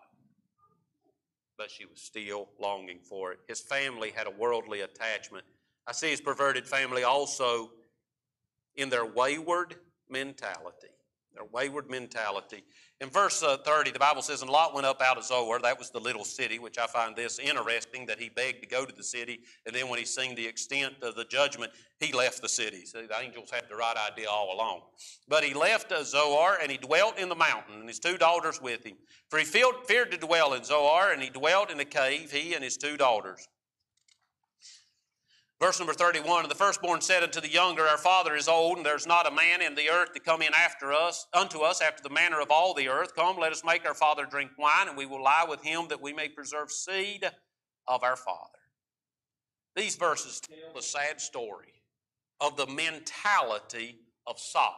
But 1.57 1.71
she 1.71 1.87
was 1.87 2.01
still 2.01 2.49
longing 2.61 3.01
for 3.03 3.33
it. 3.33 3.41
His 3.49 3.61
family 3.61 4.13
had 4.15 4.27
a 4.27 4.31
worldly 4.31 4.83
attachment. 4.83 5.45
I 5.87 5.93
see 5.93 6.11
his 6.11 6.21
perverted 6.21 6.67
family 6.67 7.03
also 7.03 7.71
in 8.77 8.91
their 8.91 9.07
wayward 9.07 9.77
mentality 10.09 10.89
their 11.35 11.45
wayward 11.53 11.91
mentality. 11.91 12.65
In 13.01 13.11
verse 13.11 13.43
uh, 13.43 13.59
30, 13.59 13.93
the 13.93 13.99
Bible 13.99 14.23
says, 14.23 14.43
And 14.43 14.51
Lot 14.51 14.75
went 14.75 14.87
up 14.87 15.01
out 15.01 15.19
of 15.19 15.25
Zoar. 15.25 15.61
That 15.61 15.79
was 15.79 15.91
the 15.91 16.01
little 16.01 16.25
city, 16.25 16.59
which 16.59 16.79
I 16.79 16.87
find 16.87 17.15
this 17.15 17.39
interesting 17.39 18.07
that 18.07 18.19
he 18.19 18.29
begged 18.29 18.63
to 18.63 18.69
go 18.69 18.85
to 18.85 18.95
the 18.95 19.05
city. 19.05 19.41
And 19.65 19.75
then 19.75 19.89
when 19.89 19.99
he 19.99 20.05
seen 20.05 20.35
the 20.35 20.47
extent 20.47 20.95
of 21.03 21.15
the 21.15 21.25
judgment, 21.25 21.73
he 22.01 22.13
left 22.13 22.43
the 22.43 22.49
city. 22.49 22.85
See, 22.85 23.07
the 23.07 23.21
angels 23.21 23.51
had 23.51 23.65
the 23.69 23.77
right 23.77 23.97
idea 24.11 24.29
all 24.29 24.55
along. 24.55 24.83
But 25.29 25.45
he 25.45 25.55
left 25.55 25.93
uh, 25.93 26.03
Zoar 26.03 26.59
and 26.61 26.73
he 26.73 26.77
dwelt 26.77 27.19
in 27.19 27.29
the 27.29 27.37
mountain, 27.37 27.81
and 27.81 27.89
his 27.89 28.01
two 28.01 28.19
daughters 28.19 28.61
with 28.61 28.85
him. 28.85 28.97
For 29.29 29.39
he 29.39 29.45
feared 29.45 30.11
to 30.11 30.19
dwell 30.19 30.55
in 30.55 30.65
Zoar, 30.65 31.13
and 31.13 31.23
he 31.23 31.31
dwelt 31.31 31.71
in 31.71 31.79
a 31.79 31.85
cave, 31.85 32.33
he 32.33 32.55
and 32.55 32.65
his 32.65 32.77
two 32.77 32.97
daughters. 32.97 33.47
Verse 35.61 35.81
number 35.81 35.93
31 35.93 36.45
And 36.45 36.51
the 36.51 36.55
firstborn 36.55 37.01
said 37.01 37.23
unto 37.23 37.41
the 37.41 37.51
younger, 37.51 37.83
Our 37.83 37.99
father 37.99 38.37
is 38.37 38.49
old, 38.49 38.77
and 38.77 38.87
there's 38.87 39.07
not 39.07 39.27
a 39.27 39.35
man 39.35 39.61
in 39.61 39.75
the 39.75 39.91
earth 39.91 40.13
to 40.15 40.21
come 40.21 40.41
in 40.41 40.53
after 40.55 40.93
us, 40.93 41.27
unto 41.35 41.61
us 41.61 41.83
after 41.83 42.03
the 42.03 42.15
manner 42.15 42.41
of 42.41 42.51
all 42.51 42.75
the 42.75 42.89
earth. 42.89 43.15
Come, 43.17 43.39
let 43.39 43.53
us 43.53 43.65
make 43.65 43.85
our 43.85 43.95
father 43.95 44.25
drink 44.25 44.53
wine, 44.57 44.89
and 44.89 44.97
we 44.97 45.07
will 45.07 45.23
lie 45.23 45.47
with 45.49 45.63
him 45.63 45.89
that 45.89 46.01
we 46.01 46.13
may 46.13 46.29
preserve 46.29 46.71
seed 46.71 47.29
of 47.89 48.05
our 48.05 48.17
father. 48.17 48.59
These 49.75 49.97
verses 49.97 50.41
tell 50.41 50.75
the 50.75 50.83
sad 50.83 51.21
story 51.21 51.83
of 52.41 52.57
the 52.57 52.67
mentality 52.67 53.99
of 54.27 54.39
Sodom. 54.39 54.75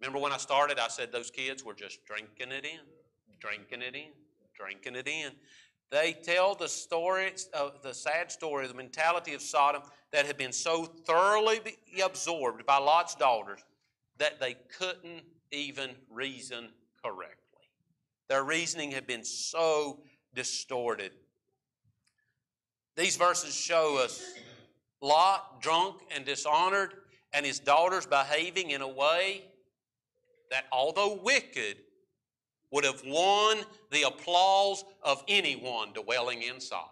Remember 0.00 0.18
when 0.18 0.32
I 0.32 0.36
started, 0.36 0.78
I 0.78 0.88
said 0.88 1.12
those 1.12 1.30
kids 1.30 1.64
were 1.64 1.74
just 1.74 2.04
drinking 2.04 2.52
it 2.52 2.64
in, 2.64 2.80
drinking 3.40 3.82
it 3.82 3.94
in, 3.94 4.12
drinking 4.54 4.96
it 4.96 5.08
in. 5.08 5.32
They 5.90 6.12
tell 6.12 6.54
the 6.54 6.68
story, 6.68 7.32
uh, 7.54 7.70
the 7.82 7.94
sad 7.94 8.32
story 8.32 8.64
of 8.64 8.70
the 8.70 8.76
mentality 8.76 9.34
of 9.34 9.42
Sodom 9.42 9.82
that 10.10 10.26
had 10.26 10.36
been 10.36 10.52
so 10.52 10.84
thoroughly 10.84 11.60
absorbed 12.02 12.66
by 12.66 12.78
Lot's 12.78 13.14
daughters 13.14 13.60
that 14.18 14.40
they 14.40 14.56
couldn't 14.78 15.22
even 15.52 15.90
reason 16.10 16.68
correctly. 17.04 17.36
Their 18.28 18.42
reasoning 18.42 18.90
had 18.90 19.06
been 19.06 19.24
so 19.24 20.00
distorted. 20.34 21.12
These 22.96 23.16
verses 23.16 23.54
show 23.54 23.98
us 23.98 24.24
Lot 25.02 25.60
drunk 25.60 26.00
and 26.14 26.24
dishonored, 26.24 26.94
and 27.32 27.44
his 27.44 27.60
daughters 27.60 28.06
behaving 28.06 28.70
in 28.70 28.80
a 28.80 28.88
way 28.88 29.44
that, 30.50 30.64
although 30.72 31.20
wicked, 31.22 31.76
would 32.76 32.84
have 32.84 33.02
won 33.06 33.56
the 33.90 34.02
applause 34.02 34.84
of 35.02 35.24
anyone 35.28 35.94
dwelling 35.94 36.42
in 36.42 36.60
Sodom. 36.60 36.90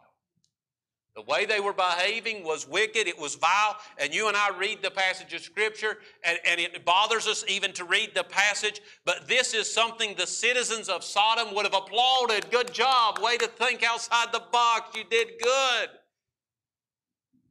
The 1.14 1.20
way 1.20 1.45
they 1.45 1.61
were 1.61 1.74
behaving 1.74 2.43
was 2.43 2.66
wicked, 2.66 3.07
it 3.07 3.18
was 3.18 3.35
vile, 3.35 3.76
and 3.99 4.14
you 4.14 4.28
and 4.28 4.35
I 4.37 4.49
read 4.59 4.82
the 4.82 4.91
passage 4.91 5.35
of 5.35 5.43
Scripture, 5.43 5.99
and, 6.24 6.39
and, 6.47 6.59
it 6.59 6.87
bothers 6.87 7.26
us 7.26 7.45
even 7.49 7.74
to 7.74 7.85
read 7.85 8.12
the 8.14 8.24
passage, 8.24 8.80
but 9.05 9.28
this 9.28 9.53
is 9.53 9.70
something 9.70 10.14
the 10.14 10.26
citizens 10.26 10.89
of 10.89 11.05
Sodom 11.05 11.55
would 11.55 11.66
have 11.66 11.74
applauded. 11.74 12.51
Good 12.51 12.72
job, 12.72 13.18
way 13.18 13.37
to 13.37 13.47
think 13.47 13.82
outside 13.82 14.32
the 14.32 14.43
box, 14.51 14.97
you 14.97 15.05
did 15.05 15.32
good. 15.43 15.91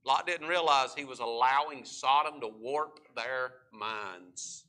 Lot 0.08 0.26
didn't 0.26 0.48
realize 0.48 0.96
he 0.96 1.06
was 1.06 1.20
allowing 1.20 1.86
Sodom 1.86 2.42
to 2.42 2.48
warp 2.48 3.00
their 3.16 3.54
minds. 3.72 4.66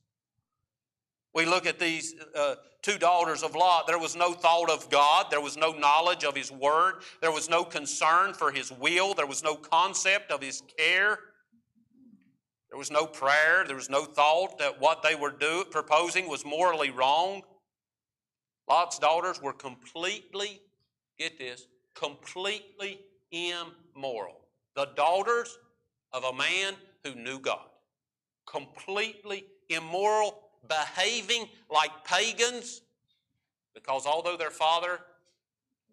We 1.34 1.46
look 1.46 1.66
at 1.66 1.78
these 1.78 2.14
uh, 2.36 2.54
two 2.82 2.98
daughters 2.98 3.42
of 3.42 3.54
Lot. 3.54 3.86
There 3.86 3.98
was 3.98 4.14
no 4.14 4.32
thought 4.32 4.70
of 4.70 4.88
God. 4.88 5.26
There 5.30 5.40
was 5.40 5.56
no 5.56 5.72
knowledge 5.72 6.24
of 6.24 6.36
His 6.36 6.52
Word. 6.52 7.02
There 7.20 7.32
was 7.32 7.48
no 7.48 7.64
concern 7.64 8.34
for 8.34 8.52
His 8.52 8.70
will. 8.70 9.14
There 9.14 9.26
was 9.26 9.42
no 9.42 9.56
concept 9.56 10.30
of 10.30 10.42
His 10.42 10.62
care. 10.78 11.18
There 12.70 12.78
was 12.78 12.90
no 12.90 13.06
prayer. 13.06 13.64
There 13.66 13.76
was 13.76 13.90
no 13.90 14.04
thought 14.04 14.58
that 14.58 14.80
what 14.80 15.02
they 15.02 15.14
were 15.14 15.30
do, 15.30 15.64
proposing 15.70 16.28
was 16.28 16.44
morally 16.44 16.90
wrong. 16.90 17.42
Lot's 18.68 18.98
daughters 18.98 19.42
were 19.42 19.52
completely, 19.52 20.60
get 21.18 21.38
this, 21.38 21.66
completely 21.94 23.00
immoral. 23.30 24.40
The 24.74 24.88
daughters 24.96 25.56
of 26.12 26.24
a 26.24 26.32
man 26.32 26.74
who 27.04 27.14
knew 27.14 27.38
God. 27.38 27.66
Completely 28.46 29.44
immoral, 29.68 30.43
behaving 30.68 31.48
like 31.70 31.90
pagans, 32.04 32.82
because 33.74 34.06
although 34.06 34.36
their 34.36 34.50
father 34.50 35.00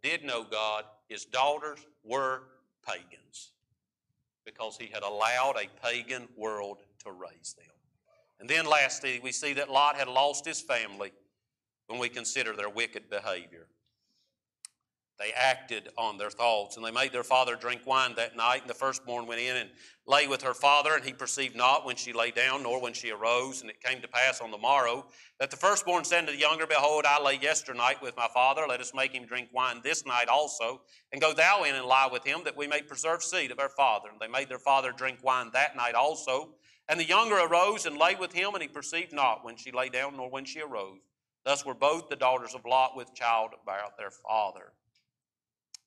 did 0.02 0.24
know 0.24 0.44
God, 0.44 0.86
his 1.08 1.26
daughters 1.26 1.80
were 2.04 2.44
pagans 2.86 3.52
because 4.46 4.78
he 4.78 4.88
had 4.88 5.04
allowed 5.04 5.56
a 5.58 5.68
pagan 5.86 6.28
world 6.36 6.80
to 7.04 7.12
raise 7.12 7.54
them. 7.54 7.66
And 8.40 8.50
then 8.50 8.66
lastly, 8.66 9.20
we 9.24 9.32
see 9.32 9.54
that 9.54 9.70
Lot 9.70 9.96
had 9.96 10.08
lost 10.08 10.46
his 10.46 10.62
family 10.62 11.12
when 11.88 12.00
we 12.00 12.10
consider 12.10 12.56
their 12.56 12.70
wicked 12.70 13.10
behavior. 13.10 13.68
They 15.22 15.34
acted 15.34 15.90
on 16.00 16.18
their 16.18 16.32
thoughts, 16.32 16.78
and 16.78 16.86
they 16.86 16.90
made 16.90 17.12
their 17.12 17.24
father 17.24 17.56
drink 17.56 17.82
wine 17.86 18.16
that 18.16 18.36
night. 18.36 18.62
And 18.62 18.70
the 18.70 18.74
firstborn 18.74 19.28
went 19.28 19.40
in 19.40 19.56
and 19.56 19.70
lay 20.08 20.26
with 20.26 20.42
her 20.42 20.56
father, 20.56 20.96
and 20.96 21.06
he 21.06 21.14
perceived 21.14 21.56
not 21.56 21.86
when 21.86 21.96
she 21.96 22.12
lay 22.12 22.32
down, 22.32 22.64
nor 22.64 22.82
when 22.82 22.94
she 22.94 23.12
arose. 23.12 23.62
And 23.62 23.70
it 23.70 23.84
came 23.84 24.02
to 24.02 24.08
pass 24.08 24.42
on 24.42 24.50
the 24.50 24.58
morrow 24.58 25.06
that 25.40 25.52
the 25.52 25.58
firstborn 25.58 26.06
said 26.06 26.26
to 26.26 26.32
the 26.32 26.40
younger, 26.40 26.66
Behold, 26.66 27.06
I 27.06 27.22
lay 27.22 27.38
yesternight 27.38 28.02
with 28.02 28.18
my 28.18 28.28
father. 28.34 28.66
Let 28.68 28.82
us 28.82 28.96
make 28.96 29.14
him 29.14 29.28
drink 29.28 29.50
wine 29.54 29.82
this 29.84 30.08
night 30.08 30.28
also, 30.28 30.82
and 31.12 31.22
go 31.22 31.36
thou 31.36 31.66
in 31.66 31.76
and 31.76 31.86
lie 31.86 32.10
with 32.12 32.24
him, 32.24 32.42
that 32.46 32.58
we 32.58 32.66
may 32.66 32.82
preserve 32.82 33.22
seed 33.22 33.52
of 33.52 33.60
our 33.60 33.70
father. 33.70 34.10
And 34.10 34.20
they 34.20 34.28
made 34.28 34.50
their 34.50 34.58
father 34.58 34.92
drink 34.92 35.20
wine 35.22 35.52
that 35.54 35.76
night 35.76 35.94
also. 35.94 36.56
And 36.90 37.00
the 37.00 37.06
younger 37.06 37.38
arose 37.38 37.86
and 37.86 37.96
lay 37.96 38.16
with 38.16 38.34
him, 38.34 38.56
and 38.56 38.64
he 38.64 38.68
perceived 38.68 39.14
not 39.14 39.46
when 39.46 39.56
she 39.56 39.72
lay 39.72 39.90
down, 39.90 40.18
nor 40.18 40.32
when 40.32 40.46
she 40.46 40.62
arose. 40.62 40.98
Thus 41.46 41.64
were 41.64 41.76
both 41.76 42.10
the 42.10 42.16
daughters 42.16 42.56
of 42.56 42.66
Lot 42.66 42.96
with 42.96 43.14
child 43.14 43.52
about 43.64 43.98
their 44.00 44.12
father. 44.12 44.74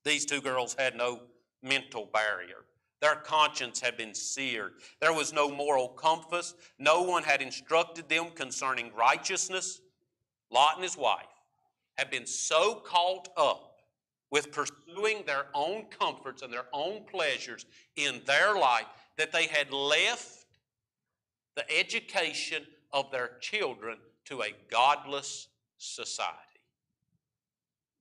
These 0.04 0.26
two 0.26 0.40
girls 0.40 0.74
had 0.78 0.96
no 0.96 1.20
mental 1.62 2.08
barrier. 2.12 2.64
Their 3.00 3.16
conscience 3.16 3.80
had 3.80 3.96
been 3.96 4.14
seared. 4.14 4.74
There 5.00 5.12
was 5.12 5.32
no 5.32 5.50
moral 5.50 5.88
compass. 5.88 6.54
No 6.78 7.02
one 7.02 7.22
had 7.22 7.42
instructed 7.42 8.08
them 8.08 8.26
concerning 8.34 8.92
righteousness. 8.94 9.80
Lot 10.50 10.76
and 10.76 10.82
his 10.82 10.96
wife 10.96 11.26
had 11.96 12.10
been 12.10 12.26
so 12.26 12.76
caught 12.76 13.28
up 13.36 13.80
with 14.30 14.52
pursuing 14.52 15.22
their 15.26 15.46
own 15.54 15.84
comforts 15.90 16.42
and 16.42 16.52
their 16.52 16.66
own 16.72 17.04
pleasures 17.04 17.66
in 17.96 18.20
their 18.26 18.54
life 18.56 18.86
that 19.16 19.32
they 19.32 19.46
had 19.46 19.72
left 19.72 20.46
the 21.56 21.78
education 21.78 22.64
of 22.92 23.10
their 23.10 23.32
children 23.40 23.98
to 24.24 24.42
a 24.42 24.54
godless 24.70 25.48
society. 25.78 26.38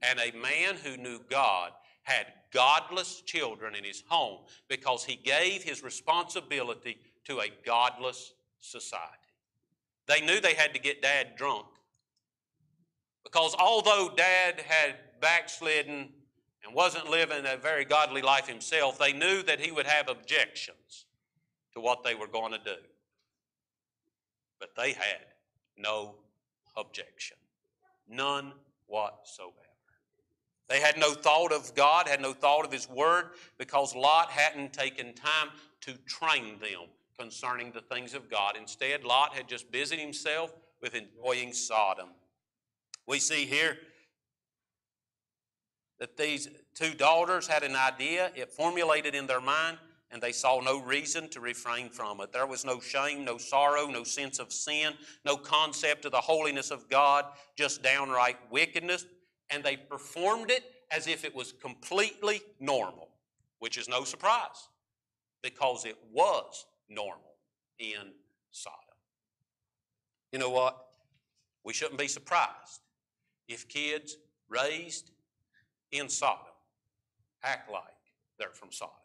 And 0.01 0.19
a 0.19 0.35
man 0.37 0.75
who 0.83 0.97
knew 0.97 1.19
God 1.29 1.71
had 2.03 2.27
godless 2.51 3.21
children 3.21 3.75
in 3.75 3.83
his 3.83 4.03
home 4.07 4.39
because 4.67 5.03
he 5.03 5.15
gave 5.15 5.63
his 5.63 5.83
responsibility 5.83 6.97
to 7.25 7.39
a 7.39 7.47
godless 7.65 8.33
society. 8.59 9.09
They 10.07 10.21
knew 10.21 10.39
they 10.39 10.53
had 10.53 10.73
to 10.73 10.79
get 10.79 11.01
dad 11.01 11.35
drunk 11.35 11.65
because 13.23 13.55
although 13.57 14.11
dad 14.15 14.61
had 14.67 14.95
backslidden 15.21 16.09
and 16.63 16.73
wasn't 16.73 17.09
living 17.09 17.45
a 17.45 17.57
very 17.57 17.85
godly 17.85 18.21
life 18.21 18.47
himself, 18.47 18.99
they 18.99 19.13
knew 19.13 19.41
that 19.43 19.59
he 19.59 19.71
would 19.71 19.87
have 19.87 20.09
objections 20.09 21.05
to 21.73 21.81
what 21.81 22.03
they 22.03 22.15
were 22.15 22.27
going 22.27 22.51
to 22.51 22.59
do. 22.59 22.79
But 24.59 24.75
they 24.75 24.93
had 24.93 25.25
no 25.77 26.15
objection, 26.77 27.37
none 28.07 28.53
whatsoever. 28.87 29.62
They 30.69 30.79
had 30.79 30.97
no 30.97 31.13
thought 31.13 31.51
of 31.51 31.75
God, 31.75 32.07
had 32.07 32.21
no 32.21 32.33
thought 32.33 32.65
of 32.65 32.71
His 32.71 32.89
Word, 32.89 33.31
because 33.57 33.95
Lot 33.95 34.31
hadn't 34.31 34.73
taken 34.73 35.13
time 35.13 35.49
to 35.81 35.93
train 36.07 36.59
them 36.59 36.87
concerning 37.17 37.71
the 37.71 37.81
things 37.81 38.13
of 38.13 38.29
God. 38.29 38.55
Instead, 38.57 39.03
Lot 39.03 39.35
had 39.35 39.47
just 39.47 39.71
busied 39.71 39.99
himself 39.99 40.53
with 40.81 40.95
enjoying 40.95 41.53
Sodom. 41.53 42.09
We 43.07 43.19
see 43.19 43.45
here 43.45 43.77
that 45.99 46.17
these 46.17 46.49
two 46.73 46.93
daughters 46.93 47.47
had 47.47 47.63
an 47.63 47.75
idea, 47.75 48.31
it 48.35 48.51
formulated 48.51 49.15
in 49.15 49.27
their 49.27 49.41
mind, 49.41 49.77
and 50.11 50.21
they 50.21 50.31
saw 50.31 50.59
no 50.59 50.79
reason 50.81 51.29
to 51.29 51.39
refrain 51.39 51.89
from 51.89 52.21
it. 52.21 52.31
There 52.31 52.45
was 52.45 52.65
no 52.65 52.79
shame, 52.79 53.25
no 53.25 53.37
sorrow, 53.37 53.87
no 53.87 54.03
sense 54.03 54.39
of 54.39 54.53
sin, 54.53 54.93
no 55.25 55.37
concept 55.37 56.05
of 56.05 56.11
the 56.11 56.21
holiness 56.21 56.71
of 56.71 56.89
God, 56.89 57.25
just 57.55 57.81
downright 57.83 58.37
wickedness 58.51 59.05
and 59.53 59.63
they 59.63 59.77
performed 59.77 60.49
it 60.49 60.63
as 60.91 61.07
if 61.07 61.23
it 61.23 61.35
was 61.35 61.53
completely 61.53 62.41
normal, 62.59 63.09
which 63.59 63.77
is 63.77 63.87
no 63.87 64.03
surprise 64.03 64.69
because 65.41 65.85
it 65.85 65.97
was 66.11 66.65
normal 66.89 67.35
in 67.79 68.11
Sodom. 68.51 68.79
You 70.31 70.39
know 70.39 70.49
what? 70.49 70.77
We 71.63 71.73
shouldn't 71.73 71.99
be 71.99 72.07
surprised 72.07 72.81
if 73.47 73.67
kids 73.67 74.17
raised 74.49 75.11
in 75.91 76.09
Sodom 76.09 76.45
act 77.43 77.69
like 77.71 77.83
they're 78.39 78.49
from 78.49 78.71
Sodom. 78.71 78.95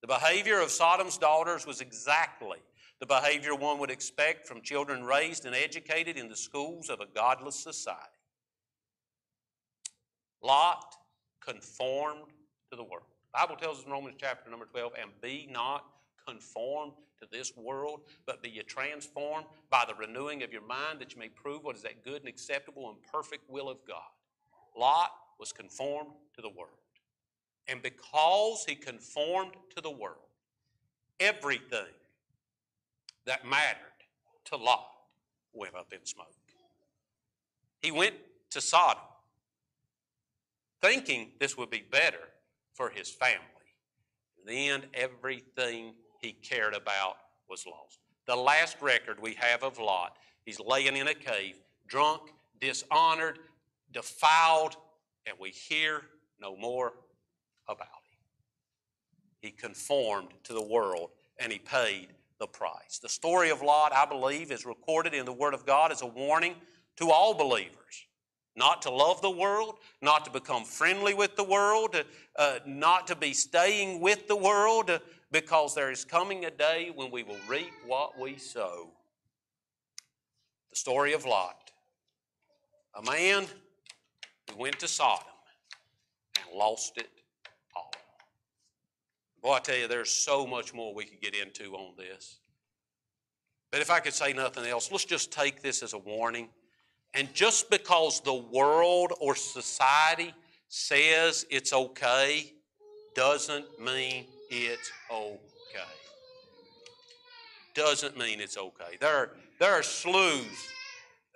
The 0.00 0.08
behavior 0.08 0.60
of 0.60 0.70
Sodom's 0.70 1.18
daughters 1.18 1.66
was 1.66 1.80
exactly 1.80 2.58
the 3.00 3.06
behavior 3.06 3.54
one 3.54 3.78
would 3.78 3.90
expect 3.90 4.46
from 4.46 4.60
children 4.60 5.04
raised 5.04 5.44
and 5.44 5.54
educated 5.54 6.16
in 6.16 6.28
the 6.28 6.36
schools 6.36 6.88
of 6.88 7.00
a 7.00 7.06
godless 7.06 7.56
society. 7.56 8.17
Lot 10.42 10.96
conformed 11.40 12.26
to 12.70 12.76
the 12.76 12.84
world. 12.84 13.06
The 13.32 13.40
Bible 13.40 13.56
tells 13.56 13.78
us 13.78 13.84
in 13.84 13.90
Romans 13.90 14.16
chapter 14.18 14.50
number 14.50 14.66
12, 14.66 14.92
and 15.00 15.10
be 15.20 15.48
not 15.50 15.84
conformed 16.26 16.92
to 17.20 17.28
this 17.30 17.56
world, 17.56 18.00
but 18.26 18.42
be 18.42 18.50
ye 18.50 18.62
transformed 18.62 19.46
by 19.70 19.84
the 19.86 19.94
renewing 19.94 20.42
of 20.42 20.52
your 20.52 20.62
mind 20.62 21.00
that 21.00 21.14
you 21.14 21.18
may 21.18 21.28
prove 21.28 21.64
what 21.64 21.76
is 21.76 21.82
that 21.82 22.04
good 22.04 22.20
and 22.20 22.28
acceptable 22.28 22.88
and 22.88 22.98
perfect 23.12 23.48
will 23.48 23.68
of 23.68 23.78
God. 23.86 24.02
Lot 24.76 25.10
was 25.40 25.52
conformed 25.52 26.10
to 26.36 26.42
the 26.42 26.48
world. 26.48 26.70
And 27.66 27.82
because 27.82 28.64
he 28.66 28.74
conformed 28.74 29.52
to 29.74 29.82
the 29.82 29.90
world, 29.90 30.16
everything 31.20 31.92
that 33.26 33.44
mattered 33.44 33.76
to 34.46 34.56
Lot 34.56 34.88
went 35.52 35.74
up 35.74 35.92
in 35.92 36.04
smoke. 36.06 36.34
He 37.80 37.90
went 37.90 38.14
to 38.50 38.60
Sodom 38.60 39.02
thinking 40.80 41.32
this 41.38 41.56
would 41.56 41.70
be 41.70 41.84
better 41.90 42.28
for 42.74 42.90
his 42.90 43.10
family. 43.10 43.44
Then 44.46 44.84
everything 44.94 45.94
he 46.20 46.32
cared 46.32 46.74
about 46.74 47.16
was 47.48 47.66
lost. 47.66 48.00
The 48.26 48.36
last 48.36 48.80
record 48.80 49.20
we 49.20 49.34
have 49.34 49.62
of 49.62 49.78
Lot, 49.78 50.16
he's 50.44 50.60
laying 50.60 50.96
in 50.96 51.08
a 51.08 51.14
cave, 51.14 51.56
drunk, 51.86 52.22
dishonored, 52.60 53.38
defiled, 53.92 54.76
and 55.26 55.36
we 55.40 55.50
hear 55.50 56.02
no 56.40 56.56
more 56.56 56.94
about 57.68 57.86
him. 57.86 58.20
He 59.40 59.50
conformed 59.50 60.28
to 60.44 60.52
the 60.52 60.62
world 60.62 61.10
and 61.38 61.52
he 61.52 61.58
paid 61.58 62.08
the 62.38 62.46
price. 62.46 62.98
The 63.00 63.08
story 63.08 63.50
of 63.50 63.62
Lot, 63.62 63.92
I 63.92 64.06
believe, 64.06 64.52
is 64.52 64.64
recorded 64.64 65.14
in 65.14 65.24
the 65.24 65.32
Word 65.32 65.54
of 65.54 65.66
God 65.66 65.92
as 65.92 66.02
a 66.02 66.06
warning 66.06 66.54
to 66.96 67.10
all 67.10 67.34
believers 67.34 68.07
not 68.58 68.82
to 68.82 68.90
love 68.90 69.22
the 69.22 69.30
world, 69.30 69.76
not 70.02 70.24
to 70.24 70.30
become 70.30 70.64
friendly 70.64 71.14
with 71.14 71.36
the 71.36 71.44
world, 71.44 71.96
uh, 72.36 72.58
not 72.66 73.06
to 73.06 73.16
be 73.16 73.32
staying 73.32 74.00
with 74.00 74.26
the 74.26 74.36
world, 74.36 74.90
because 75.30 75.74
there 75.74 75.90
is 75.90 76.04
coming 76.04 76.44
a 76.44 76.50
day 76.50 76.90
when 76.94 77.10
we 77.10 77.22
will 77.22 77.38
reap 77.48 77.70
what 77.86 78.18
we 78.18 78.36
sow. 78.36 78.88
The 80.70 80.76
story 80.76 81.12
of 81.12 81.24
Lot. 81.24 81.70
A 82.94 83.02
man 83.02 83.46
who 84.50 84.58
went 84.58 84.80
to 84.80 84.88
Sodom 84.88 85.24
and 86.36 86.58
lost 86.58 86.98
it 86.98 87.08
all. 87.76 87.92
Boy, 89.42 89.52
I 89.52 89.60
tell 89.60 89.76
you, 89.76 89.86
there's 89.86 90.10
so 90.10 90.46
much 90.46 90.74
more 90.74 90.92
we 90.92 91.04
could 91.04 91.20
get 91.20 91.34
into 91.34 91.74
on 91.74 91.94
this. 91.96 92.40
But 93.70 93.82
if 93.82 93.90
I 93.90 94.00
could 94.00 94.14
say 94.14 94.32
nothing 94.32 94.64
else, 94.64 94.90
let's 94.90 95.04
just 95.04 95.30
take 95.30 95.62
this 95.62 95.82
as 95.82 95.92
a 95.92 95.98
warning. 95.98 96.48
And 97.14 97.32
just 97.34 97.70
because 97.70 98.20
the 98.20 98.34
world 98.34 99.12
or 99.20 99.34
society 99.34 100.34
says 100.68 101.46
it's 101.50 101.72
okay 101.72 102.52
doesn't 103.14 103.80
mean 103.80 104.26
it's 104.50 104.92
okay. 105.10 105.38
Doesn't 107.74 108.16
mean 108.18 108.40
it's 108.40 108.56
okay. 108.56 108.96
There 109.00 109.14
are, 109.14 109.30
there 109.58 109.72
are 109.72 109.82
slews 109.82 110.68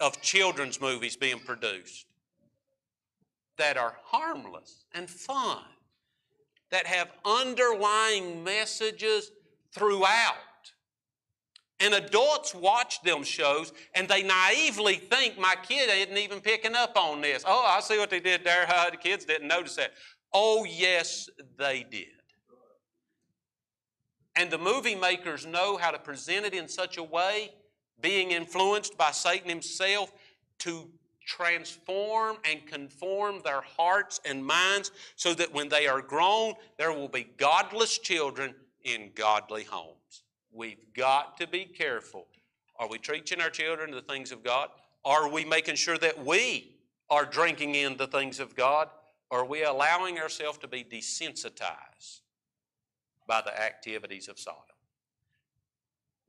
of 0.01 0.21
children's 0.21 0.81
movies 0.81 1.17
being 1.17 1.39
produced 1.39 2.07
that 3.57 3.77
are 3.77 3.97
harmless 4.05 4.85
and 4.95 5.09
fun, 5.09 5.63
that 6.71 6.87
have 6.87 7.11
underlying 7.25 8.43
messages 8.43 9.31
throughout. 9.73 10.35
And 11.83 11.95
adults 11.95 12.55
watch 12.55 13.03
them 13.03 13.25
shows 13.25 13.73
and 13.95 14.09
they 14.09 14.23
naively 14.23 14.95
think 14.95 15.39
my 15.39 15.57
kid 15.63 15.91
isn't 15.91 16.17
even 16.17 16.41
picking 16.41 16.75
up 16.75 16.97
on 16.97 17.21
this. 17.21 17.43
Oh, 17.47 17.65
I 17.67 17.81
see 17.81 17.99
what 17.99 18.11
they 18.11 18.21
did 18.21 18.45
there. 18.45 18.67
Huh? 18.69 18.91
The 18.91 18.97
kids 18.97 19.25
didn't 19.25 19.49
notice 19.49 19.77
that. 19.77 19.93
Oh, 20.33 20.65
yes, 20.65 21.29
they 21.59 21.85
did. 21.91 22.07
And 24.37 24.51
the 24.51 24.59
movie 24.59 24.95
makers 24.95 25.45
know 25.45 25.77
how 25.77 25.91
to 25.91 25.99
present 25.99 26.47
it 26.47 26.55
in 26.55 26.69
such 26.69 26.97
a 26.97 27.03
way, 27.03 27.51
being 28.01 28.31
influenced 28.31 28.97
by 28.97 29.11
Satan 29.11 29.49
himself, 29.49 30.13
to 30.61 30.89
transform 31.27 32.37
and 32.45 32.67
conform 32.67 33.41
their 33.45 33.61
hearts 33.61 34.21
and 34.25 34.45
minds 34.45 34.91
so 35.17 35.35
that 35.35 35.53
when 35.53 35.69
they 35.69 35.87
are 35.87 36.01
grown, 36.01 36.55
there 36.79 36.93
will 36.93 37.09
be 37.09 37.25
godless 37.37 37.99
children 37.99 38.55
in 38.85 39.11
godly 39.15 39.65
homes. 39.65 40.02
We've 40.53 40.93
got 40.95 41.39
to 41.39 41.47
be 41.47 41.65
careful. 41.65 42.27
Are 42.79 42.89
we 42.89 42.99
teaching 42.99 43.41
our 43.41 43.51
children 43.51 43.91
the 43.91 44.03
things 44.03 44.33
of 44.33 44.43
God? 44.43 44.69
Are 45.05 45.29
we 45.29 45.45
making 45.45 45.77
sure 45.77 45.99
that 45.99 46.25
we 46.25 46.77
are 47.11 47.25
drinking 47.25 47.75
in 47.75 47.97
the 47.97 48.07
things 48.07 48.39
of 48.39 48.55
God? 48.55 48.89
Are 49.31 49.45
we 49.45 49.65
allowing 49.65 50.19
ourselves 50.19 50.59
to 50.59 50.69
be 50.69 50.85
desensitized 50.85 52.21
by 53.27 53.41
the 53.41 53.59
activities 53.59 54.29
of 54.29 54.39
Sodom? 54.39 54.61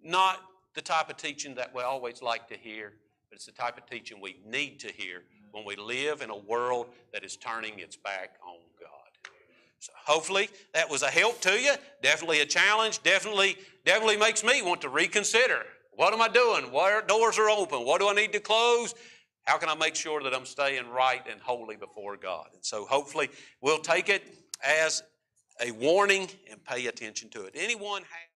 Not 0.02 0.40
the 0.74 0.82
type 0.82 1.10
of 1.10 1.18
teaching 1.18 1.56
that 1.56 1.74
we 1.76 1.82
always 1.82 2.22
like 2.22 2.48
to 2.48 2.56
hear, 2.56 2.94
but 3.30 3.36
it's 3.36 3.46
the 3.46 3.52
type 3.52 3.78
of 3.78 3.86
teaching 3.86 4.20
we 4.22 4.40
need 4.46 4.80
to 4.80 4.88
hear 4.88 5.24
when 5.52 5.66
we 5.66 5.76
live 5.76 6.22
in 6.22 6.30
a 6.30 6.38
world 6.38 6.88
that 7.14 7.24
is 7.24 7.38
turning 7.38 7.80
its 7.80 7.96
back 7.96 8.38
on 8.46 8.58
God. 8.80 9.03
So 9.84 9.92
hopefully 10.06 10.48
that 10.74 10.90
was 10.90 11.02
a 11.02 11.10
help 11.10 11.42
to 11.42 11.60
you. 11.60 11.74
Definitely 12.02 12.40
a 12.40 12.46
challenge. 12.46 13.04
Definitely, 13.04 13.58
definitely 13.84 14.16
makes 14.16 14.42
me 14.42 14.62
want 14.62 14.80
to 14.84 14.88
reconsider. 14.88 15.64
What 15.92 16.14
am 16.14 16.22
I 16.22 16.30
doing? 16.30 16.72
What 16.72 17.06
doors 17.10 17.38
are 17.38 17.50
open? 17.50 17.80
What 17.80 18.00
do 18.00 18.08
I 18.08 18.14
need 18.14 18.32
to 18.32 18.40
close? 18.40 18.96
How 19.44 19.58
can 19.58 19.68
I 19.68 19.76
make 19.76 19.96
sure 19.96 20.24
that 20.24 20.34
I'm 20.34 20.46
staying 20.46 20.88
right 20.88 21.22
and 21.30 21.42
holy 21.42 21.76
before 21.76 22.16
God? 22.16 22.48
And 22.54 22.64
so 22.64 22.86
hopefully 22.86 23.30
we'll 23.60 23.82
take 23.82 24.08
it 24.08 24.24
as 24.66 25.04
a 25.60 25.72
warning 25.72 26.30
and 26.50 26.64
pay 26.64 26.88
attention 26.88 27.30
to 27.32 27.44
it. 27.44 27.54
Anyone 27.54 28.04
have 28.04 28.33